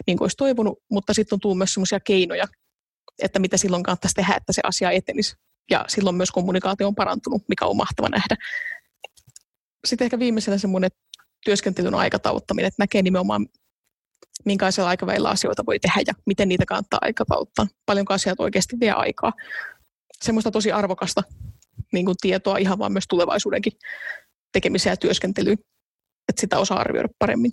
niin 0.07 0.17
kuin 0.17 0.25
olisi 0.25 0.37
toivonut, 0.37 0.79
mutta 0.91 1.13
sitten 1.13 1.35
on 1.35 1.39
tullut 1.39 1.57
myös 1.57 1.73
sellaisia 1.73 1.99
keinoja, 1.99 2.45
että 3.21 3.39
mitä 3.39 3.57
silloin 3.57 3.83
kannattaisi 3.83 4.15
tehdä, 4.15 4.35
että 4.35 4.53
se 4.53 4.61
asia 4.63 4.91
etenisi. 4.91 5.35
Ja 5.71 5.85
silloin 5.87 6.15
myös 6.15 6.31
kommunikaatio 6.31 6.87
on 6.87 6.95
parantunut, 6.95 7.43
mikä 7.47 7.65
on 7.65 7.77
mahtava 7.77 8.09
nähdä. 8.09 8.35
Sitten 9.85 10.05
ehkä 10.05 10.19
viimeisellä 10.19 10.57
semmoinen 10.57 10.89
työskentelyn 11.45 11.95
aikatauttaminen, 11.95 12.67
että 12.67 12.83
näkee 12.83 13.01
nimenomaan, 13.01 13.47
minkälaisella 14.45 14.89
aikavälillä 14.89 15.29
asioita 15.29 15.65
voi 15.65 15.79
tehdä 15.79 16.01
ja 16.07 16.13
miten 16.25 16.49
niitä 16.49 16.65
kannattaa 16.65 16.99
aikatauttaa. 17.01 17.67
Paljonko 17.85 18.13
asiat 18.13 18.39
oikeasti 18.39 18.79
vie 18.79 18.91
aikaa. 18.91 19.33
Semmoista 20.21 20.51
tosi 20.51 20.71
arvokasta 20.71 21.23
niin 21.93 22.05
kuin 22.05 22.17
tietoa 22.21 22.57
ihan 22.57 22.79
vaan 22.79 22.91
myös 22.91 23.05
tulevaisuudenkin 23.09 23.73
tekemiseen 24.53 24.91
ja 24.91 24.97
työskentelyyn, 24.97 25.57
että 26.29 26.41
sitä 26.41 26.59
osaa 26.59 26.79
arvioida 26.79 27.09
paremmin. 27.19 27.51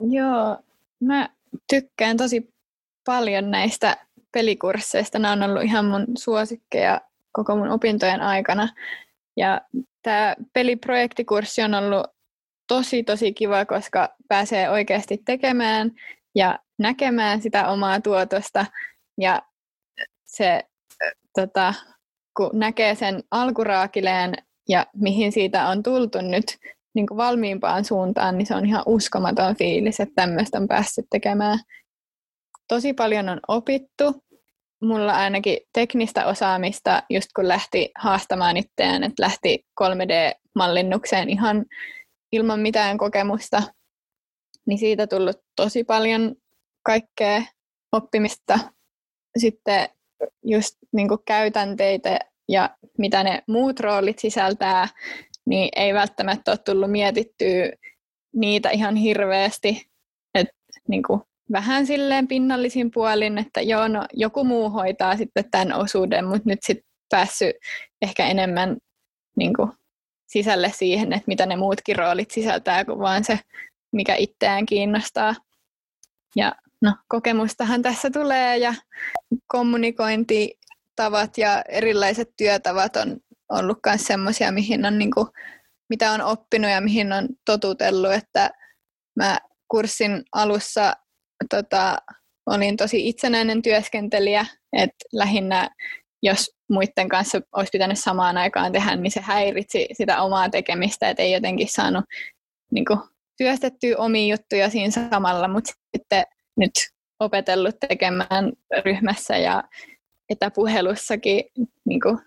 Joo, 0.00 0.58
mä 1.00 1.28
tykkään 1.70 2.16
tosi 2.16 2.54
paljon 3.06 3.50
näistä 3.50 3.96
pelikursseista. 4.32 5.18
Nämä 5.18 5.32
on 5.32 5.50
ollut 5.50 5.62
ihan 5.62 5.84
mun 5.84 6.06
suosikkeja 6.18 7.00
koko 7.32 7.56
mun 7.56 7.68
opintojen 7.68 8.20
aikana. 8.20 8.68
Ja 9.36 9.60
tämä 10.02 10.36
peliprojektikurssi 10.52 11.62
on 11.62 11.74
ollut 11.74 12.06
tosi 12.68 13.02
tosi 13.02 13.32
kiva, 13.32 13.64
koska 13.64 14.14
pääsee 14.28 14.70
oikeasti 14.70 15.22
tekemään 15.24 15.90
ja 16.34 16.58
näkemään 16.78 17.42
sitä 17.42 17.68
omaa 17.68 18.00
tuotosta. 18.00 18.66
Ja 19.20 19.42
se, 20.24 20.64
tota, 21.34 21.74
kun 22.36 22.50
näkee 22.52 22.94
sen 22.94 23.22
alkuraakileen 23.30 24.34
ja 24.68 24.86
mihin 24.96 25.32
siitä 25.32 25.68
on 25.68 25.82
tultu 25.82 26.20
nyt 26.20 26.44
niin 26.94 27.06
kuin 27.06 27.16
valmiimpaan 27.16 27.84
suuntaan, 27.84 28.38
niin 28.38 28.46
se 28.46 28.54
on 28.54 28.66
ihan 28.66 28.82
uskomaton 28.86 29.56
fiilis, 29.56 30.00
että 30.00 30.14
tämmöistä 30.14 30.58
on 30.58 30.68
päässyt 30.68 31.06
tekemään. 31.10 31.58
Tosi 32.68 32.92
paljon 32.92 33.28
on 33.28 33.40
opittu. 33.48 34.24
Mulla 34.82 35.12
ainakin 35.12 35.58
teknistä 35.72 36.26
osaamista, 36.26 37.02
just 37.10 37.28
kun 37.36 37.48
lähti 37.48 37.90
haastamaan 37.98 38.56
itseään, 38.56 39.04
että 39.04 39.22
lähti 39.22 39.66
3D-mallinnukseen 39.80 41.28
ihan 41.28 41.64
ilman 42.32 42.60
mitään 42.60 42.98
kokemusta, 42.98 43.62
niin 44.66 44.78
siitä 44.78 45.06
tullut 45.06 45.36
tosi 45.56 45.84
paljon 45.84 46.34
kaikkea 46.82 47.42
oppimista. 47.92 48.58
Sitten 49.38 49.88
just 50.44 50.76
niin 50.92 51.08
käytänteitä 51.26 52.18
ja 52.48 52.76
mitä 52.98 53.24
ne 53.24 53.42
muut 53.48 53.80
roolit 53.80 54.18
sisältää, 54.18 54.88
niin 55.46 55.68
ei 55.76 55.94
välttämättä 55.94 56.50
ole 56.50 56.58
tullut 56.58 56.90
mietittyä 56.90 57.70
niitä 58.34 58.70
ihan 58.70 58.96
hirveästi. 58.96 59.86
Et, 60.34 60.46
niin 60.88 61.02
kuin, 61.02 61.20
vähän 61.52 61.86
silleen 61.86 62.28
pinnallisin 62.28 62.90
puolin, 62.90 63.38
että 63.38 63.60
joo, 63.60 63.88
no, 63.88 64.06
joku 64.12 64.44
muu 64.44 64.70
hoitaa 64.70 65.16
sitten 65.16 65.44
tämän 65.50 65.72
osuuden, 65.72 66.24
mutta 66.24 66.42
nyt 66.44 66.62
sitten 66.62 66.86
päässyt 67.10 67.56
ehkä 68.02 68.26
enemmän 68.26 68.76
niin 69.36 69.54
kuin, 69.54 69.70
sisälle 70.26 70.72
siihen, 70.74 71.12
että 71.12 71.24
mitä 71.26 71.46
ne 71.46 71.56
muutkin 71.56 71.96
roolit 71.96 72.30
sisältää, 72.30 72.84
kuin 72.84 72.98
vaan 72.98 73.24
se, 73.24 73.38
mikä 73.92 74.14
itseään 74.14 74.66
kiinnostaa. 74.66 75.34
Ja 76.36 76.54
no, 76.82 76.96
kokemustahan 77.08 77.82
tässä 77.82 78.10
tulee 78.10 78.56
ja 78.56 78.74
kommunikointitavat 79.46 81.38
ja 81.38 81.62
erilaiset 81.68 82.30
työtavat 82.36 82.96
on 82.96 83.16
ollut 83.48 83.78
myös 83.86 84.06
semmoisia, 84.06 84.52
mihin 84.52 84.86
on 84.86 84.98
niinku, 84.98 85.28
mitä 85.88 86.12
on 86.12 86.20
oppinut 86.20 86.70
ja 86.70 86.80
mihin 86.80 87.12
on 87.12 87.28
totutellut, 87.44 88.12
että 88.12 88.50
mä 89.16 89.38
kurssin 89.68 90.22
alussa 90.32 90.94
tota, 91.50 91.96
olin 92.46 92.76
tosi 92.76 93.08
itsenäinen 93.08 93.62
työskentelijä, 93.62 94.46
että 94.72 95.04
lähinnä 95.12 95.70
jos 96.22 96.50
muiden 96.70 97.08
kanssa 97.08 97.40
olisi 97.56 97.70
pitänyt 97.72 97.98
samaan 97.98 98.36
aikaan 98.36 98.72
tehdä, 98.72 98.96
niin 98.96 99.10
se 99.10 99.20
häiritsi 99.20 99.88
sitä 99.92 100.22
omaa 100.22 100.48
tekemistä, 100.48 101.08
että 101.08 101.22
ei 101.22 101.32
jotenkin 101.32 101.68
saanut 101.68 102.04
niin 102.70 102.84
kuin, 102.84 102.98
työstettyä 103.36 103.96
omia 103.98 104.34
juttuja 104.36 104.70
siinä 104.70 104.90
samalla, 105.10 105.48
mutta 105.48 105.72
sitten 105.96 106.24
nyt 106.56 106.72
opetellut 107.20 107.76
tekemään 107.88 108.52
ryhmässä 108.84 109.36
ja 109.36 109.64
etäpuhelussakin 110.30 111.44
niin 111.84 112.00
kuin, 112.00 112.18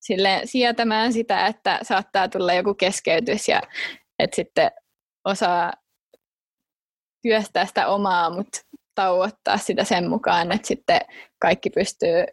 sille 0.00 0.40
sietämään 0.44 1.12
sitä, 1.12 1.46
että 1.46 1.78
saattaa 1.82 2.28
tulla 2.28 2.54
joku 2.54 2.74
keskeytys 2.74 3.48
ja 3.48 3.62
että 4.18 4.36
sitten 4.36 4.70
osaa 5.24 5.72
työstää 7.22 7.66
sitä 7.66 7.88
omaa, 7.88 8.30
mutta 8.30 8.60
tauottaa 8.94 9.58
sitä 9.58 9.84
sen 9.84 10.10
mukaan, 10.10 10.52
että 10.52 10.68
sitten 10.68 11.00
kaikki 11.38 11.70
pystyy 11.70 12.24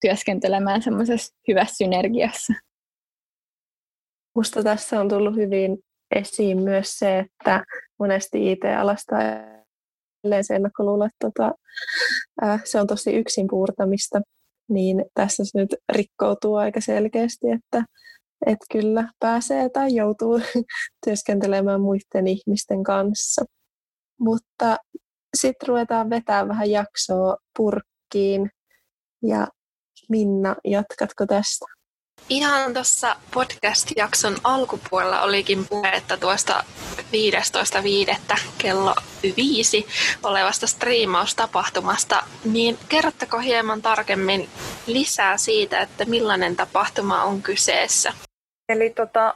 työskentelemään 0.00 0.82
semmoisessa 0.82 1.34
hyvässä 1.48 1.76
synergiassa. 1.76 2.52
Minusta 4.34 4.62
tässä 4.62 5.00
on 5.00 5.08
tullut 5.08 5.36
hyvin 5.36 5.78
esiin 6.14 6.62
myös 6.62 6.98
se, 6.98 7.18
että 7.18 7.64
monesti 7.98 8.52
IT-alasta 8.52 9.16
se 10.42 10.54
ennakkoluulo, 10.54 11.04
että 11.04 11.30
tota, 11.30 11.52
äh, 12.42 12.62
se 12.64 12.80
on 12.80 12.86
tosi 12.86 13.14
yksin 13.16 13.46
puurtamista, 13.50 14.20
niin 14.68 15.04
tässä 15.14 15.44
se 15.44 15.58
nyt 15.58 15.74
rikkoutuu 15.92 16.54
aika 16.54 16.80
selkeästi, 16.80 17.46
että 17.50 17.84
et 18.46 18.58
kyllä 18.72 19.08
pääsee 19.18 19.68
tai 19.68 19.94
joutuu 19.94 20.40
työskentelemään 21.04 21.80
muiden 21.80 22.26
ihmisten 22.26 22.82
kanssa. 22.82 23.44
Mutta 24.20 24.76
sitten 25.36 25.68
ruvetaan 25.68 26.10
vetää 26.10 26.48
vähän 26.48 26.70
jaksoa 26.70 27.36
purkkiin 27.56 28.50
ja 29.22 29.46
Minna, 30.08 30.56
jatkatko 30.64 31.26
tästä? 31.26 31.77
Ihan 32.28 32.74
tuossa 32.74 33.16
podcast-jakson 33.34 34.36
alkupuolella 34.44 35.22
olikin 35.22 35.66
puhetta 35.68 36.16
tuosta 36.16 36.64
15.5. 38.32 38.38
kello 38.58 38.94
5 39.36 39.86
olevasta 40.22 40.66
striimaustapahtumasta, 40.66 42.22
niin 42.44 42.78
kerrottako 42.88 43.38
hieman 43.38 43.82
tarkemmin 43.82 44.48
lisää 44.86 45.36
siitä, 45.36 45.80
että 45.80 46.04
millainen 46.04 46.56
tapahtuma 46.56 47.24
on 47.24 47.42
kyseessä? 47.42 48.12
Eli 48.68 48.90
tota, 48.90 49.34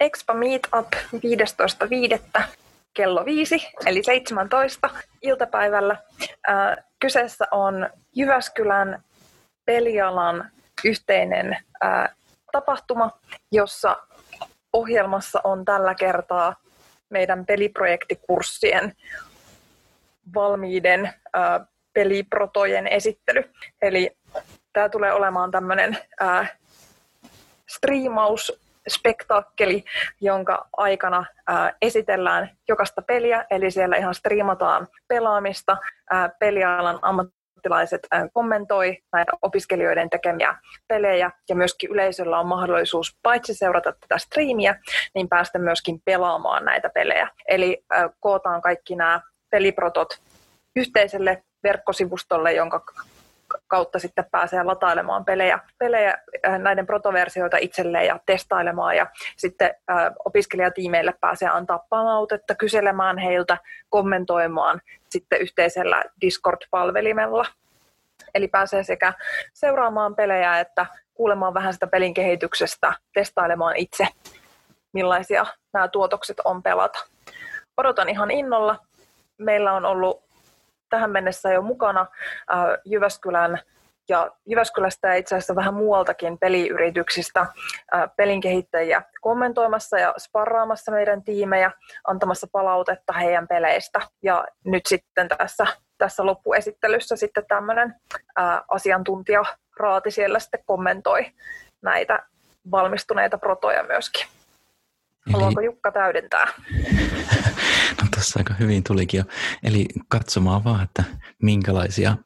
Expo 0.00 0.34
Meetup 0.34 0.92
15.5. 2.36 2.42
kello 2.94 3.24
5, 3.24 3.68
eli 3.86 4.02
17 4.02 4.90
iltapäivällä. 5.22 5.96
Äh, 6.48 6.84
kyseessä 7.00 7.44
on 7.50 7.90
Jyväskylän 8.16 9.02
pelialan 9.66 10.50
yhteinen 10.86 11.56
ää, 11.80 12.14
tapahtuma, 12.52 13.10
jossa 13.52 13.96
ohjelmassa 14.72 15.40
on 15.44 15.64
tällä 15.64 15.94
kertaa 15.94 16.56
meidän 17.08 17.46
peliprojektikurssien 17.46 18.92
valmiiden 20.34 21.14
ää, 21.32 21.66
peliprotojen 21.92 22.86
esittely. 22.86 23.52
Eli 23.82 24.16
tämä 24.72 24.88
tulee 24.88 25.12
olemaan 25.12 25.50
tämmöinen 25.50 25.98
striimaus 27.66 28.60
spektaakkeli, 28.88 29.84
jonka 30.20 30.68
aikana 30.76 31.24
ää, 31.46 31.72
esitellään 31.82 32.50
jokaista 32.68 33.02
peliä, 33.02 33.44
eli 33.50 33.70
siellä 33.70 33.96
ihan 33.96 34.14
striimataan 34.14 34.86
pelaamista, 35.08 35.76
ää, 36.10 36.28
pelialan 36.28 36.98
ammat 37.02 37.26
ammattilaiset 37.66 38.06
kommentoi 38.32 38.98
näitä 39.12 39.32
opiskelijoiden 39.42 40.10
tekemiä 40.10 40.54
pelejä 40.88 41.30
ja 41.48 41.54
myöskin 41.56 41.90
yleisöllä 41.90 42.38
on 42.38 42.46
mahdollisuus 42.46 43.18
paitsi 43.22 43.54
seurata 43.54 43.92
tätä 43.92 44.18
striimiä, 44.18 44.76
niin 45.14 45.28
päästä 45.28 45.58
myöskin 45.58 46.00
pelaamaan 46.04 46.64
näitä 46.64 46.88
pelejä. 46.88 47.28
Eli 47.48 47.84
kootaan 48.20 48.62
kaikki 48.62 48.96
nämä 48.96 49.20
peliprotot 49.50 50.08
yhteiselle 50.76 51.42
verkkosivustolle, 51.62 52.52
jonka 52.52 52.84
kautta 53.66 53.98
sitten 53.98 54.24
pääsee 54.30 54.62
latailemaan 54.62 55.24
pelejä, 55.24 55.58
pelejä 55.78 56.18
näiden 56.58 56.86
protoversioita 56.86 57.56
itselleen 57.60 58.06
ja 58.06 58.20
testailemaan 58.26 58.96
ja 58.96 59.06
sitten 59.36 59.74
opiskelijatiimeille 60.24 61.14
pääsee 61.20 61.48
antaa 61.48 61.86
palautetta, 61.88 62.54
kyselemään 62.54 63.18
heiltä, 63.18 63.58
kommentoimaan 63.88 64.80
sitten 65.16 65.40
yhteisellä 65.40 66.02
Discord-palvelimella. 66.20 67.46
Eli 68.34 68.48
pääsee 68.48 68.82
sekä 68.82 69.12
seuraamaan 69.52 70.14
pelejä 70.14 70.60
että 70.60 70.86
kuulemaan 71.14 71.54
vähän 71.54 71.72
sitä 71.72 71.86
pelin 71.86 72.14
kehityksestä, 72.14 72.92
testailemaan 73.14 73.76
itse, 73.76 74.08
millaisia 74.92 75.46
nämä 75.72 75.88
tuotokset 75.88 76.40
on 76.44 76.62
pelata. 76.62 76.98
Odotan 77.76 78.08
ihan 78.08 78.30
innolla. 78.30 78.78
Meillä 79.38 79.72
on 79.72 79.84
ollut 79.84 80.24
tähän 80.88 81.10
mennessä 81.10 81.52
jo 81.52 81.62
mukana 81.62 82.00
äh, 82.00 82.58
Jyväskylän 82.84 83.58
ja 84.08 84.30
Jyväskylästä 84.46 85.08
ja 85.08 85.14
itse 85.14 85.34
asiassa 85.34 85.56
vähän 85.56 85.74
muualtakin 85.74 86.38
peliyrityksistä 86.38 87.46
pelin 88.16 88.40
kehittäjiä 88.40 89.02
kommentoimassa 89.20 89.98
ja 89.98 90.14
sparraamassa 90.18 90.92
meidän 90.92 91.22
tiimejä, 91.22 91.70
antamassa 92.06 92.46
palautetta 92.52 93.12
heidän 93.12 93.48
peleistä. 93.48 94.00
Ja 94.22 94.44
nyt 94.64 94.86
sitten 94.86 95.28
tässä, 95.28 95.66
tässä 95.98 96.26
loppuesittelyssä 96.26 97.16
sitten 97.16 97.44
tämmöinen 97.48 97.94
asiantuntija 98.68 99.44
Raati 99.76 100.10
siellä 100.10 100.38
sitten 100.38 100.60
kommentoi 100.66 101.32
näitä 101.82 102.18
valmistuneita 102.70 103.38
protoja 103.38 103.82
myöskin. 103.82 104.26
Haluaako 105.32 105.60
Jukka 105.60 105.92
täydentää? 105.92 106.46
No 108.02 108.08
tuossa 108.14 108.40
aika 108.40 108.54
hyvin 108.54 108.82
tulikin 108.84 109.18
jo. 109.18 109.24
Eli 109.64 109.86
katsomaan 110.08 110.64
vaan, 110.64 110.84
että 110.84 111.04
minkälaisia, 111.42 112.16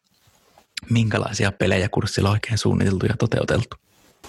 minkälaisia 0.91 1.53
pelejä 1.53 1.89
kurssilla 1.89 2.31
oikein 2.31 2.59
suunniteltu 2.59 3.07
ja 3.07 3.15
toteuteltu. 3.19 3.77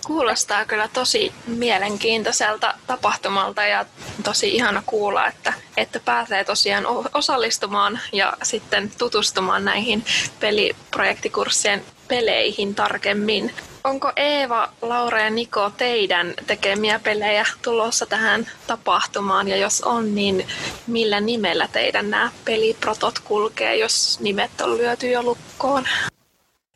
Kuulostaa 0.05 0.65
kyllä 0.65 0.89
tosi 0.93 1.33
mielenkiintoiselta 1.47 2.73
tapahtumalta 2.87 3.63
ja 3.63 3.85
tosi 4.23 4.55
ihana 4.55 4.83
kuulla, 4.85 5.27
että, 5.27 5.53
että 5.77 5.99
pääsee 5.99 6.43
tosiaan 6.43 6.85
osallistumaan 7.13 7.99
ja 8.13 8.33
sitten 8.43 8.91
tutustumaan 8.97 9.65
näihin 9.65 10.05
peliprojektikurssien 10.39 11.83
peleihin 12.07 12.75
tarkemmin. 12.75 13.53
Onko 13.83 14.11
Eeva, 14.15 14.69
Laura 14.81 15.21
ja 15.21 15.29
Niko 15.29 15.71
teidän 15.77 16.33
tekemiä 16.47 16.99
pelejä 16.99 17.45
tulossa 17.61 18.05
tähän 18.05 18.47
tapahtumaan? 18.67 19.47
Ja 19.47 19.57
jos 19.57 19.81
on, 19.81 20.15
niin 20.15 20.47
millä 20.87 21.19
nimellä 21.19 21.67
teidän 21.71 22.09
nämä 22.09 22.31
peliprotot 22.45 23.19
kulkee, 23.19 23.75
jos 23.75 24.19
nimet 24.19 24.61
on 24.61 24.77
lyöty 24.77 25.09
jo 25.09 25.23
lukkoon? 25.23 25.85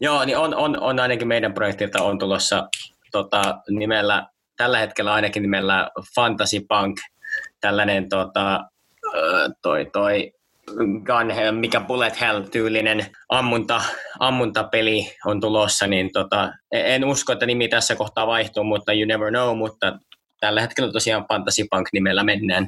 Joo, 0.02 0.26
niin 0.26 0.38
on, 0.38 0.56
on, 0.56 0.80
on 0.80 1.00
ainakin 1.00 1.28
meidän 1.28 1.54
projektilta 1.54 2.04
on 2.04 2.20
tulossa 2.20 2.68
tota, 3.12 3.62
nimellä, 3.70 4.28
tällä 4.58 4.80
hetkellä 4.80 5.14
ainakin 5.14 5.42
nimellä 5.42 5.92
Fantasy 6.16 6.60
Punk, 6.60 6.98
tällainen 7.62 8.10
tota, 8.10 8.60
toi, 9.62 9.86
toi 9.94 10.32
Gun, 11.06 11.56
mikä 11.60 11.80
Bullet 11.80 12.22
Hell-tyylinen 12.22 13.06
ammunta, 13.30 13.82
ammuntapeli 14.20 15.16
on 15.26 15.42
tulossa, 15.42 15.88
niin 15.88 16.10
tota, 16.14 16.54
en 16.72 17.06
usko, 17.06 17.34
että 17.34 17.46
nimi 17.46 17.68
tässä 17.68 17.96
kohtaa 17.96 18.28
vaihtuu, 18.28 18.64
mutta 18.64 18.94
you 18.94 19.06
never 19.06 19.30
know, 19.30 19.58
mutta 19.58 20.00
tällä 20.40 20.62
hetkellä 20.62 20.92
tosiaan 20.92 21.26
Fantasy 21.28 21.66
Punk 21.72 21.88
nimellä 21.94 22.24
mennään. 22.24 22.68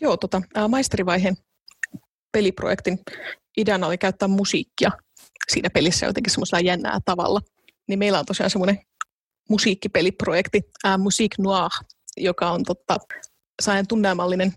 Joo, 0.00 0.16
tota, 0.16 0.42
maisterivaiheen 0.68 1.36
peliprojektin 2.32 2.98
ideana 3.56 3.86
oli 3.86 3.98
käyttää 3.98 4.28
musiikkia 4.28 4.90
siinä 5.52 5.70
pelissä 5.70 6.06
jotenkin 6.06 6.30
semmoisella 6.30 6.60
jännää 6.60 6.98
tavalla. 7.04 7.40
Niin 7.88 7.98
meillä 7.98 8.18
on 8.18 8.26
tosiaan 8.26 8.50
semmoinen 8.50 8.78
musiikkipeliprojekti, 9.48 10.60
ää, 10.84 10.98
Musique 10.98 11.42
Noir, 11.42 11.70
joka 12.16 12.50
on 12.50 12.62
totta, 12.62 12.96
saajan 13.62 13.86
tunnelmallinen, 13.86 14.52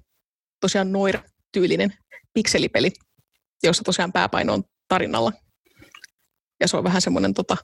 tosiaan 0.61 0.91
noir-tyylinen 0.91 1.93
pikselipeli, 2.33 2.91
jossa 3.63 3.83
tosiaan 3.83 4.11
pääpaino 4.11 4.53
on 4.53 4.63
tarinalla. 4.87 5.31
Ja 6.59 6.67
se 6.67 6.77
on 6.77 6.83
vähän 6.83 7.01
semmoinen 7.01 7.33
tota, 7.33 7.57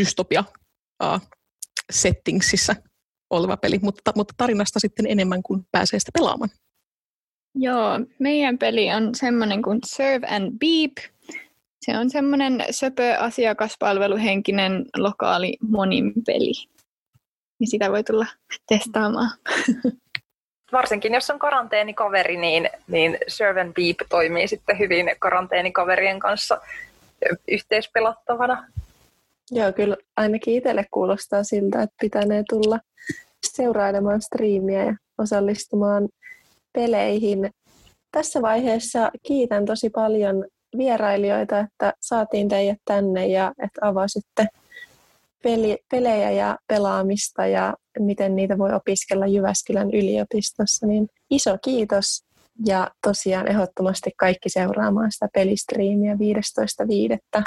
dystopia 0.00 0.44
uh, 1.02 1.20
settingsissä 1.92 2.76
oleva 3.30 3.56
peli, 3.56 3.78
mutta, 3.82 4.12
mutta 4.16 4.34
tarinasta 4.36 4.80
sitten 4.80 5.06
enemmän 5.08 5.42
kuin 5.42 5.62
pääsee 5.72 5.98
sitä 5.98 6.10
pelaamaan. 6.14 6.50
Joo, 7.54 8.00
meidän 8.18 8.58
peli 8.58 8.92
on 8.92 9.14
semmoinen 9.14 9.62
kuin 9.62 9.78
Serve 9.86 10.26
and 10.26 10.58
Beep. 10.58 10.92
Se 11.80 11.98
on 11.98 12.10
semmoinen 12.10 12.64
söpö 12.70 13.16
asiakaspalveluhenkinen 13.18 14.84
lokaali 14.96 15.56
monin 15.68 16.12
peli. 16.26 16.52
Ja 17.60 17.66
sitä 17.66 17.90
voi 17.90 18.04
tulla 18.04 18.26
testaamaan. 18.68 19.30
varsinkin 20.72 21.14
jos 21.14 21.30
on 21.30 21.38
karanteenikaveri, 21.38 22.36
niin, 22.36 22.70
niin 22.88 23.18
Serve 23.28 23.60
and 23.60 23.72
Beep 23.72 23.96
toimii 24.08 24.48
sitten 24.48 24.78
hyvin 24.78 25.10
karanteenikaverien 25.18 26.18
kanssa 26.18 26.60
yhteispelattavana. 27.48 28.66
Joo, 29.50 29.72
kyllä 29.72 29.96
ainakin 30.16 30.54
itselle 30.54 30.84
kuulostaa 30.90 31.44
siltä, 31.44 31.82
että 31.82 31.96
pitänee 32.00 32.42
tulla 32.48 32.80
seurailemaan 33.46 34.22
striimiä 34.22 34.84
ja 34.84 34.96
osallistumaan 35.18 36.08
peleihin. 36.72 37.50
Tässä 38.12 38.42
vaiheessa 38.42 39.10
kiitän 39.22 39.64
tosi 39.64 39.90
paljon 39.90 40.44
vierailijoita, 40.78 41.58
että 41.60 41.92
saatiin 42.00 42.48
teidät 42.48 42.78
tänne 42.84 43.26
ja 43.26 43.52
että 43.62 43.80
avasitte 43.82 44.46
peli, 45.42 45.78
pelejä 45.90 46.30
ja 46.30 46.58
pelaamista 46.66 47.46
ja 47.46 47.74
miten 47.98 48.36
niitä 48.36 48.58
voi 48.58 48.72
opiskella 48.72 49.26
Jyväskylän 49.26 49.90
yliopistossa, 49.90 50.86
niin 50.86 51.08
iso 51.30 51.58
kiitos 51.64 52.24
ja 52.66 52.90
tosiaan 53.06 53.48
ehdottomasti 53.48 54.10
kaikki 54.16 54.48
seuraamaan 54.48 55.12
sitä 55.12 55.28
pelistriimiä 55.34 56.14
15.5. 56.14 57.42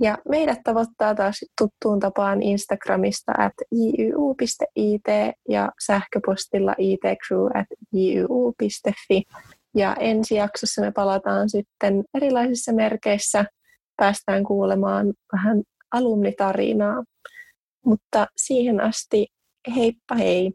Ja 0.00 0.18
meidät 0.28 0.58
tavoittaa 0.64 1.14
taas 1.14 1.44
tuttuun 1.60 2.00
tapaan 2.00 2.42
Instagramista 2.42 3.32
at 3.38 3.52
jyu.it 3.72 5.36
ja 5.48 5.72
sähköpostilla 5.86 6.74
itcrew 6.78 7.46
at. 7.54 7.66
Ja 9.76 9.94
ensi 10.00 10.34
jaksossa 10.34 10.82
me 10.82 10.92
palataan 10.92 11.50
sitten 11.50 12.04
erilaisissa 12.14 12.72
merkeissä. 12.72 13.44
Päästään 13.96 14.44
kuulemaan 14.44 15.14
vähän 15.32 15.62
alumnitarinaa. 15.92 17.04
Mutta 17.84 18.26
siihen 18.36 18.80
asti 18.80 19.26
heippa 19.76 20.14
hei! 20.14 20.52